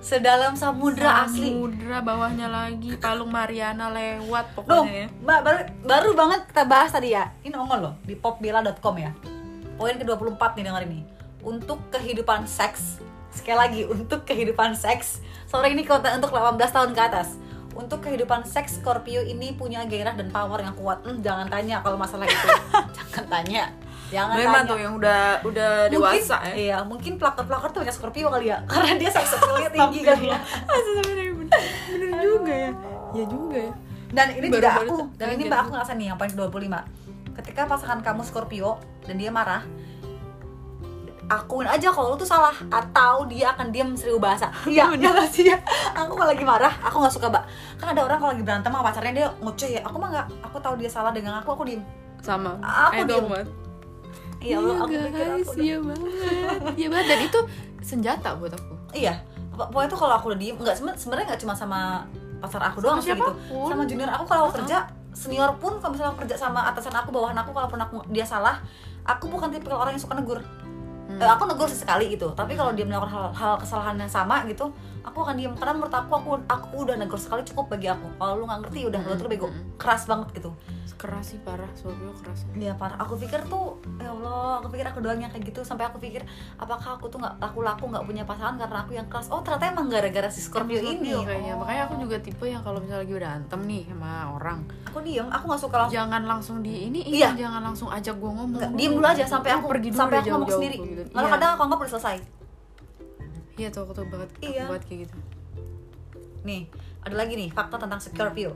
Sedalam 0.00 0.56
samudra 0.56 1.28
asli. 1.28 1.52
Samudra 1.52 2.00
bawahnya 2.00 2.48
lagi 2.48 2.96
Palung 2.96 3.28
Mariana 3.28 3.92
lewat 3.92 4.56
Loh, 4.64 4.88
pokoknya 4.88 4.94
ya. 4.96 5.08
Mbak, 5.20 5.40
baru, 5.44 5.60
baru 5.84 6.10
banget 6.16 6.40
kita 6.48 6.64
bahas 6.64 6.90
tadi 6.90 7.12
ya. 7.12 7.28
Ini 7.44 7.52
nongol 7.52 7.78
loh 7.84 7.94
di 8.08 8.16
popbella.com 8.16 8.96
ya. 8.96 9.12
Poin 9.76 9.94
ke-24 10.00 10.40
nih 10.56 10.64
denger 10.72 10.82
ini. 10.88 11.00
Untuk 11.44 11.84
kehidupan 11.92 12.48
seks. 12.48 12.96
Sekali 13.28 13.58
lagi, 13.60 13.80
untuk 13.84 14.24
kehidupan 14.24 14.72
seks. 14.72 15.20
Sore 15.44 15.68
ini 15.68 15.84
kota 15.84 16.16
untuk 16.16 16.32
18 16.32 16.56
tahun 16.72 16.90
ke 16.96 17.00
atas. 17.04 17.36
Untuk 17.76 18.02
kehidupan 18.02 18.48
seks 18.48 18.80
Scorpio 18.80 19.22
ini 19.22 19.52
punya 19.54 19.84
gairah 19.84 20.16
dan 20.16 20.32
power 20.32 20.64
yang 20.64 20.74
kuat. 20.80 21.04
Hmm, 21.04 21.20
jangan 21.20 21.46
tanya 21.52 21.84
kalau 21.84 22.00
masalah 22.00 22.24
itu. 22.24 22.48
jangan 22.96 23.24
tanya. 23.28 23.68
Jangan 24.10 24.34
Memang 24.34 24.54
tanya. 24.60 24.70
tuh 24.70 24.78
yang 24.78 24.92
udah 24.92 25.20
udah 25.42 25.70
dewasa 25.86 26.36
ya. 26.44 26.54
Iya, 26.56 26.78
mungkin 26.82 27.14
pelakor-pelakor 27.14 27.70
tuh 27.70 27.80
banyak 27.80 27.94
Scorpio 27.94 28.26
kali 28.28 28.46
ya. 28.46 28.58
Karena 28.68 28.92
dia 28.96 29.08
seks 29.08 29.30
appeal-nya 29.32 29.70
tinggi 29.76 30.00
kali 30.02 30.26
ya. 30.26 30.38
Sebenarnya 30.66 31.32
bener, 31.32 31.60
bener 31.88 32.10
juga 32.20 32.54
ya. 32.56 32.70
Ya 33.12 33.24
juga 33.24 33.58
ya. 33.60 33.72
Dan 34.10 34.26
ini 34.32 34.46
Baru- 34.48 34.58
juga 34.58 34.70
aku, 34.76 34.96
dan 35.14 35.26
ini 35.28 35.36
kaget. 35.38 35.46
mbak 35.46 35.58
aku 35.60 35.68
ngerasa 35.70 35.92
nih 35.94 36.06
yang 36.06 36.18
poin 36.18 36.26
ke-25 36.28 36.74
Ketika 37.32 37.60
pasangan 37.64 37.98
kamu 38.00 38.22
Scorpio 38.22 38.70
dan 39.00 39.14
dia 39.14 39.30
marah 39.30 39.62
Akuin 41.28 41.62
aja 41.64 41.88
kalau 41.88 42.10
lu 42.10 42.16
tuh 42.16 42.26
salah 42.26 42.50
Atau 42.68 43.22
dia 43.24 43.54
akan 43.54 43.70
diam 43.70 43.94
seribu 43.94 44.18
bahasa 44.18 44.50
Iya, 44.66 44.90
iya 44.90 45.10
gak 45.12 45.30
sih 45.30 45.46
ya 45.46 45.54
Aku 45.94 46.18
kalau 46.18 46.26
lagi 46.28 46.42
marah, 46.42 46.74
aku 46.80 46.98
gak 46.98 47.14
suka 47.14 47.30
mbak 47.30 47.46
Kan 47.78 47.94
ada 47.94 48.02
orang 48.02 48.18
kalau 48.18 48.30
lagi 48.30 48.42
berantem 48.42 48.66
sama 48.68 48.82
pacarnya 48.82 49.12
dia 49.14 49.28
ngoceh 49.38 49.70
ya 49.70 49.82
Aku 49.84 49.96
mah 49.96 50.10
gak, 50.12 50.26
aku 50.40 50.56
tahu 50.58 50.74
dia 50.74 50.90
salah 50.90 51.10
dengan 51.10 51.38
aku, 51.38 51.48
aku 51.52 51.62
diem 51.64 51.82
Sama. 52.18 52.58
Aku 52.58 52.92
Eh, 52.96 53.06
diem. 53.06 53.24
Iya, 54.40 54.56
Allah, 54.56 54.76
aku 54.78 54.88
pikir 54.88 55.10
guys, 55.12 55.44
aku 55.44 55.52
iya 55.60 55.76
banget. 55.78 56.10
Iya 56.74 56.88
banget 56.88 57.06
dan 57.06 57.20
itu 57.22 57.38
senjata 57.80 58.28
buat 58.34 58.52
aku. 58.52 58.72
Iya, 58.90 59.14
pokoknya 59.52 59.88
tuh 59.88 59.98
kalau 59.98 60.14
aku 60.16 60.26
udah 60.32 60.38
diem 60.38 60.56
Nggak, 60.56 60.74
seben- 60.74 60.96
sebenarnya 60.96 61.26
gak 61.28 61.40
cuma 61.40 61.52
sama 61.52 61.80
pacar 62.40 62.62
aku 62.64 62.80
doang 62.80 62.96
sih 62.98 63.12
gitu. 63.12 63.32
sama 63.68 63.84
junior 63.84 64.08
aku 64.08 64.24
kalau 64.24 64.48
aku 64.48 64.64
kerja 64.64 64.88
senior 65.12 65.52
pun 65.60 65.76
kalau 65.76 65.92
misalnya 65.92 66.10
aku 66.10 66.24
kerja 66.24 66.36
sama 66.40 66.64
atasan 66.64 66.94
aku 66.94 67.12
bawahan 67.12 67.36
aku 67.36 67.52
kalaupun 67.52 67.76
aku 67.76 68.00
dia 68.08 68.24
salah 68.24 68.64
aku 69.04 69.28
bukan 69.28 69.52
tipe 69.52 69.68
orang 69.68 69.92
yang 69.92 70.00
suka 70.00 70.16
negur 70.16 70.40
Hmm. 71.10 71.32
Aku 71.34 71.42
negur 71.44 71.66
sesekali 71.66 72.06
gitu 72.08 72.30
tapi 72.32 72.54
kalau 72.54 72.70
dia 72.70 72.86
melakukan 72.86 73.10
hal, 73.10 73.26
hal 73.34 73.54
kesalahan 73.58 73.98
yang 73.98 74.06
sama 74.06 74.46
gitu 74.46 74.70
aku 75.00 75.24
akan 75.24 75.34
diam 75.34 75.56
karena 75.56 75.72
menurut 75.74 75.90
aku 75.90 76.12
aku 76.12 76.30
aku 76.44 76.74
udah 76.84 76.94
negur 76.94 77.18
sekali 77.18 77.40
cukup 77.42 77.72
bagi 77.72 77.88
aku 77.88 78.06
kalau 78.14 78.38
lu 78.38 78.44
nggak 78.44 78.68
ngerti 78.68 78.80
udah 78.86 79.00
lu 79.00 79.14
tuh 79.16 79.26
bego 79.26 79.48
keras 79.74 80.06
banget 80.06 80.28
gitu 80.38 80.52
Keras 81.00 81.32
sih 81.32 81.40
parah, 81.40 81.64
Scorpio 81.72 82.12
keras. 82.12 82.44
Iya 82.52 82.76
parah. 82.76 83.00
Aku 83.00 83.16
pikir 83.16 83.40
tuh, 83.48 83.80
ya 83.96 84.12
Allah, 84.12 84.60
aku 84.60 84.68
pikir 84.68 84.84
aku 84.84 85.00
doang 85.00 85.16
yang 85.16 85.32
kayak 85.32 85.48
gitu 85.48 85.64
sampai 85.64 85.88
aku 85.88 85.96
pikir 85.96 86.20
apakah 86.60 87.00
aku 87.00 87.08
tuh 87.08 87.16
nggak 87.16 87.40
laku-laku 87.40 87.88
nggak 87.88 88.04
punya 88.04 88.28
pasangan 88.28 88.60
karena 88.60 88.84
aku 88.84 88.92
yang 88.92 89.08
keras. 89.08 89.32
Oh 89.32 89.40
ternyata 89.40 89.72
emang 89.72 89.88
gara-gara 89.88 90.28
si 90.28 90.44
Scorpio, 90.44 90.76
ini. 90.76 91.16
kayaknya. 91.16 91.56
Oh. 91.56 91.64
Makanya 91.64 91.82
aku 91.88 91.94
juga 92.04 92.20
tipe 92.20 92.44
yang 92.44 92.60
kalau 92.60 92.84
misalnya 92.84 93.08
lagi 93.08 93.14
berantem 93.16 93.60
nih 93.64 93.82
sama 93.88 94.12
orang, 94.36 94.58
Aku 94.92 94.98
diem, 95.00 95.24
aku 95.32 95.44
nggak 95.48 95.62
suka 95.64 95.76
langsung. 95.80 95.96
jangan 95.96 96.22
langsung 96.28 96.56
di 96.60 96.72
ini, 96.92 97.00
Iya. 97.00 97.32
jangan 97.32 97.62
langsung 97.64 97.88
ajak 97.88 98.16
gue 98.20 98.30
ngomong. 98.36 98.60
Nggak, 98.60 98.70
diem 98.76 98.92
dulu 98.92 99.06
aja 99.08 99.24
sampai 99.24 99.50
aku 99.56 99.66
pergi 99.72 99.88
dulu 99.88 100.00
sampai 100.04 100.16
aku 100.20 100.26
ngomong 100.28 100.50
jauh-jauh, 100.52 100.60
sendiri. 100.60 100.76
gitu. 100.84 100.99
Malah 101.08 101.26
Iya. 101.26 101.34
kadang 101.34 101.50
aku 101.52 101.62
anggap 101.64 101.78
udah 101.80 101.90
selesai. 101.90 102.16
Iya 103.54 103.68
tuh 103.68 103.80
aku 103.82 103.92
tuh 103.94 104.04
banget, 104.06 104.28
aku 104.30 104.44
Iya. 104.46 104.64
banget 104.66 104.84
kayak 104.84 105.00
gitu. 105.04 105.16
Nih, 106.42 106.62
ada 107.00 107.14
lagi 107.14 107.34
nih 107.34 107.48
fakta 107.48 107.76
tentang 107.76 107.98
Scorpio. 107.98 108.52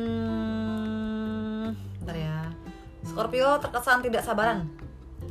Hmm, 0.00 1.68
bentar 1.98 2.16
ya. 2.16 2.36
Scorpio 3.02 3.48
terkesan 3.58 4.00
tidak 4.00 4.22
sabaran. 4.22 4.68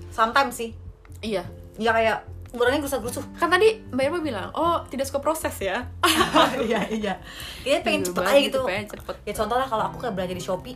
Sometimes 0.09 0.55
sih. 0.55 0.73
Iya. 1.19 1.43
Ya 1.75 1.91
kayak 1.91 2.17
orangnya 2.51 2.81
gerusa-gerusuh. 2.81 3.21
Kan 3.35 3.47
tadi 3.47 3.77
Mbak 3.87 4.03
Irma 4.03 4.19
bilang, 4.19 4.49
oh 4.51 4.81
tidak 4.87 5.05
suka 5.05 5.19
proses 5.19 5.53
ya. 5.59 5.85
iya 6.65 6.81
iya 6.89 7.13
iya 7.61 7.77
pengen 7.79 8.01
Iya 8.01 8.07
cepet 8.09 8.23
aja 8.23 8.39
gitu 8.41 8.59
pengen 8.65 8.87
cepet. 8.89 9.15
ya 9.21 9.33
contoh 9.35 9.55
lah 9.55 9.67
kalau 9.67 9.83
aku 9.85 9.97
kayak 9.99 10.13
belanja 10.13 10.33
di 10.33 10.41
shopee 10.41 10.73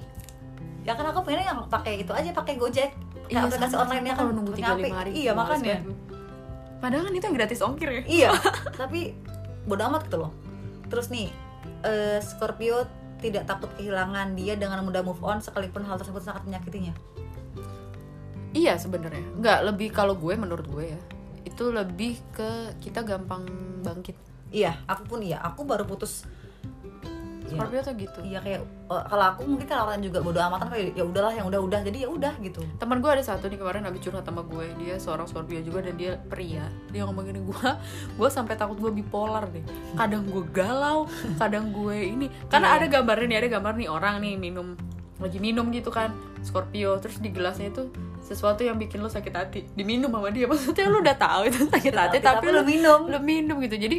ya 0.84 0.94
kan 0.94 1.06
aku 1.06 1.24
pengen 1.24 1.44
yang 1.46 1.60
pakai 1.66 1.98
gitu 1.98 2.12
aja 2.12 2.30
pakai 2.30 2.56
gojek 2.56 2.92
Iya, 3.24 3.40
Kayak 3.40 3.56
aplikasi 3.56 3.76
online 3.80 4.04
nya 4.04 4.12
Aku 4.12 4.12
kan 4.12 4.20
kalau 4.20 4.34
nunggu 4.36 4.52
tiga 4.54 4.74
lima 4.76 4.96
hari. 5.00 5.12
iya 5.16 5.32
makanya. 5.32 5.80
Padahal 6.78 7.04
kan 7.08 7.14
itu 7.14 7.24
yang 7.24 7.36
gratis 7.36 7.60
ongkir 7.60 7.90
ya. 7.90 8.02
iya 8.06 8.30
tapi 8.82 9.16
bodo 9.64 9.80
amat 9.88 10.02
gitu 10.06 10.18
loh 10.20 10.32
terus 10.86 11.08
nih 11.08 11.32
eh, 11.82 12.20
Scorpio 12.20 12.84
tidak 13.18 13.48
takut 13.48 13.72
kehilangan 13.74 14.36
dia 14.36 14.60
dengan 14.60 14.84
mudah 14.84 15.00
move 15.00 15.24
on 15.24 15.40
sekalipun 15.40 15.82
hal 15.82 15.96
tersebut 15.96 16.20
sangat 16.20 16.44
menyakitinya 16.44 16.92
Iya 18.52 18.78
sebenarnya. 18.78 19.26
Nggak 19.34 19.60
lebih 19.66 19.90
kalau 19.90 20.14
gue 20.14 20.38
menurut 20.38 20.68
gue 20.68 20.94
ya. 20.94 21.02
Itu 21.42 21.74
lebih 21.74 22.22
ke 22.30 22.50
kita 22.78 23.02
gampang 23.02 23.48
bangkit. 23.82 24.14
iya 24.52 24.78
aku 24.86 25.10
pun 25.10 25.20
iya 25.26 25.42
aku 25.42 25.66
baru 25.66 25.82
putus 25.82 26.30
Iya. 27.44 27.52
Scorpio 27.54 27.80
tuh 27.80 27.94
gitu. 27.96 28.20
iya 28.22 28.40
kayak 28.40 28.60
eh, 28.64 29.04
kalau 29.06 29.26
aku 29.28 29.42
mungkin 29.46 29.66
kalau 29.66 29.84
orang 29.86 30.00
juga 30.00 30.20
bodo 30.20 30.40
amatan 30.40 30.68
kayak 30.68 30.94
ya 30.94 31.04
udahlah 31.04 31.30
yang 31.30 31.46
udah 31.46 31.60
udah 31.60 31.80
jadi 31.82 31.98
ya 32.04 32.10
udah 32.10 32.34
gitu. 32.40 32.64
Teman 32.76 32.98
gue 32.98 33.10
ada 33.10 33.22
satu 33.22 33.46
nih 33.46 33.58
kemarin 33.58 33.84
habis 33.84 34.00
curhat 34.00 34.24
sama 34.24 34.42
gue. 34.42 34.66
Dia 34.78 34.96
seorang 34.96 35.26
Scorpio 35.26 35.60
juga 35.60 35.80
dan 35.82 35.94
dia 35.94 36.16
pria. 36.24 36.64
Dia 36.90 37.04
ngomong 37.04 37.24
gini 37.26 37.42
gue 37.42 37.68
gue 38.18 38.30
sampai 38.30 38.54
takut 38.54 38.76
gue 38.76 38.92
bipolar 38.94 39.44
deh. 39.48 39.62
Kadang 39.94 40.24
gue 40.26 40.44
galau 40.50 41.06
kadang 41.36 41.70
gue 41.70 41.98
ini. 42.10 42.28
Karena 42.48 42.68
Iya. 42.70 42.78
ada 42.80 42.88
gambarnya 42.90 43.28
nih 43.28 43.38
ada 43.38 43.50
gambar 43.52 43.74
nih 43.76 43.88
orang 43.88 44.16
nih 44.18 44.34
minum 44.36 44.68
lagi 45.18 45.38
minum 45.38 45.68
gitu 45.70 45.88
kan 45.88 46.10
Scorpio. 46.42 46.98
Terus 46.98 47.20
di 47.20 47.30
gelasnya 47.30 47.70
itu 47.70 47.92
sesuatu 48.20 48.60
yang 48.60 48.76
bikin 48.76 48.98
lo 48.98 49.08
sakit 49.08 49.32
hati. 49.32 49.62
Diminum 49.70 50.08
sama 50.08 50.32
dia 50.32 50.48
maksudnya 50.52 50.88
lo 50.88 51.00
udah 51.00 51.14
tahu 51.14 51.42
itu 51.46 51.60
sakit 51.66 51.92
hati 51.92 52.18
Tapi- 52.18 52.24
tapi, 52.24 52.46
tapi 52.46 52.48
lo 52.50 52.62
minum. 52.64 53.00
lo 53.06 53.20
minum 53.20 53.60
gitu. 53.60 53.76
Jadi 53.78 53.98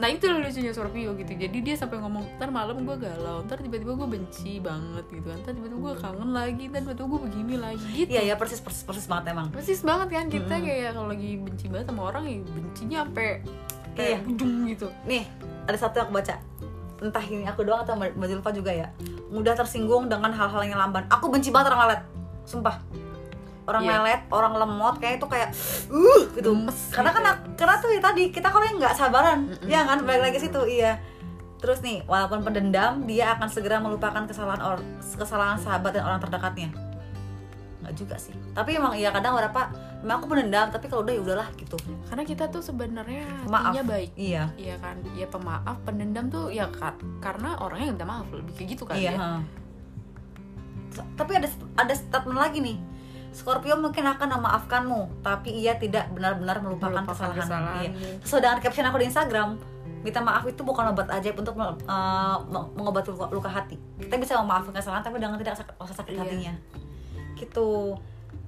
nah 0.00 0.08
itu 0.08 0.24
lucunya 0.24 0.72
Scorpio 0.72 1.12
gitu. 1.12 1.32
Jadi 1.36 1.58
dia 1.60 1.76
sampai 1.76 2.00
ngomong 2.00 2.40
ntar 2.40 2.48
malam 2.48 2.82
gue 2.82 2.96
galau 2.96 3.44
ntar 3.44 3.60
tiba-tiba 3.60 3.92
gue 3.92 4.08
benci 4.08 4.56
banget 4.56 5.04
gitu 5.12 5.28
kan. 5.28 5.38
Ntar 5.44 5.52
tiba-tiba 5.52 5.78
gue 5.78 5.94
kangen 6.00 6.30
lagi 6.32 6.62
ntar 6.72 6.80
tiba-tiba 6.82 7.06
gue 7.06 7.20
begini 7.28 7.54
lagi 7.60 7.86
gitu. 7.92 8.10
Iya 8.16 8.32
ya 8.32 8.34
persis 8.40 8.64
persis 8.64 8.80
persis 8.80 9.04
banget 9.04 9.36
emang. 9.36 9.52
Persis 9.52 9.84
banget 9.84 10.08
kan 10.08 10.26
kita 10.26 10.54
Mm-mm. 10.56 10.64
kayak 10.64 10.90
kalau 10.96 11.08
lagi 11.12 11.30
benci 11.36 11.66
banget 11.68 11.86
sama 11.92 12.02
orang 12.08 12.24
ya 12.24 12.36
bencinya 12.40 12.98
sampai 13.04 13.30
Iya. 14.00 14.18
ujung 14.24 14.64
gitu. 14.64 14.88
Nih 15.04 15.28
ada 15.68 15.76
satu 15.76 16.00
yang 16.00 16.08
aku 16.08 16.14
baca. 16.16 16.34
Entah 17.00 17.24
ini 17.28 17.44
aku 17.44 17.60
doang 17.68 17.84
atau 17.84 17.92
Mbak 17.96 18.26
Zulfa 18.32 18.50
juga 18.56 18.72
ya. 18.72 18.88
Mudah 19.28 19.52
tersinggung 19.52 20.08
dengan 20.08 20.32
hal-hal 20.32 20.64
yang 20.64 20.80
lamban. 20.80 21.04
Aku 21.12 21.28
benci 21.28 21.52
banget 21.52 21.76
orang 21.76 21.92
lelet 21.92 22.02
sumpah 22.48 22.80
orang 23.70 23.82
Iya. 23.82 23.92
lelet 23.96 24.20
orang 24.28 24.52
lemot 24.56 24.94
kayak 24.96 25.14
itu 25.16 25.26
kayak 25.26 25.48
uh 25.88 26.22
gitu 26.32 26.50
Gemes 26.50 26.78
karena 26.90 27.10
kan 27.10 27.22
karena 27.54 27.74
tuh 27.78 27.88
ya 27.88 28.00
tadi 28.00 28.22
kita 28.28 28.48
kalau 28.48 28.66
nggak 28.66 28.92
sabaran 28.92 29.46
Mm-mm. 29.46 29.64
ya 29.64 29.82
kan 29.84 30.02
balik 30.02 30.22
lagi 30.26 30.38
situ 30.40 30.62
iya 30.66 30.98
Terus 31.60 31.84
nih, 31.84 32.00
walaupun 32.06 32.40
pendendam, 32.40 33.04
dia 33.04 33.36
akan 33.36 33.44
segera 33.46 33.76
melupakan 33.76 34.24
kesalahan 34.24 34.64
or 34.64 34.80
kesalahan 35.12 35.60
sahabat 35.60 35.92
dan 35.92 36.08
orang 36.08 36.16
terdekatnya. 36.16 36.72
Nggak 37.84 37.94
juga 37.94 38.16
sih. 38.16 38.32
Tapi 38.50 38.80
emang 38.80 38.96
iya 38.96 39.12
kadang 39.12 39.36
berapa, 39.36 39.68
emang 40.00 40.24
aku 40.24 40.32
pendendam, 40.32 40.72
tapi 40.72 40.88
kalau 40.88 41.04
udah 41.04 41.12
ya 41.12 41.20
udahlah 41.20 41.48
gitu. 41.54 41.76
karena 42.08 42.24
kita 42.24 42.48
tuh 42.48 42.64
sebenarnya 42.64 43.28
hatinya 43.44 43.84
baik 43.86 44.08
Iya. 44.16 44.48
Iya 44.56 44.80
kan, 44.80 45.04
ya 45.12 45.28
pemaaf, 45.28 45.76
pendendam 45.84 46.32
tuh 46.32 46.48
ya 46.48 46.64
kar- 46.70 46.96
karena 47.20 47.52
orangnya 47.54 47.92
yang 47.92 47.96
minta 48.00 48.08
maaf 48.08 48.24
lebih 48.32 48.56
kayak 48.56 48.68
gitu 48.70 48.82
kan 48.82 48.96
Iya. 48.96 49.12
ya. 49.12 49.20
S- 50.90 51.08
Tapi 51.12 51.32
ada 51.34 51.48
ada 51.76 51.92
statement 51.92 52.40
lagi 52.40 52.58
nih. 52.58 52.76
Scorpio 53.30 53.78
mungkin 53.78 54.02
akan 54.04 54.28
memaafkanmu, 54.36 55.22
tapi 55.22 55.54
ia 55.54 55.74
tidak 55.74 56.10
benar-benar 56.10 56.58
melupakan, 56.58 57.00
Melupakan 57.00 57.14
kesalahan. 57.14 57.40
kesalahan. 57.40 57.82
Iya. 57.86 57.90
Sesuai 58.20 58.40
dengan 58.40 58.58
caption 58.58 58.84
aku 58.84 58.96
di 58.98 59.06
Instagram, 59.06 59.48
minta 60.00 60.20
maaf 60.20 60.44
itu 60.44 60.60
bukan 60.60 60.84
obat 60.90 61.06
ajaib 61.08 61.36
untuk 61.36 61.54
uh, 61.54 61.70
meng- 62.44 62.70
mengobati 62.74 63.08
luka, 63.08 63.30
luka 63.30 63.46
hati. 63.48 63.78
Kita 63.96 64.16
bisa 64.16 64.34
memaafkan 64.36 64.72
kesalahan 64.72 65.00
tapi 65.00 65.16
dengan 65.16 65.36
tidak 65.36 65.54
sakit, 65.56 65.74
rasa 65.74 65.94
sakit 65.94 66.12
Iya. 66.12 66.20
hatinya. 66.20 66.52
Gitu. 67.34 67.70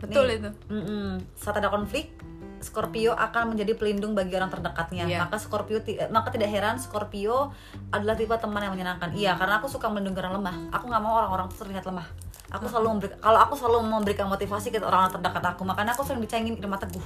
Betul 0.02 0.24
Nih, 0.26 0.36
itu. 0.36 0.50
mm-mm. 0.66 1.22
Saat 1.32 1.62
ada 1.62 1.70
konflik, 1.70 2.10
Scorpio 2.58 3.10
akan 3.12 3.54
menjadi 3.54 3.74
pelindung 3.74 4.14
bagi 4.14 4.34
orang 4.34 4.46
terdekatnya. 4.46 5.06
Iya. 5.06 5.18
Maka 5.22 5.38
Scorpio 5.38 5.78
eh, 5.78 6.06
maka 6.08 6.30
tidak 6.30 6.46
heran 6.46 6.78
Scorpio 6.78 7.50
adalah 7.90 8.14
tipe 8.14 8.34
teman 8.34 8.62
yang 8.62 8.74
menyenangkan. 8.74 9.10
Iya, 9.14 9.34
karena 9.34 9.58
aku 9.58 9.66
suka 9.66 9.86
melindungi 9.86 10.18
orang 10.22 10.42
lemah. 10.42 10.56
Aku 10.70 10.86
nggak 10.86 11.02
mau 11.02 11.18
orang-orang 11.18 11.50
terlihat 11.50 11.86
lemah. 11.86 12.06
Aku 12.52 12.68
selalu 12.68 12.88
memberi, 12.92 13.12
kalau 13.16 13.38
aku 13.40 13.54
selalu 13.56 13.78
memberikan 13.82 14.26
motivasi 14.26 14.68
ke 14.68 14.78
orang 14.78 15.08
terdekat 15.08 15.44
aku. 15.46 15.64
Makanya 15.64 15.92
aku 15.92 16.04
sering 16.04 16.20
dicengin 16.20 16.54
Irma 16.54 16.76
Teguh. 16.76 17.04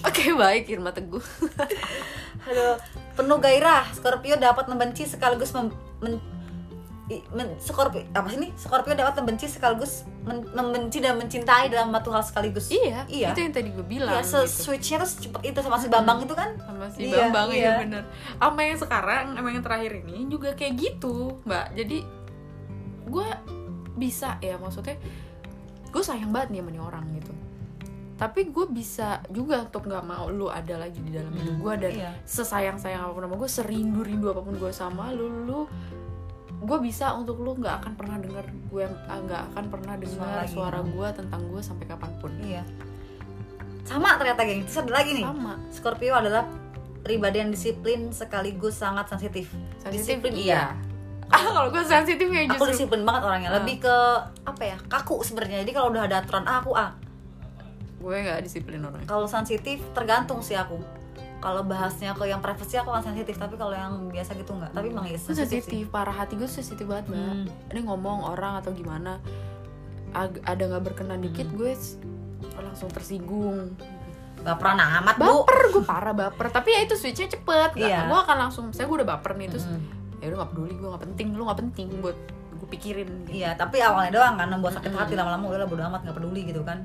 Oke 0.00 0.30
baik 0.32 0.68
Irma 0.68 0.90
Teguh. 0.90 1.20
Aduh, 2.46 2.76
penuh 3.12 3.38
gairah. 3.38 3.84
Scorpio 3.90 4.36
dapat 4.36 4.64
membenci 4.66 5.04
sekaligus 5.04 5.50
mem, 5.50 5.68
men- 5.98 6.22
men- 7.34 7.58
Scorpio 7.58 8.06
apa 8.14 8.30
sih 8.30 8.38
ini? 8.38 8.48
Scorpio 8.54 8.94
dapat 8.94 9.18
membenci 9.18 9.50
sekaligus 9.50 10.06
men- 10.22 10.46
membenci 10.52 11.02
dan 11.02 11.18
mencintai 11.18 11.66
dalam 11.66 11.90
satu 11.90 12.08
hal 12.14 12.22
sekaligus. 12.22 12.70
iya, 12.70 13.02
Iya. 13.04 13.34
itu 13.34 13.40
yang 13.42 13.52
tadi 13.52 13.68
gue 13.68 13.82
bilang. 13.82 14.14
Iya, 14.14 14.22
gitu. 14.22 14.46
switchnya 14.46 15.02
tuh 15.02 15.10
secepat 15.10 15.42
itu 15.42 15.58
sama 15.58 15.76
si 15.76 15.90
Bambang 15.90 16.22
itu 16.22 16.32
kan? 16.32 16.54
sama 16.60 16.86
si 16.86 17.10
Iya, 17.10 17.26
Bambang 17.26 17.48
iya. 17.50 17.66
ya 17.66 17.72
bener 17.82 18.02
sama 18.38 18.60
yang 18.62 18.78
sekarang 18.78 19.24
emang 19.34 19.52
yang 19.52 19.64
terakhir 19.66 19.92
ini 20.00 20.30
juga 20.30 20.54
kayak 20.54 20.72
gitu 20.78 21.42
mbak 21.42 21.74
jadi 21.74 21.98
gue 23.04 23.28
bisa 24.00 24.40
ya 24.40 24.56
maksudnya 24.56 24.96
gue 25.86 26.02
sayang 26.02 26.32
banget 26.32 26.48
nih 26.50 26.60
sama 26.62 26.70
nih 26.72 26.82
orang 26.82 27.04
gitu 27.12 27.32
tapi 28.16 28.48
gue 28.48 28.66
bisa 28.68 29.24
juga 29.28 29.64
untuk 29.64 29.88
nggak 29.88 30.04
mau 30.04 30.28
lu 30.28 30.48
ada 30.48 30.76
lagi 30.76 31.00
di 31.00 31.08
dalam 31.10 31.32
hidup 31.32 31.56
gue 31.56 31.74
dan 31.78 31.92
Iya. 31.94 32.10
sesayang 32.24 32.76
sayang 32.76 33.04
apa 33.04 33.12
pun 33.12 33.24
sama 33.24 33.36
gue 33.36 33.50
serindu 33.50 34.00
rindu 34.00 34.28
apa 34.28 34.40
pun 34.40 34.54
gue 34.56 34.68
sama 34.70 35.08
lu 35.10 35.26
lu 35.44 35.60
gue 36.60 36.78
bisa 36.78 37.16
untuk 37.16 37.40
lu 37.40 37.56
nggak 37.56 37.80
akan 37.80 37.92
pernah 37.96 38.16
dengar 38.16 38.44
gue 38.44 38.84
nggak 39.00 39.42
akan 39.52 39.64
pernah 39.68 39.94
dengar 39.96 40.44
suara 40.46 40.80
gue 40.82 41.08
tentang 41.16 41.42
gue 41.48 41.60
sampai 41.60 41.84
kapan 41.84 42.10
pun 42.16 42.32
Iya. 42.40 42.64
Sama 43.80 44.14
ternyata 44.20 44.44
geng. 44.44 44.62
Terus 44.62 44.78
ada 44.78 44.92
lagi 44.92 45.10
nih. 45.16 45.24
sama 45.24 45.52
Scorpio 45.72 46.14
adalah 46.14 46.44
pribadi 47.00 47.40
yang 47.40 47.50
disiplin 47.50 48.12
sekaligus 48.12 48.76
sangat 48.76 49.08
sensitif. 49.08 49.50
sensitif 49.80 50.20
Disiplin, 50.20 50.34
iya 50.36 50.76
ah 51.30 51.40
kalau 51.40 51.68
gue 51.68 51.82
sensitif 51.82 52.26
ya 52.26 52.42
Aku 52.44 52.52
justru 52.56 52.70
disiplin 52.76 53.02
banget 53.02 53.22
orangnya. 53.24 53.48
Ah. 53.48 53.56
Lebih 53.56 53.76
ke 53.80 53.96
apa 54.42 54.62
ya? 54.64 54.76
Kaku 54.82 55.20
sebenarnya. 55.20 55.62
Jadi 55.62 55.72
kalau 55.72 55.88
udah 55.88 56.02
ada 56.04 56.16
aturan 56.18 56.44
A 56.44 56.58
aku 56.58 56.74
A. 56.74 56.94
gue 57.96 58.16
nggak 58.18 58.40
disiplin 58.40 58.80
orangnya 58.80 59.04
Kalau 59.04 59.26
sensitif 59.26 59.76
tergantung 59.90 60.40
sih 60.40 60.54
aku. 60.54 60.80
Kalau 61.38 61.62
bahasnya 61.62 62.12
ke 62.12 62.24
yang 62.24 62.38
privacy 62.38 62.74
aku 62.74 62.90
kan 62.90 63.00
sensitif, 63.02 63.32
tapi 63.34 63.54
kalau 63.54 63.72
yang 63.72 63.92
biasa 64.06 64.32
gitu 64.34 64.52
enggak. 64.52 64.72
Tapi 64.72 64.88
emang 64.88 65.04
gue 65.06 65.16
sensitif, 65.16 65.64
sensitif 65.64 65.84
parah 65.88 66.12
hati 66.14 66.34
gue 66.34 66.44
sensitif 66.46 66.84
banget 66.84 67.08
mbak 67.08 67.16
Hmm. 67.16 67.46
ini 67.70 67.80
ngomong 67.82 68.24
orang 68.26 68.60
atau 68.60 68.70
gimana 68.70 69.20
ag- 70.10 70.40
ada 70.42 70.62
nggak 70.66 70.82
berkenan 70.82 71.18
dikit 71.18 71.46
Hmm. 71.46 71.56
gue 71.56 71.72
s- 71.72 71.96
langsung 72.54 72.88
tersinggung 72.88 73.72
pernah 74.40 74.96
amat, 74.98 75.16
Bu. 75.16 75.44
baper 75.44 75.60
gue 75.70 75.84
parah 75.84 76.14
baper 76.14 76.48
tapi 76.50 76.72
ya 76.72 76.80
itu 76.80 76.92
switchnya 76.94 77.28
cepet 77.30 77.70
Nggak- 77.70 77.84
Iya. 77.86 78.00
gue 78.02 78.18
akan 78.18 78.36
langsung 78.38 78.64
saya 78.70 78.84
gue 78.84 78.96
udah 78.96 79.08
baper 79.10 79.36
nih 79.36 79.48
terus 79.50 79.64
Mm-mm. 79.64 79.99
Ya 80.20 80.28
udah 80.28 80.38
nggak 80.44 80.50
peduli 80.52 80.72
gue 80.76 80.88
nggak 80.88 81.04
penting 81.08 81.26
lu 81.32 81.42
nggak 81.48 81.60
penting 81.64 81.88
buat 82.00 82.16
gue 82.60 82.68
pikirin 82.68 83.08
gitu. 83.24 83.40
Iya, 83.40 83.56
tapi 83.56 83.80
awalnya 83.80 84.12
doang 84.12 84.36
kan 84.36 84.48
membuat 84.52 84.76
sakit 84.76 84.92
hati 84.92 85.16
lama-lama 85.16 85.48
udahlah 85.48 85.64
bodo 85.64 85.80
amat 85.80 86.04
nggak 86.04 86.16
peduli 86.16 86.44
gitu 86.44 86.60
kan. 86.60 86.84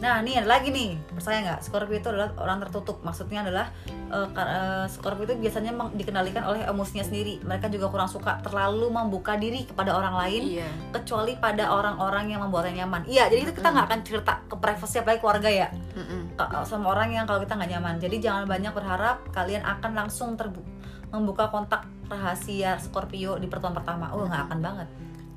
Nah, 0.00 0.22
nih 0.24 0.40
ada 0.40 0.48
lagi 0.48 0.72
nih. 0.72 0.96
Percaya 1.12 1.44
nggak? 1.44 1.60
Scorpio 1.60 2.00
itu 2.00 2.08
adalah 2.08 2.32
orang 2.40 2.62
tertutup. 2.64 3.04
Maksudnya 3.04 3.44
adalah 3.44 3.68
eh, 3.90 4.26
kar- 4.32 4.48
eh, 4.48 4.84
Scorpio 4.88 5.28
itu 5.28 5.34
biasanya 5.36 5.76
dikendalikan 5.92 6.40
oleh 6.46 6.64
emosinya 6.64 7.04
sendiri. 7.04 7.42
Mereka 7.44 7.68
juga 7.68 7.92
kurang 7.92 8.08
suka 8.08 8.40
terlalu 8.40 8.88
membuka 8.88 9.36
diri 9.36 9.66
kepada 9.68 9.92
orang 9.92 10.16
lain 10.16 10.56
iya 10.56 10.68
kecuali 10.88 11.36
pada 11.36 11.68
orang-orang 11.68 12.32
yang 12.32 12.40
membuatnya 12.40 12.86
nyaman. 12.86 13.04
Iya, 13.04 13.28
jadi 13.28 13.44
itu 13.44 13.52
kita 13.52 13.68
nggak 13.68 13.86
akan 13.92 14.00
cerita 14.06 14.32
ke 14.48 14.54
privasi 14.56 14.94
apalagi 15.02 15.20
keluarga 15.20 15.50
ya. 15.52 15.68
Ka- 16.38 16.64
sama 16.64 16.96
orang 16.96 17.12
yang 17.12 17.24
kalau 17.28 17.42
kita 17.44 17.60
nggak 17.60 17.70
nyaman. 17.76 17.94
Jadi 18.00 18.16
jangan 18.24 18.48
banyak 18.48 18.72
berharap 18.72 19.26
kalian 19.36 19.66
akan 19.66 19.90
langsung 19.92 20.32
terbu 20.32 20.62
membuka 21.12 21.50
kontak 21.50 21.84
rahasia 22.10 22.76
Scorpio 22.76 23.38
di 23.38 23.46
pertemuan 23.46 23.78
pertama. 23.78 24.10
Oh, 24.10 24.26
nggak 24.26 24.42
akan 24.48 24.60
banget. 24.60 24.88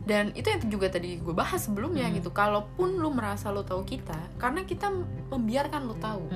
dan 0.04 0.36
itu 0.36 0.44
yang 0.44 0.60
juga 0.68 0.92
tadi 0.92 1.16
gue 1.16 1.32
bahas 1.32 1.64
sebelumnya 1.64 2.04
Hmm. 2.04 2.20
gitu 2.20 2.28
kalaupun 2.28 3.00
lu 3.00 3.08
merasa 3.10 3.48
lu 3.48 3.64
tahu 3.64 3.88
kita 3.88 4.20
karena 4.36 4.68
kita 4.68 4.92
membiarkan 5.32 5.88
lu 5.88 5.96
tahu 5.96 6.28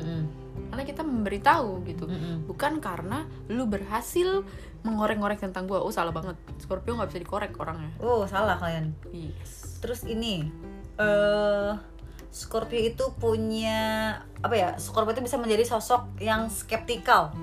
karena 0.71 0.83
kita 0.85 1.03
memberitahu 1.03 1.83
gitu 1.83 2.07
Mm-mm. 2.07 2.47
bukan 2.47 2.79
karena 2.79 3.27
lu 3.51 3.67
berhasil 3.67 4.47
mengorek-ngorek 4.81 5.43
tentang 5.43 5.67
gue 5.67 5.75
oh 5.75 5.91
salah 5.91 6.15
banget 6.15 6.39
Scorpio 6.57 6.95
nggak 6.95 7.11
bisa 7.11 7.19
dikorek 7.19 7.59
orangnya 7.59 7.91
Oh, 7.99 8.23
salah 8.23 8.55
kalian. 8.55 8.95
yes 9.11 9.83
Terus 9.83 10.07
ini 10.07 10.47
eh 10.95 11.71
Scorpio 12.31 12.79
itu 12.79 13.03
punya 13.19 13.79
apa 14.39 14.55
ya? 14.55 14.69
Scorpio 14.77 15.11
itu 15.11 15.23
bisa 15.23 15.35
menjadi 15.35 15.63
sosok 15.65 16.15
yang 16.19 16.47
skeptikal. 16.47 17.35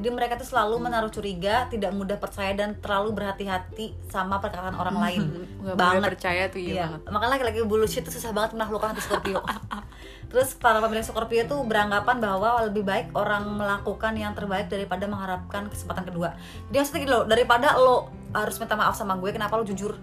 Jadi 0.00 0.16
mereka 0.16 0.40
tuh 0.40 0.48
selalu 0.48 0.80
menaruh 0.80 1.12
curiga, 1.12 1.68
tidak 1.68 1.92
mudah 1.92 2.16
percaya 2.16 2.56
dan 2.56 2.72
terlalu 2.80 3.20
berhati-hati 3.20 3.92
sama 4.08 4.40
perkataan 4.40 4.72
orang 4.80 4.96
lain. 4.96 5.20
nggak 5.60 5.76
Banget. 5.76 6.08
percaya 6.16 6.42
tuh 6.48 6.56
iya, 6.56 6.72
Iya, 6.72 6.84
banget 6.88 7.00
makanya 7.12 7.32
laki-laki 7.36 7.58
bullshit 7.68 8.00
tuh 8.08 8.14
susah 8.16 8.32
banget 8.32 8.56
menaklukkan 8.56 8.96
hati 8.96 9.04
Scorpio. 9.04 9.44
Terus 10.32 10.56
para 10.56 10.80
pemilik 10.80 11.04
Scorpio 11.04 11.44
tuh 11.44 11.60
beranggapan 11.68 12.16
bahwa 12.16 12.64
lebih 12.64 12.80
baik 12.80 13.12
orang 13.12 13.44
melakukan 13.60 14.16
yang 14.16 14.32
terbaik 14.32 14.72
daripada 14.72 15.04
mengharapkan 15.04 15.68
kesempatan 15.68 16.08
kedua. 16.08 16.32
Jadi 16.72 16.76
maksudnya 16.80 17.00
gini 17.04 17.12
loh, 17.12 17.24
daripada 17.28 17.76
lo 17.76 18.08
harus 18.32 18.56
minta 18.56 18.80
maaf 18.80 18.96
sama 18.96 19.20
gue, 19.20 19.28
kenapa 19.36 19.60
lo 19.60 19.68
jujur? 19.68 20.00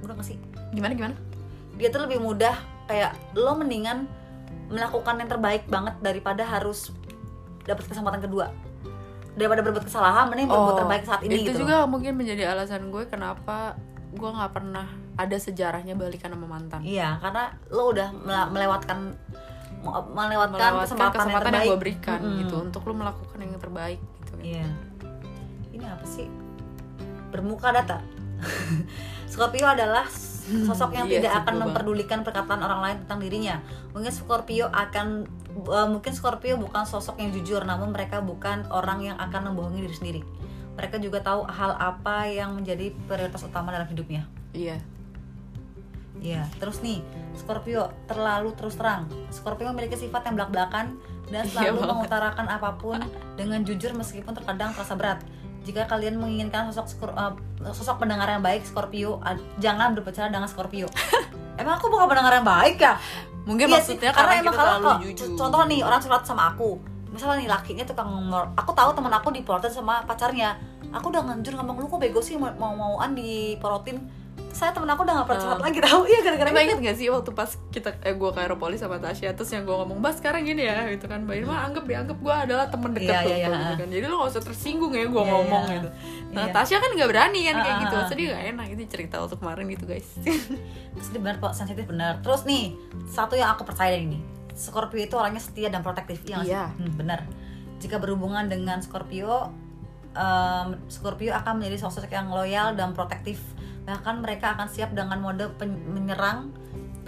Udah 0.00 0.16
gak 0.16 0.24
sih? 0.24 0.40
gimana 0.68 0.92
gimana 0.92 1.14
Dia 1.80 1.88
tuh 1.88 2.04
lebih 2.04 2.20
mudah 2.20 2.56
kayak 2.88 3.16
lo 3.36 3.52
mendingan 3.56 4.08
melakukan 4.68 5.20
yang 5.20 5.28
terbaik 5.28 5.64
banget 5.68 5.96
daripada 6.00 6.44
harus 6.44 6.92
dapat 7.64 7.84
kesempatan 7.88 8.24
kedua. 8.24 8.48
Daripada 9.38 9.62
berbuat 9.62 9.86
kesalahan, 9.86 10.26
mending 10.26 10.50
berbuat 10.50 10.76
terbaik 10.76 11.02
saat 11.04 11.20
ini 11.22 11.30
Oh, 11.30 11.38
itu 11.38 11.50
gitu. 11.52 11.60
juga 11.62 11.86
mungkin 11.86 12.12
menjadi 12.12 12.50
alasan 12.50 12.90
gue 12.90 13.06
kenapa 13.06 13.78
gue 14.10 14.26
nggak 14.26 14.50
pernah 14.50 14.86
ada 15.14 15.36
sejarahnya 15.36 15.94
balikan 15.94 16.32
sama 16.32 16.48
mantan 16.48 16.80
Iya, 16.82 17.16
karena 17.18 17.44
lo 17.68 17.88
udah 17.88 18.08
mele- 18.10 18.50
melewatkan 18.50 19.14
melewatkan, 19.78 20.10
melewatkan 20.10 20.72
kesempatan, 20.82 21.18
kesempatan, 21.22 21.50
yang 21.50 21.62
yang, 21.62 21.70
gue 21.70 21.78
berikan 21.78 22.18
Mm-mm. 22.18 22.38
gitu 22.42 22.56
untuk 22.58 22.82
lu 22.82 22.94
melakukan 22.94 23.38
yang 23.38 23.54
terbaik 23.54 24.00
gitu 24.18 24.32
kan. 24.34 24.42
Iya. 24.42 24.66
Ini 25.70 25.84
apa 25.86 26.04
sih? 26.04 26.26
Bermuka 27.30 27.70
datar. 27.70 28.02
Scorpio 29.30 29.66
adalah 29.68 30.08
sosok 30.48 30.96
yang 30.96 31.06
Iya, 31.06 31.20
tidak 31.20 31.32
akan 31.44 31.54
memperdulikan 31.68 32.20
perkataan 32.24 32.60
orang 32.64 32.80
lain 32.80 32.96
tentang 33.04 33.18
dirinya. 33.20 33.56
Mungkin 33.92 34.12
Scorpio 34.12 34.66
akan 34.72 35.28
eh, 35.68 35.88
mungkin 35.88 36.12
Scorpio 36.16 36.56
bukan 36.56 36.84
sosok 36.88 37.20
yang 37.20 37.30
jujur, 37.30 37.62
namun 37.68 37.92
mereka 37.92 38.24
bukan 38.24 38.64
orang 38.72 39.04
yang 39.04 39.16
akan 39.20 39.52
membohongi 39.52 39.84
diri 39.84 39.96
sendiri. 39.96 40.20
Mereka 40.78 41.02
juga 41.02 41.20
tahu 41.20 41.42
hal 41.44 41.74
apa 41.76 42.30
yang 42.30 42.54
menjadi 42.54 42.94
prioritas 43.10 43.42
utama 43.42 43.74
dalam 43.74 43.86
hidupnya. 43.90 44.24
iya 44.54 44.78
Iya, 46.18 46.50
terus 46.58 46.82
nih 46.82 46.98
Scorpio 47.38 47.94
terlalu 48.10 48.50
terus 48.58 48.74
terang. 48.74 49.06
Scorpio 49.30 49.70
memiliki 49.70 49.94
sifat 49.94 50.26
yang 50.26 50.34
belak-belakan 50.34 50.98
dan 51.30 51.46
Iya 51.46 51.52
selalu 51.54 51.78
banget. 51.78 51.90
mengutarakan 51.94 52.46
apa 52.50 52.70
pun 52.74 52.98
dengan 53.38 53.62
jujur 53.62 53.94
meskipun 53.94 54.34
terkadang 54.34 54.74
terasa 54.74 54.98
berat. 54.98 55.22
Jika 55.68 55.84
kalian 55.84 56.16
menginginkan 56.16 56.72
sosok 56.72 57.12
eh, 57.12 57.32
sosok 57.76 58.00
pendengar 58.00 58.24
yang 58.24 58.40
baik 58.40 58.64
Scorpio, 58.64 59.20
ah, 59.20 59.36
jangan 59.60 59.92
berbicara 59.92 60.32
dengan 60.32 60.48
Scorpio. 60.48 60.88
Emang 61.60 61.76
aku 61.76 61.92
bukan 61.92 62.08
pendengar 62.08 62.40
yang 62.40 62.48
baik 62.48 62.80
ya? 62.80 62.96
mungkin 63.48 63.72
Iya 63.72 63.80
sih, 63.80 63.96
maksudnya 63.96 64.12
karena, 64.12 64.44
kita 64.44 64.52
kalau- 64.52 65.00
jujur 65.00 65.28
Contoh 65.32 65.60
nih 65.64 65.80
orang 65.80 66.00
curhat 66.04 66.20
sama 66.20 66.52
aku, 66.52 66.76
misalnya 67.08 67.40
nih 67.40 67.48
lakinya 67.48 67.84
tukang 67.88 68.08
ngomor, 68.12 68.52
aku 68.52 68.76
tahu 68.76 68.92
teman 68.92 69.08
aku 69.08 69.32
diporotin 69.32 69.72
sama 69.72 70.04
pacarnya. 70.04 70.60
Aku 70.92 71.08
udah 71.08 71.24
ngejur 71.24 71.56
ngomong 71.56 71.80
lu 71.80 71.88
kok 71.88 72.00
bego 72.00 72.20
sih 72.20 72.36
mau 72.36 72.52
mauan 72.52 73.16
diporotin. 73.16 74.04
Saya 74.58 74.74
temen 74.74 74.90
aku 74.90 75.06
udah 75.06 75.22
gak 75.22 75.26
pernah 75.30 75.38
curhat 75.40 75.60
lagi 75.62 75.78
tau 75.78 76.02
iya 76.02 76.18
gara-gara 76.18 76.50
Mbak 76.50 76.62
inget 76.66 76.78
gak 76.82 76.96
sih 76.98 77.06
waktu 77.08 77.30
pas 77.30 77.50
kita 77.70 77.94
eh 78.02 78.10
gue 78.10 78.30
ke 78.34 78.40
Aeropolis 78.42 78.82
sama 78.82 78.98
Tasya 78.98 79.30
terus 79.32 79.54
yang 79.54 79.62
gue 79.62 79.70
ngomong 79.72 80.02
Mbak 80.02 80.12
sekarang 80.18 80.42
gini 80.42 80.66
ya 80.66 80.82
gitu 80.90 81.06
kan 81.06 81.22
Mbak 81.22 81.36
Irma 81.38 81.62
anggap 81.62 81.86
dianggap 81.86 82.18
gue 82.18 82.34
adalah 82.34 82.66
temen 82.66 82.90
dekat 82.90 83.06
Iya, 83.06 83.22
lo 83.22 83.30
iya, 83.30 83.38
gitu 83.38 83.54
iya. 83.54 83.78
kan 83.78 83.88
jadi 83.88 84.04
lo 84.04 84.14
gak 84.18 84.30
usah 84.34 84.42
tersinggung 84.42 84.92
ya 84.92 85.06
gue 85.06 85.14
Iya, 85.14 85.30
ngomong 85.30 85.62
iya. 85.62 85.74
gitu 85.78 85.88
nah 86.28 86.44
Iya. 86.44 86.54
Tasya 86.58 86.76
kan 86.82 86.90
gak 86.92 87.08
berani 87.08 87.40
kan 87.46 87.54
kayak 87.56 87.70
Ah, 87.70 87.82
gitu 87.86 87.94
ah, 87.94 88.02
ah. 88.02 88.08
jadi 88.10 88.22
gak 88.26 88.42
enak 88.50 88.66
itu 88.68 88.82
cerita 88.90 89.14
waktu 89.22 89.36
kemarin 89.38 89.64
gitu 89.70 89.84
guys 89.86 90.08
Terus 90.18 91.08
benar 91.14 91.34
kok 91.38 91.54
sensitif 91.54 91.84
benar. 91.86 92.18
Terus 92.18 92.42
nih 92.42 92.74
satu 93.06 93.38
yang 93.38 93.54
aku 93.54 93.62
percaya 93.62 93.94
ini, 93.94 94.18
Scorpio 94.50 94.98
itu 94.98 95.14
orangnya 95.14 95.38
setia 95.38 95.70
dan 95.70 95.86
protektif. 95.86 96.18
Iya. 96.26 96.42
sih? 96.42 96.50
Iya. 96.50 96.64
Hmm, 96.74 96.92
benar. 96.98 97.22
Jika 97.78 98.02
berhubungan 98.02 98.50
dengan 98.50 98.82
Scorpio, 98.82 99.54
em, 100.10 100.74
Scorpio 100.90 101.30
akan 101.30 101.62
menjadi 101.62 101.86
sosok 101.86 102.10
yang 102.10 102.26
loyal 102.28 102.74
dan 102.74 102.90
protektif. 102.90 103.38
Bahkan 103.88 104.20
mereka 104.20 104.52
akan 104.52 104.68
siap 104.68 104.92
dengan 104.92 105.16
mode 105.24 105.48
pen- 105.56 105.80
menyerang 105.88 106.52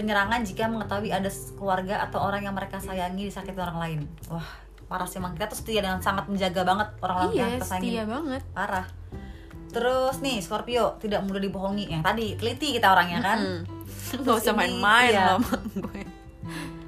penyerangan 0.00 0.40
jika 0.48 0.64
mengetahui 0.64 1.12
ada 1.12 1.28
keluarga 1.60 2.00
atau 2.08 2.24
orang 2.24 2.48
yang 2.48 2.56
mereka 2.56 2.80
sayangi 2.80 3.28
disakiti 3.28 3.60
orang 3.60 3.76
lain. 3.76 4.00
Wah, 4.32 4.48
parah 4.88 5.04
sih 5.04 5.20
emang 5.20 5.36
kita 5.36 5.52
tuh 5.52 5.60
setia 5.60 5.84
dan 5.84 6.00
sangat 6.00 6.24
menjaga 6.24 6.64
banget 6.64 6.88
orang-orang 7.04 7.32
yang 7.36 7.48
iya 7.52 7.56
kita 7.60 7.66
sayangi. 7.68 7.90
setia 7.92 8.04
banget. 8.08 8.42
Parah. 8.56 8.86
Terus 9.70 10.16
nih 10.24 10.40
Scorpio 10.40 10.96
tidak 10.98 11.20
mudah 11.28 11.42
dibohongi. 11.44 11.92
Yang 11.92 12.02
tadi 12.02 12.26
teliti 12.40 12.68
kita 12.80 12.96
orangnya 12.96 13.20
kan? 13.20 13.38
Mm. 13.38 13.62
gak 14.26 14.36
usah 14.40 14.54
main-main 14.56 15.12
iya. 15.14 15.36
sama 15.36 15.52
gue. 15.84 16.02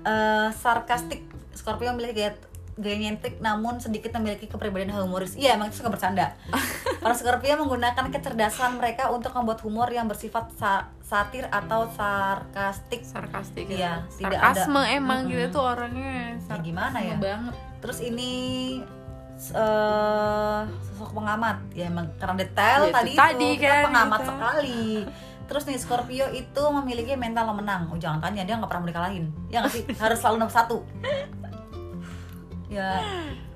Eh, 0.03 0.49
sarkastik. 0.57 1.21
Scorpio 1.53 1.93
memiliki 1.95 2.25
gaya 2.25 2.33
gaya 2.75 2.97
nyentrik 2.97 3.37
namun 3.39 3.77
sedikit 3.79 4.17
memiliki 4.17 4.49
kepribadian 4.49 4.97
humoris. 4.97 5.37
Iya 5.37 5.61
emang 5.61 5.69
itu 5.69 5.85
suka 5.85 5.93
bercanda 5.93 6.33
para 7.03 7.13
Scorpio 7.13 7.59
menggunakan 7.59 8.07
kecerdasan 8.09 8.79
mereka 8.79 9.11
untuk 9.11 9.35
membuat 9.35 9.59
humor 9.61 9.91
yang 9.91 10.07
bersifat 10.07 10.55
sa- 10.55 10.87
satir 11.03 11.45
atau 11.47 11.91
sarkastik. 11.91 13.03
Sarkastik 13.03 13.67
Iya, 13.67 14.07
ya 14.07 14.17
tidak 14.17 14.39
sarkasme 14.39 14.81
ada. 14.81 14.95
emang 14.95 15.21
Mm-mm. 15.23 15.33
gitu 15.35 15.47
tuh 15.53 15.65
orangnya. 15.67 16.39
Ya, 16.39 16.57
gimana 16.57 16.99
ya? 16.99 17.17
banget. 17.19 17.55
Terus 17.79 17.99
ini 18.01 18.33
eh 19.43 20.61
sosok 20.89 21.11
pengamat. 21.13 21.59
Ya 21.75 21.91
emang 21.91 22.07
karena 22.17 22.37
detail 22.39 22.81
Ya, 22.81 22.87
itu 22.87 22.95
tadi 22.95 23.13
tadi 23.13 23.49
itu 23.53 23.65
kan, 23.67 23.83
pengamat 23.85 24.21
gitu. 24.21 24.31
sekali. 24.31 24.85
Terus 25.43 25.63
nih 25.67 25.77
Scorpio 25.77 26.27
itu 26.31 26.63
memiliki 26.73 27.13
mental 27.13 27.51
menang. 27.51 27.91
Oh 27.91 27.99
jangan 27.99 28.23
tanya 28.23 28.47
dia 28.47 28.55
nggak 28.55 28.71
pernah 28.71 28.83
mau 28.83 28.91
dikalahin. 28.91 29.25
Ya 29.51 29.61
nggak 29.61 29.75
sih? 29.75 29.83
Harus 29.99 30.17
selalu 30.17 30.37
nomor 30.39 30.55
satu. 30.55 30.79
Ya 32.71 33.03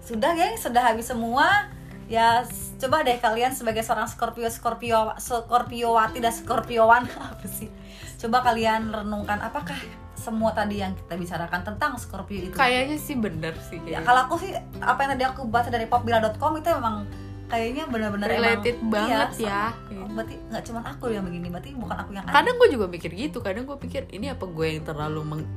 sudah 0.03 0.35
geng. 0.35 0.59
Sudah 0.59 0.83
habis 0.83 1.07
semua. 1.07 1.71
Ya 2.07 2.43
coba 2.77 3.03
deh 3.03 3.17
kalian 3.17 3.53
sebagai 3.57 3.81
seorang 3.81 4.05
Scorpio 4.07 4.49
Scorpio 4.53 5.13
Scorpiowati 5.17 6.21
dan 6.21 6.33
Scorpiowan 6.33 7.09
apa 7.33 7.47
sih? 7.49 7.69
Coba 8.17 8.45
kalian 8.45 8.93
renungkan 8.93 9.41
apakah 9.41 9.77
semua 10.17 10.51
tadi 10.57 10.81
yang 10.81 10.97
kita 10.97 11.15
bicarakan 11.15 11.61
tentang 11.63 11.97
Scorpio 12.01 12.49
itu? 12.49 12.55
Kayaknya 12.57 12.97
sih 12.97 13.17
bener 13.17 13.55
sih 13.69 13.81
Ya 13.85 14.01
kalau 14.01 14.29
aku 14.29 14.41
sih 14.41 14.53
apa 14.81 14.99
yang 15.05 15.11
tadi 15.17 15.25
aku 15.25 15.45
baca 15.49 15.69
dari 15.69 15.85
popbila.com 15.89 16.57
itu 16.57 16.69
memang 16.73 17.05
kayaknya 17.47 17.87
benar-benar 17.87 18.27
related 18.27 18.83
emang, 18.83 18.91
banget 18.91 19.29
iya, 19.39 19.47
ya. 19.47 19.63
Sama- 19.87 20.15
Berarti 20.17 20.35
nggak 20.51 20.63
cuma 20.67 20.81
aku 20.83 21.05
yang 21.13 21.25
begini, 21.29 21.47
berarti 21.53 21.71
bukan 21.77 21.97
aku 22.01 22.11
yang 22.17 22.25
kadang 22.27 22.57
gue 22.57 22.69
juga 22.73 22.87
mikir 22.89 23.11
gitu 23.13 23.39
kadang 23.45 23.69
gue 23.69 23.79
pikir 23.79 24.09
ini 24.11 24.33
apa 24.33 24.45
gue 24.49 24.67
yang 24.67 24.83
terlalu 24.83 25.21
meng- 25.23 25.51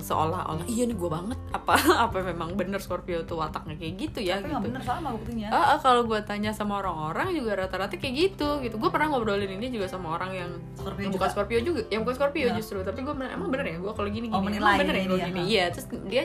seolah-olah 0.00 0.66
iya 0.66 0.82
nih 0.82 0.98
gue 0.98 1.06
banget. 1.06 1.38
Apa 1.54 1.74
apa 2.10 2.18
memang 2.26 2.58
bener 2.58 2.82
Scorpio 2.82 3.22
tuh 3.22 3.38
wataknya 3.38 3.78
kayak 3.78 3.94
gitu 3.96 4.18
ya 4.18 4.42
Tapi 4.42 4.50
gitu. 4.50 4.66
bener 4.66 4.82
sama 4.82 5.14
buktinya. 5.14 5.48
Ah, 5.48 5.74
ah, 5.74 5.78
kalau 5.78 6.02
gue 6.04 6.18
tanya 6.26 6.50
sama 6.50 6.82
orang-orang 6.82 7.30
juga 7.32 7.54
rata-rata 7.54 7.94
kayak 7.94 8.14
gitu 8.34 8.58
gitu. 8.60 8.74
Gue 8.76 8.90
pernah 8.90 9.14
ngobrolin 9.14 9.46
ini 9.46 9.70
juga 9.70 9.86
sama 9.86 10.18
orang 10.18 10.34
yang 10.34 10.50
Scorpio 10.74 11.02
yang 11.06 11.12
juga. 11.12 11.16
bukan 11.22 11.28
Scorpio 11.30 11.58
juga 11.62 11.80
yang 11.88 12.02
bukan 12.02 12.16
Scorpio 12.18 12.46
Ya. 12.50 12.54
justru. 12.58 12.78
Tapi 12.82 12.98
gue 13.00 13.14
emang 13.14 13.48
bener 13.48 13.66
ya 13.68 13.76
gue 13.78 13.92
kalau 13.94 14.08
gini 14.10 14.26
gini 14.26 14.34
Oh, 14.34 14.42
emang 14.42 14.80
bener 14.80 14.94
ya 14.98 15.04
gue 15.06 15.18
gini? 15.22 15.40
Iya 15.46 15.64
terus 15.70 15.86
dia 16.10 16.22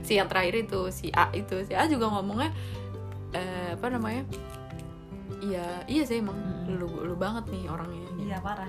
si 0.00 0.12
yang 0.16 0.28
terakhir 0.30 0.54
itu 0.64 0.80
si 0.88 1.12
A 1.12 1.28
itu. 1.36 1.56
Si 1.68 1.72
A 1.76 1.84
juga 1.84 2.08
ngomongnya 2.08 2.48
eh, 3.30 3.76
apa 3.76 3.86
namanya? 3.92 4.24
Iya 5.44 5.84
iya 5.84 6.02
sih 6.02 6.24
emang. 6.24 6.36
Mm. 6.66 6.80
lu 6.80 6.88
lu 7.04 7.14
banget 7.14 7.44
nih 7.52 7.68
orangnya. 7.68 8.08
Iya 8.16 8.36
parah. 8.40 8.66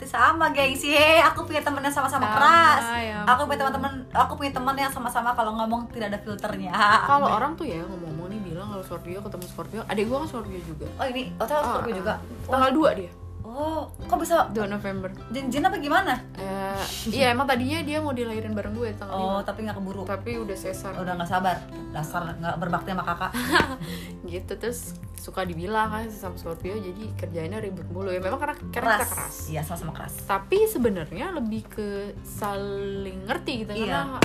Berarti 0.00 0.16
sama 0.16 0.48
gengsi. 0.48 0.96
Aku 1.22 1.44
punya 1.44 1.60
temen 1.60 1.78
yang 1.78 1.92
sama-sama 1.92 2.24
Sama, 2.24 2.32
keras. 2.34 2.84
ya 2.98 3.20
Aku 3.28 3.44
punya 3.44 3.58
teman-teman, 3.60 3.92
aku 4.10 4.32
punya 4.34 4.48
teman 4.50 4.72
yang 4.74 4.88
sama-sama 4.88 5.36
kalau 5.36 5.52
ngomong 5.54 5.92
tidak 5.92 6.08
ada 6.08 6.18
filternya. 6.18 6.72
kalau 7.04 7.28
orang 7.28 7.52
tuh 7.52 7.68
ya 7.68 7.84
ngomong-ngomong 7.84 8.32
nih 8.32 8.40
bilang 8.42 8.72
kalau 8.72 8.80
Scorpio 8.80 9.20
ketemu 9.20 9.44
Scorpio 9.46 9.80
adik 9.84 10.08
gue 10.08 10.16
kan 10.16 10.26
Scorpio 10.26 10.56
juga 10.58 10.86
Oh 10.96 11.04
ini, 11.04 11.28
oh 11.36 11.44
tahu 11.44 11.60
Scorpio 11.62 11.92
Ah, 11.92 11.98
juga. 11.98 12.12
ah. 12.16 12.48
tanggal 12.48 12.70
2 12.72 12.96
dia 12.96 13.10
Oh, 13.52 13.90
kok 14.00 14.14
bisa 14.16 14.46
2 14.46 14.62
November 14.64 15.10
jin-jin 15.28 15.60
apa 15.60 15.76
gimana? 15.76 16.22
Eh, 16.34 16.78
iya 17.10 17.30
emang 17.30 17.44
tadinya 17.44 17.80
dia 17.80 17.98
mau 17.98 18.10
dilahirin 18.10 18.50
bareng 18.50 18.72
gue 18.72 18.94
tanggal 18.94 19.10
Oh, 19.12 19.38
5 19.38 19.44
tapi 19.44 19.58
nggak 19.62 19.76
keburu. 19.76 20.02
tapi 20.04 20.30
udah 20.36 20.54
sesar 20.54 20.94
Udah 20.94 21.12
nggak 21.12 21.26
sabar. 21.26 21.58
Dasar 21.90 22.30
nggak 22.32 22.56
berbakti 22.56 22.88
sama 22.88 23.02
kakak. 23.02 23.32
gitu 24.30 24.52
terus 24.54 24.94
suka 25.14 25.42
dibilang 25.42 25.90
kan 25.90 26.06
sama 26.06 26.32
Scorpio 26.34 26.72
jadi 26.74 27.12
kerjanya 27.12 27.58
ribut 27.58 27.84
mulu 27.86 28.08
ya 28.08 28.18
memang 28.18 28.38
karena 28.38 28.54
karena 28.70 28.96
kita 28.96 29.08
keras 29.10 29.36
Iya, 29.46 29.60
sama-sama 29.60 29.92
keras. 29.92 30.14
tapi 30.24 30.64
sebenarnya 30.64 31.26
lebih 31.32 31.66
ke 31.66 31.88
saling 32.22 33.26
ngerti 33.26 33.52
gitu 33.60 33.72
Iya. 33.76 34.06
karena 34.06 34.16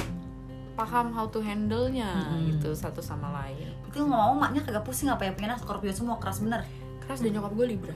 paham 0.74 1.08
how 1.10 1.26
to 1.26 1.40
handle-nya 1.40 2.08
Mm-mm. 2.30 2.48
gitu 2.54 2.72
satu 2.72 3.00
sama 3.00 3.28
lain 3.34 3.74
Itu 3.88 4.04
ngomong 4.04 4.38
maknya 4.38 4.62
kagak 4.62 4.84
pusing 4.84 5.08
apa 5.08 5.24
ya 5.24 5.32
pengennya 5.32 5.58
Scorpio 5.58 5.90
semua 5.90 6.16
keras 6.16 6.40
bener. 6.40 6.64
keras 7.02 7.20
dan 7.20 7.32
nyokap 7.34 7.52
gue 7.54 7.66
Libra 7.68 7.96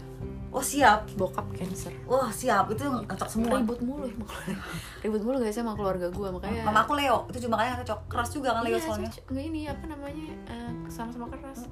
Oh 0.50 0.66
siap. 0.66 1.06
bokap 1.14 1.46
Cancer. 1.54 1.94
Wah 2.10 2.34
siap. 2.34 2.74
Itu 2.74 2.90
cocok 3.06 3.30
semua. 3.30 3.62
ribut 3.62 3.80
mulu 3.86 4.06
emang 4.10 4.30
ribut 5.06 5.22
mulu 5.22 5.38
guys 5.38 5.54
sama 5.54 5.78
keluarga 5.78 6.10
gue 6.10 6.28
makanya 6.34 6.66
Mama 6.66 6.82
aku 6.86 6.98
Leo. 6.98 7.30
Itu 7.30 7.46
cuma 7.46 7.62
kayak 7.62 7.86
cocok 7.86 8.00
keras 8.10 8.30
juga 8.34 8.58
kan 8.58 8.66
Leo 8.66 8.78
iya, 8.78 8.82
soalnya. 8.82 9.12
ini 9.30 9.62
apa 9.70 9.86
namanya 9.86 10.26
eh, 10.50 10.72
sama-sama 10.90 11.30
keras. 11.30 11.70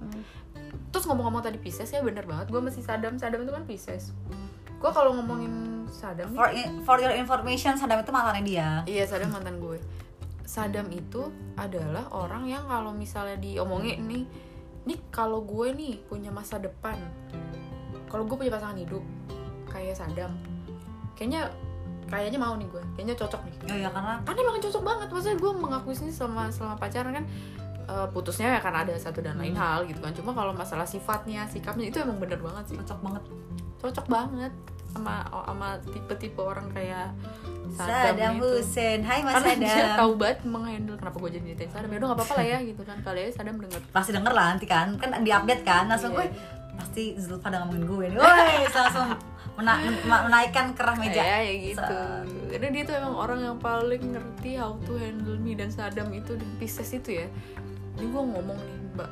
Terus 0.94 1.04
ngomong-ngomong 1.10 1.42
tadi 1.42 1.58
Pisces 1.58 1.90
ya 1.90 2.06
bener 2.06 2.30
banget. 2.30 2.54
Gue 2.54 2.62
masih 2.62 2.86
Sadam. 2.86 3.18
Sadam 3.18 3.42
itu 3.42 3.54
kan 3.54 3.63
Pisces. 3.66 4.13
Gue 4.78 4.92
kalau 4.94 5.18
ngomongin 5.18 5.86
Sadam 5.90 6.30
For 6.38 6.54
for 6.86 6.98
your 7.02 7.16
information 7.18 7.74
Sadam 7.80 8.06
itu 8.06 8.13
mantannya 8.13 8.44
dia. 8.46 8.70
iya 8.86 9.04
Sadam 9.10 9.34
mantan 9.34 9.58
gue. 9.58 9.82
Sadam 10.46 10.88
itu 10.94 11.34
adalah 11.58 12.08
orang 12.13 12.46
yang 12.46 12.70
kalau 12.70 12.94
misalnya 12.94 13.36
diomongin 13.42 14.06
nih 14.06 14.24
nih 14.88 15.00
kalau 15.12 15.44
gue 15.44 15.76
nih 15.76 16.00
punya 16.08 16.32
masa 16.32 16.56
depan 16.63 16.96
kalau 18.08 18.24
gue 18.24 18.36
punya 18.36 18.50
pasangan 18.50 18.76
hidup 18.76 19.04
kayak 19.67 19.93
Sadam 19.93 20.32
kayaknya 21.13 21.48
kayaknya 22.06 22.38
mau 22.38 22.54
nih 22.54 22.65
gue 22.65 22.84
kayaknya 22.93 23.15
cocok 23.15 23.41
nih 23.41 23.54
Oh 23.65 23.76
iya 23.76 23.89
karena 23.89 24.13
kan 24.22 24.34
emang 24.34 24.58
cocok 24.58 24.82
banget 24.82 25.08
maksudnya 25.10 25.38
gue 25.38 25.52
mengakui 25.54 25.93
ini 25.93 26.08
selama 26.10 26.48
selama 26.48 26.76
pacaran 26.78 27.12
kan 27.13 27.26
eh, 27.86 28.08
putusnya 28.10 28.48
ya 28.50 28.60
karena 28.60 28.80
ada 28.82 28.93
satu 28.96 29.20
dan 29.20 29.36
lain 29.36 29.52
Hmm. 29.52 29.62
hal 29.62 29.80
gitu 29.84 30.00
kan 30.00 30.12
cuma 30.12 30.32
kalau 30.32 30.52
masalah 30.52 30.84
sifatnya 30.84 31.43
sikapnya 31.46 31.86
itu 31.86 31.98
emang 31.98 32.15
bener 32.17 32.38
banget 32.38 32.63
sih 32.65 32.76
cocok 32.78 33.00
banget. 33.02 33.24
cocok 33.78 34.06
banget 34.08 34.52
sama 34.88 35.15
sama 35.43 35.67
tipe-tipe 35.86 36.41
orang 36.41 36.65
kayak 36.70 37.12
Sadam 37.70 38.39
itu 38.39 38.48
Hussein. 38.56 39.04
Hai 39.04 39.20
Mas 39.22 39.36
karena 39.36 39.54
dia 39.58 39.70
Sadam. 39.70 39.98
tahu 40.00 40.12
banget 40.17 40.39
menghandle 40.43 40.96
kenapa 40.96 41.17
gue 41.20 41.30
jadi 41.30 41.43
nyeritain 41.46 41.70
Sadam 41.70 41.89
ya 41.89 41.98
udah 41.98 42.08
nggak 42.08 42.20
apa-apa 42.20 42.34
lah 42.34 42.46
ya 42.48 42.58
gitu 42.63 42.82
kan 42.82 42.98
kali 43.02 43.20
aja 43.22 43.34
Sadam 43.36 43.56
denger 43.58 43.82
Pasti 43.88 44.12
denger 44.12 44.32
lah 44.32 44.46
nanti 44.50 44.65
kan. 44.65 44.88
Kan 44.96 45.10
di-update 45.22 45.62
kan 45.62 45.84
langsung 45.86 46.12
Iya. 46.12 46.17
gue 46.17 46.28
pasti 46.78 47.04
Zulfa 47.16 47.48
udah 47.48 47.60
ngomongin 47.62 47.84
gue 47.84 48.06
nih. 48.08 48.18
Woi, 48.18 48.56
langsung 48.78 49.08
mena- 49.56 49.82
men- 49.82 50.24
menaikkan 50.24 50.72
kerah 50.72 50.96
meja. 50.96 51.18
ya, 51.18 51.38
ya 51.42 51.54
gitu. 51.66 51.98
Karena 52.48 52.68
dia 52.70 52.84
tuh 52.84 52.96
emang 52.96 53.16
orang 53.16 53.40
yang 53.44 53.58
paling 53.58 54.04
ngerti 54.12 54.56
how 54.56 54.78
to 54.82 54.96
handle 54.96 55.36
me 55.36 55.52
dan 55.52 55.68
Sadam 55.68 56.10
itu 56.12 56.34
dan 56.34 56.50
Pisces 56.56 56.90
itu 56.92 57.18
ya. 57.18 57.28
Ini 57.96 58.06
gue 58.06 58.24
ngomong 58.24 58.56
nih 58.56 58.78
mbak. 58.94 59.12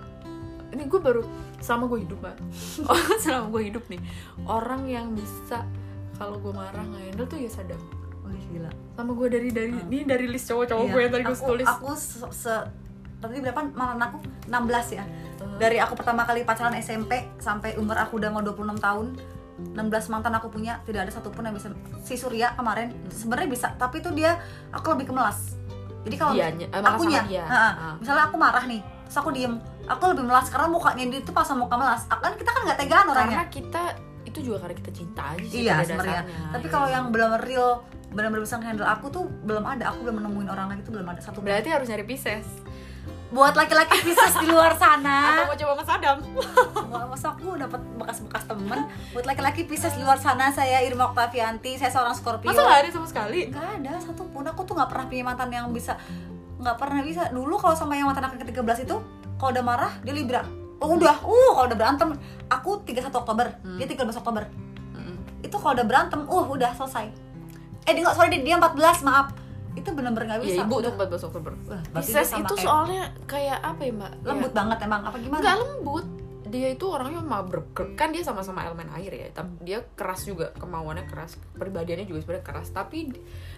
Ini 0.72 0.84
gue 0.84 1.00
baru 1.00 1.22
selama 1.58 1.88
gue 1.88 2.00
hidup 2.02 2.20
mbak. 2.20 2.38
Oh, 2.86 2.96
selama 3.18 3.50
gue 3.52 3.62
hidup 3.66 3.84
nih. 3.88 4.02
Orang 4.44 4.86
yang 4.86 5.12
bisa 5.12 5.66
kalau 6.14 6.38
gue 6.38 6.52
marah 6.52 6.80
nggak 6.82 7.02
handle 7.06 7.28
tuh 7.28 7.38
ya 7.38 7.50
Sadam 7.50 7.82
Wih, 8.24 8.42
gila. 8.50 8.72
sama 8.94 9.12
gue 9.14 9.28
dari 9.30 9.50
dari 9.50 9.70
ini 9.70 10.02
dari 10.02 10.26
list 10.26 10.48
cowok-cowok 10.48 10.82
Iya. 10.82 10.90
gue 10.90 11.02
yang 11.02 11.12
tadi 11.12 11.24
gue 11.24 11.38
tulis. 11.38 11.68
Aku 11.68 11.92
se, 11.94 12.18
se- 12.32 12.68
tadi 13.28 13.40
berapa 13.42 13.62
malah 13.74 14.10
aku 14.10 14.18
16 14.48 14.98
ya. 14.98 15.04
Dari 15.56 15.78
aku 15.80 15.94
pertama 15.96 16.24
kali 16.24 16.44
pacaran 16.44 16.76
SMP 16.76 17.32
sampai 17.40 17.80
umur 17.80 17.96
aku 17.96 18.20
udah 18.20 18.30
mau 18.30 18.44
26 18.44 18.76
tahun 18.78 19.06
16 19.56 20.12
mantan 20.12 20.36
aku 20.36 20.52
punya 20.52 20.84
tidak 20.84 21.08
ada 21.08 21.12
satupun 21.16 21.48
yang 21.48 21.56
bisa 21.56 21.72
si 22.04 22.20
Surya 22.20 22.52
kemarin 22.60 22.92
sebenarnya 23.08 23.48
bisa 23.48 23.68
tapi 23.80 24.04
itu 24.04 24.12
dia 24.12 24.36
aku 24.76 25.00
lebih 25.00 25.16
kemelas 25.16 25.56
jadi 26.04 26.16
kalau 26.20 26.34
Dianya, 26.36 26.68
eh, 26.70 26.82
malah 26.84 27.00
akunya 27.00 27.22
dia. 27.24 27.44
ha-ha. 27.48 27.72
Ah. 27.72 27.94
misalnya 27.96 28.28
aku 28.28 28.36
marah 28.36 28.68
nih 28.68 28.84
terus 29.08 29.16
aku 29.16 29.32
diem 29.32 29.56
aku 29.88 30.04
lebih 30.12 30.28
melas 30.28 30.52
karena 30.52 30.68
mukanya 30.68 31.04
dia 31.08 31.20
itu 31.24 31.32
pasang 31.32 31.56
muka 31.56 31.76
melas 31.80 32.04
kan 32.04 32.36
kita 32.36 32.52
kan 32.52 32.62
nggak 32.68 32.80
tegaan 32.84 33.08
orangnya 33.08 33.38
karena 33.40 33.48
kita 33.48 33.84
itu 34.28 34.40
juga 34.44 34.58
karena 34.68 34.76
kita 34.76 34.92
cinta 34.92 35.22
aja 35.24 35.46
sih 35.48 35.60
iya 35.64 35.74
sebenarnya 35.88 36.24
tapi 36.52 36.66
Iya. 36.68 36.74
kalau 36.76 36.88
yang 36.92 37.06
belum 37.16 37.32
real 37.48 37.70
benar-benar 38.12 38.44
bisa 38.44 38.60
handle 38.60 38.88
aku 38.88 39.08
tuh 39.08 39.24
belum 39.48 39.64
ada 39.64 39.92
aku 39.96 40.04
belum 40.04 40.20
menemuin 40.20 40.50
orang 40.52 40.68
lagi 40.68 40.82
tuh 40.84 41.00
belum 41.00 41.08
ada 41.08 41.22
satu 41.24 41.40
berarti 41.40 41.72
harus 41.72 41.88
nyari 41.88 42.04
Pisces 42.04 42.48
buat 43.34 43.58
laki-laki 43.58 44.06
Pisces 44.06 44.36
di 44.38 44.48
luar 44.50 44.78
sana. 44.78 45.18
Apa 45.34 45.50
mau 45.50 45.58
coba 45.58 45.74
Mas 45.82 45.90
Adam? 45.90 46.18
Wah, 46.94 47.04
masa 47.10 47.34
aku 47.34 47.58
dapat 47.58 47.82
bekas-bekas 47.98 48.44
temen. 48.46 48.80
Buat 49.18 49.26
laki-laki 49.26 49.66
Pisces 49.66 49.98
di 49.98 50.06
luar 50.06 50.22
sana 50.22 50.54
saya 50.54 50.86
Irma 50.86 51.10
Oktavianti 51.10 51.82
saya 51.82 51.90
seorang 51.90 52.14
Scorpio. 52.14 52.54
Masa 52.54 52.62
nggak 52.62 52.80
ada 52.86 52.90
sama 52.94 53.08
sekali? 53.10 53.50
nggak 53.50 53.82
ada 53.82 53.94
satupun. 53.98 54.46
Aku 54.46 54.62
tuh 54.68 54.78
nggak 54.78 54.90
pernah 54.94 55.06
punya 55.10 55.24
mantan 55.26 55.50
yang 55.50 55.66
bisa 55.74 55.98
nggak 56.62 56.78
pernah 56.78 57.02
bisa. 57.02 57.22
Dulu 57.34 57.56
kalau 57.58 57.74
sama 57.74 57.98
yang 57.98 58.08
mantan 58.08 58.30
aku 58.30 58.38
ke 58.38 58.54
13 58.54 58.86
itu 58.86 58.96
kalau 59.42 59.50
udah 59.50 59.64
marah 59.66 59.92
dia 60.06 60.14
Libra. 60.14 60.46
Oh 60.78 60.94
udah. 60.94 61.18
Uh 61.26 61.52
kalau 61.58 61.66
udah 61.66 61.78
berantem 61.78 62.10
aku 62.52 62.86
31 62.86 63.10
Oktober. 63.10 63.48
Hmm. 63.66 63.78
dia 63.82 63.88
13 63.90 64.22
Oktober. 64.22 64.44
Mm-mm. 64.96 65.18
itu 65.42 65.56
kalau 65.58 65.74
udah 65.74 65.86
berantem 65.88 66.22
uh 66.30 66.46
udah 66.46 66.72
selesai. 66.78 67.10
Eh 67.90 67.92
dia 67.94 68.02
nggak 68.06 68.16
sorry 68.18 68.38
dia 68.38 68.56
14 68.62 69.02
maaf 69.02 69.45
itu 69.76 69.90
bener-bener 69.92 70.24
nggak 70.26 70.42
bisa 70.42 70.54
Iya 70.54 70.64
ibu 70.64 70.76
tuh 70.80 70.92
14 70.94 71.28
Oktober. 71.28 71.52
Wah, 71.66 71.82
Pisces 71.94 72.30
itu 72.32 72.54
soalnya 72.58 73.04
kayak 73.26 73.60
apa 73.60 73.82
ya 73.82 73.92
mbak? 73.92 74.12
lembut 74.24 74.50
Ya, 74.50 74.56
banget 74.56 74.78
emang 74.82 75.02
apa 75.04 75.18
gimana 75.20 75.42
Nggak 75.42 75.56
lembut. 75.60 76.06
Dia 76.46 76.68
itu 76.72 76.86
orangnya 76.86 77.20
mah 77.20 77.42
ber- 77.42 77.68
kan 77.94 78.10
dia 78.10 78.22
sama-sama 78.22 78.64
elemen 78.64 78.88
air 78.94 79.12
ya. 79.12 79.28
Tapi 79.30 79.52
dia 79.62 79.84
keras 79.92 80.24
juga 80.24 80.56
kemauannya 80.56 81.04
keras. 81.04 81.36
Pribadiannya 81.54 82.06
juga 82.06 82.22
sebenarnya 82.22 82.46
keras. 82.46 82.68
Tapi 82.70 83.12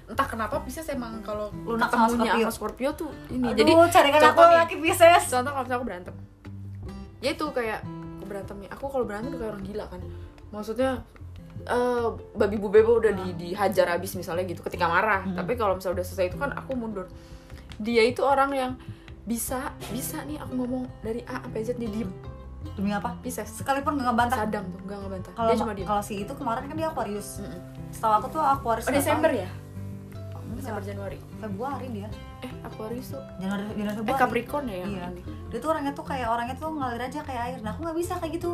entah 0.06 0.26
kenapa 0.26 0.60
Pisces 0.62 0.88
emang 0.88 1.22
kalau 1.22 1.54
Lunak 1.62 1.88
sama 1.88 2.08
Scorpio. 2.08 2.34
sama 2.42 2.52
Scorpio 2.52 2.90
tuh 2.94 3.10
ini. 3.30 3.52
Aduh, 3.52 3.60
Jadi 3.60 3.72
carikan 3.92 4.20
aku 4.26 4.42
nih. 4.42 4.58
laki 4.58 4.76
Pisces 4.80 5.24
contoh 5.28 5.52
kalau 5.52 5.62
misalnya 5.62 5.78
aku 5.78 5.86
berantem 5.86 6.16
ya 7.18 7.34
itu 7.34 7.46
kayak 7.50 7.80
aku 8.16 8.26
berantem 8.26 8.56
aku 8.68 8.86
kalau 8.88 9.06
berantem 9.06 9.34
kayak 9.34 9.52
orang 9.52 9.64
gila 9.64 9.86
kan 9.90 10.02
maksudnya 10.48 10.90
eh 11.68 12.08
babi 12.34 12.56
bu 12.56 12.68
bebo 12.68 12.98
udah 12.98 13.12
di, 13.12 13.36
dihajar 13.36 13.92
abis 13.92 14.16
misalnya 14.16 14.44
gitu 14.44 14.64
ketika 14.64 14.88
marah. 14.88 15.22
Hmm. 15.22 15.36
tapi 15.36 15.54
kalau 15.54 15.76
misalnya 15.76 16.00
udah 16.00 16.06
selesai 16.08 16.26
itu 16.32 16.38
kan 16.38 16.52
aku 16.52 16.72
mundur. 16.74 17.06
Dia 17.78 18.02
itu 18.02 18.24
orang 18.24 18.52
yang 18.52 18.72
bisa 19.22 19.76
bisa 19.92 20.24
nih 20.24 20.40
aku 20.40 20.56
ngomong 20.56 20.88
dari 21.04 21.20
A 21.28 21.44
sampai 21.44 21.62
Z 21.62 21.76
dia 21.76 21.92
diem. 21.92 22.12
Demi 22.74 22.92
apa? 22.92 23.16
Pisces 23.20 23.52
sekalipun 23.54 23.96
nggak 23.96 24.08
ngebantah. 24.08 24.38
Sadam 24.44 24.64
tuh 24.72 24.80
nggak 24.84 25.00
ngebantah. 25.04 25.32
Kalau 25.36 25.50
dia 25.52 25.60
cuma 25.60 25.74
diem. 25.76 25.88
kalau 25.88 26.02
si 26.02 26.14
itu 26.20 26.34
kemarin 26.34 26.64
kan 26.66 26.76
dia 26.76 26.88
Aquarius. 26.88 27.30
Mm-mm. 27.40 27.62
setahu 27.88 28.14
aku 28.18 28.28
tuh 28.30 28.42
Aquarius 28.42 28.88
oh 28.88 28.94
Desember 28.94 29.32
tahu. 29.32 29.44
ya? 29.44 29.50
Desember 30.58 30.82
Enggak, 30.82 30.90
Januari. 30.90 31.18
Februari 31.38 31.88
dia. 31.94 32.10
Eh 32.42 32.52
Aquarius 32.66 33.08
tuh. 33.14 33.24
Januari 33.38 33.62
Januari 33.70 33.94
eh 33.94 33.98
Februari 34.00 34.20
Capricorn 34.20 34.66
ya 34.68 34.78
yang 34.82 34.92
Iya. 34.92 35.08
dia 35.48 35.60
tuh 35.60 35.70
orangnya 35.70 35.94
tuh 35.94 36.06
kayak 36.08 36.28
orangnya 36.28 36.56
tuh 36.58 36.70
ngalir 36.74 37.02
aja 37.04 37.20
kayak 37.22 37.42
air. 37.46 37.60
Nah 37.62 37.72
aku 37.76 37.80
nggak 37.84 37.98
bisa 38.00 38.14
kayak 38.18 38.34
gitu 38.42 38.50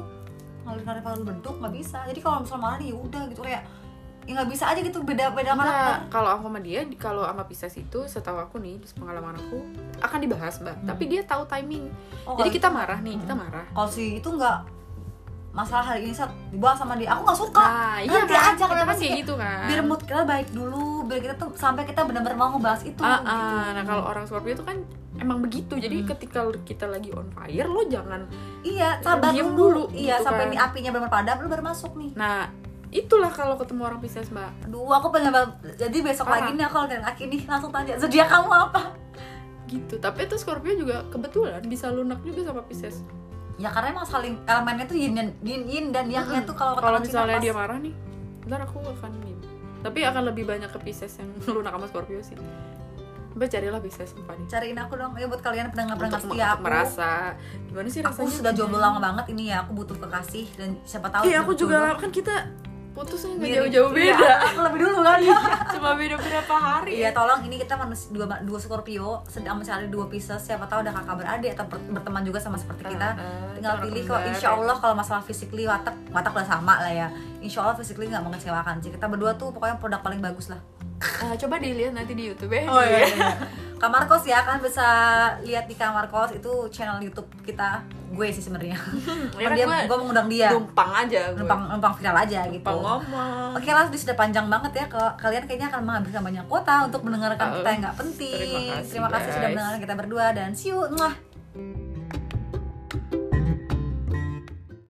ngalir 0.63 0.83
bentuk 1.23 1.55
nggak 1.57 1.73
bisa 1.73 1.99
jadi 2.03 2.19
kalau 2.19 2.41
misalnya 2.41 2.63
marah 2.63 2.81
ya 2.81 2.95
udah 2.95 3.23
gitu 3.27 3.41
kayak 3.41 3.63
ya 4.23 4.31
nggak 4.33 4.49
bisa 4.49 4.63
aja 4.65 4.79
gitu 4.79 5.03
beda 5.03 5.35
beda 5.35 5.51
karakter 5.51 5.97
kalau 6.07 6.29
aku 6.31 6.43
sama 6.47 6.59
dia, 6.59 6.79
di- 6.81 6.95
kalau 6.95 7.23
sama 7.23 7.43
Pisces 7.43 7.75
itu 7.75 7.99
setahu 8.05 8.39
aku 8.39 8.55
nih, 8.55 8.79
pengalaman 8.95 9.35
aku 9.35 9.59
akan 9.99 10.17
dibahas 10.17 10.63
mbak. 10.63 10.71
Hmm. 10.73 10.87
Tapi 10.87 11.03
dia 11.05 11.21
tahu 11.23 11.43
timing. 11.43 11.91
oh, 12.23 12.39
Jadi 12.39 12.49
kita 12.53 12.71
marah 12.71 12.97
nih, 12.97 13.19
kita 13.19 13.35
Hmm. 13.35 13.43
marah. 13.43 13.67
kalau 13.69 13.89
si 13.89 14.15
itu 14.15 14.29
nggak 14.29 14.57
masalah 15.51 15.85
hari 15.85 16.07
ini 16.07 16.15
saat 16.15 16.31
dibahas 16.49 16.79
sama 16.79 16.95
dia 16.95 17.11
aku 17.11 17.21
nggak 17.21 17.35
suka 17.37 17.61
Nah, 17.61 17.97
iya 17.99 18.09
Nanti 18.15 18.31
kan? 18.31 18.41
aja, 18.41 18.55
Kita 18.55 18.63
kan 18.65 18.75
kayak 18.79 18.97
kayak 18.97 19.19
gitu 19.19 19.33
kan. 19.35 19.65
biar 19.67 19.81
mood 19.83 20.01
kita 20.01 20.23
baik 20.23 20.47
dulu 20.49 20.85
biar 21.03 21.19
kita 21.21 21.35
tuh 21.35 21.49
sampai 21.53 21.83
kita 21.83 22.01
benar-benar 22.01 22.33
mau 22.33 22.49
ngebahas 22.49 22.81
itu 22.81 23.01
Ah, 23.01 23.19
gitu. 23.19 23.27
ah. 23.29 23.67
Nah 23.69 23.83
kalau 23.83 24.03
orang 24.03 24.23
Scorpio 24.23 24.53
itu 24.53 24.63
kan 24.63 24.77
emang 25.15 25.39
begitu. 25.39 25.75
Jadi 25.75 25.97
Hmm. 25.99 26.07
ketika 26.07 26.39
kita 26.59 26.85
lagi 26.85 27.09
on 27.09 27.29
fire, 27.29 27.65
lo 27.65 27.83
jangan. 27.85 28.25
iya 28.61 28.97
sabar 28.99 29.29
Diem 29.29 29.51
dulu, 29.51 29.89
dulu, 29.89 29.93
iya 29.93 30.15
gitu 30.15 30.25
sampai 30.25 30.43
kan. 30.45 30.51
nih 30.51 30.59
apinya 30.59 30.91
benar 30.91 31.09
padam 31.09 31.37
lu 31.37 31.47
baru 31.47 31.63
masuk 31.63 31.91
nih 31.93 32.11
Nah 32.13 32.47
itulah 32.89 33.27
kalau 33.27 33.55
ketemu 33.55 33.81
orang 33.83 33.99
Pisces 33.99 34.29
mbak. 34.29 34.53
aduh 34.63 34.87
aku 34.87 35.07
pengen 35.09 35.29
banget 35.29 35.51
jadi 35.77 35.97
besok 35.99 36.25
Parah. 36.25 36.39
lagi 36.39 36.51
nih 36.53 36.63
aku 36.63 36.75
kalau 36.75 36.87
laki 36.87 37.23
nih 37.25 37.41
langsung 37.43 37.69
tanya 37.69 37.93
zodiak 37.95 38.27
kamu 38.27 38.49
apa 38.49 38.81
Gitu. 39.65 39.95
Tapi 39.97 40.19
itu 40.23 40.35
Scorpio 40.35 40.73
juga 40.75 41.01
kebetulan 41.07 41.63
bisa 41.63 41.89
lunak 41.89 42.21
juga 42.21 42.45
sama 42.45 42.61
Pisces. 42.61 43.01
ya 43.53 43.69
karena 43.69 43.91
emang 43.91 44.05
saling 44.05 44.35
elemennya 44.43 44.85
tuh 44.85 44.95
yin 44.95 45.13
dan 45.13 45.27
yin, 45.39 45.61
yin 45.63 45.85
dan 45.89 46.05
yangnya 46.07 46.41
tuh 46.41 46.53
kalau 46.53 46.73
Kalau 46.75 46.97
misalnya 46.99 47.37
dia 47.37 47.51
marah 47.51 47.77
nih, 47.77 47.93
ntar 48.43 48.61
aku 48.61 48.77
akan 48.79 49.11
nih. 49.19 49.33
Tapi 49.81 49.99
akan 50.01 50.23
lebih 50.27 50.45
banyak 50.45 50.69
ke 50.69 50.79
Pisces 50.79 51.13
yang 51.15 51.29
lunak 51.53 51.69
sama 51.71 51.85
Scorpio 51.85 52.17
sih. 52.19 52.37
Mbak 53.33 53.47
carilah 53.49 53.79
apa 53.81 53.87
nih. 54.35 54.47
cariin 54.47 54.77
aku 54.77 54.93
dong. 54.93 55.11
Ya 55.15 55.25
buat 55.25 55.41
kalian 55.41 55.67
pendengar-pendengar 55.69 56.21
setia 56.21 56.45
aku. 56.53 56.61
merasa 56.61 57.11
gimana 57.65 57.87
sih 57.87 57.99
aku 57.99 58.09
rasanya 58.13 58.31
sudah 58.31 58.51
jomblo 58.53 58.77
lama 58.77 58.99
banget 58.99 59.25
ini 59.29 59.49
ya. 59.49 59.61
Aku 59.61 59.73
butuh 59.73 59.97
kekasih 59.97 60.45
dan 60.53 60.77
siapa 60.83 61.09
tahu 61.09 61.25
iya 61.25 61.41
aku 61.41 61.53
juga 61.53 61.93
kan 61.95 62.09
kita 62.09 62.33
putusnya 62.93 63.33
nggak 63.33 63.41
Mirip. 63.41 63.57
jauh-jauh 63.57 63.89
Iya, 63.89 64.13
beda. 64.13 64.33
Aku 64.45 64.59
lebih 64.61 64.79
dulu 64.85 64.99
kan. 65.01 65.17
Cuma 65.65 65.89
beda 65.97 66.13
berapa 66.13 66.53
hari. 66.53 66.91
Iya 66.93 67.09
tolong 67.09 67.41
ini 67.41 67.57
kita 67.57 67.73
manusia 67.73 68.13
dua 68.13 68.29
dua 68.39 68.59
Scorpio 68.61 69.25
sedang 69.25 69.57
mencari 69.57 69.89
dua 69.89 70.05
Pisces. 70.05 70.37
Siapa 70.39 70.69
tahu 70.69 70.85
ada 70.85 70.93
kakak 70.93 71.17
beradik 71.17 71.57
atau 71.57 71.65
ber- 71.65 71.89
berteman 71.89 72.21
juga 72.21 72.37
sama 72.37 72.53
seperti 72.53 72.93
kita. 72.93 73.17
Ah, 73.17 73.49
tinggal 73.51 73.75
itu 73.75 73.83
pilih 73.89 74.03
kembar, 74.05 74.29
insya 74.29 74.45
ya. 74.45 74.53
Allah 74.53 74.75
kalau 74.77 74.93
masalah 74.93 75.25
physically 75.25 75.65
watak 75.65 75.97
watak 76.13 76.31
udah 76.31 76.45
sama 76.45 76.73
lah 76.79 76.93
ya. 76.93 77.07
Insya 77.41 77.65
Allah 77.65 77.73
physically 77.73 78.05
nggak 78.05 78.21
mengecewakan 78.21 78.77
sih. 78.77 78.93
Kita 78.93 79.09
berdua 79.09 79.33
tuh 79.33 79.49
pokoknya 79.49 79.81
produk 79.81 79.97
paling 79.99 80.21
bagus 80.21 80.53
lah 80.53 80.61
Ah, 80.99 81.33
coba 81.35 81.57
dilihat 81.57 81.95
nanti 81.95 82.13
di 82.13 82.29
YouTube 82.31 82.51
ya 82.51 82.63
Oh 82.67 82.79
iya, 82.79 82.99
iya. 83.07 83.31
Kamar 83.81 84.07
kos 84.07 84.23
ya 84.23 84.39
kan 84.47 84.63
bisa 84.63 84.87
lihat 85.43 85.67
di 85.67 85.75
kamar 85.75 86.07
kos 86.07 86.31
itu 86.31 86.47
channel 86.71 87.03
YouTube 87.03 87.27
kita 87.43 87.83
gue 88.15 88.27
sih 88.31 88.39
sebenarnya. 88.39 88.79
Ya 89.41 89.51
kan 89.51 89.57
dia 89.59 89.65
gue 89.67 89.79
gue 89.91 89.97
mengundang 89.99 90.27
dia. 90.31 90.55
numpang 90.55 90.87
aja 91.03 91.35
gue. 91.35 91.43
Numpang 91.43 91.67
numpang 91.67 91.93
viral 91.99 92.15
aja 92.23 92.47
gitu. 92.47 92.63
numpang 92.63 92.79
ngomong 92.79 93.59
Oke 93.59 93.67
lah, 93.75 93.83
sudah 93.91 94.15
panjang 94.15 94.47
banget 94.47 94.71
ya. 94.79 94.85
Kalian 95.19 95.43
kayaknya 95.43 95.67
akan 95.67 95.81
menghabiskan 95.83 96.23
banyak 96.23 96.45
kuota 96.47 96.87
untuk 96.87 97.03
mendengarkan 97.03 97.47
Uh, 97.51 97.55
kita 97.59 97.69
yang 97.75 97.81
nggak 97.83 97.97
penting. 97.99 98.39
terima 98.39 98.71
kasih, 98.71 98.87
Terima 98.87 99.09
kasih 99.11 99.29
sudah 99.35 99.49
mendengarkan 99.51 99.81
kita 99.83 99.95
berdua 99.99 100.25
dan 100.31 100.49
see 100.55 100.71
you. 100.71 100.79
Mwah. 100.95 101.13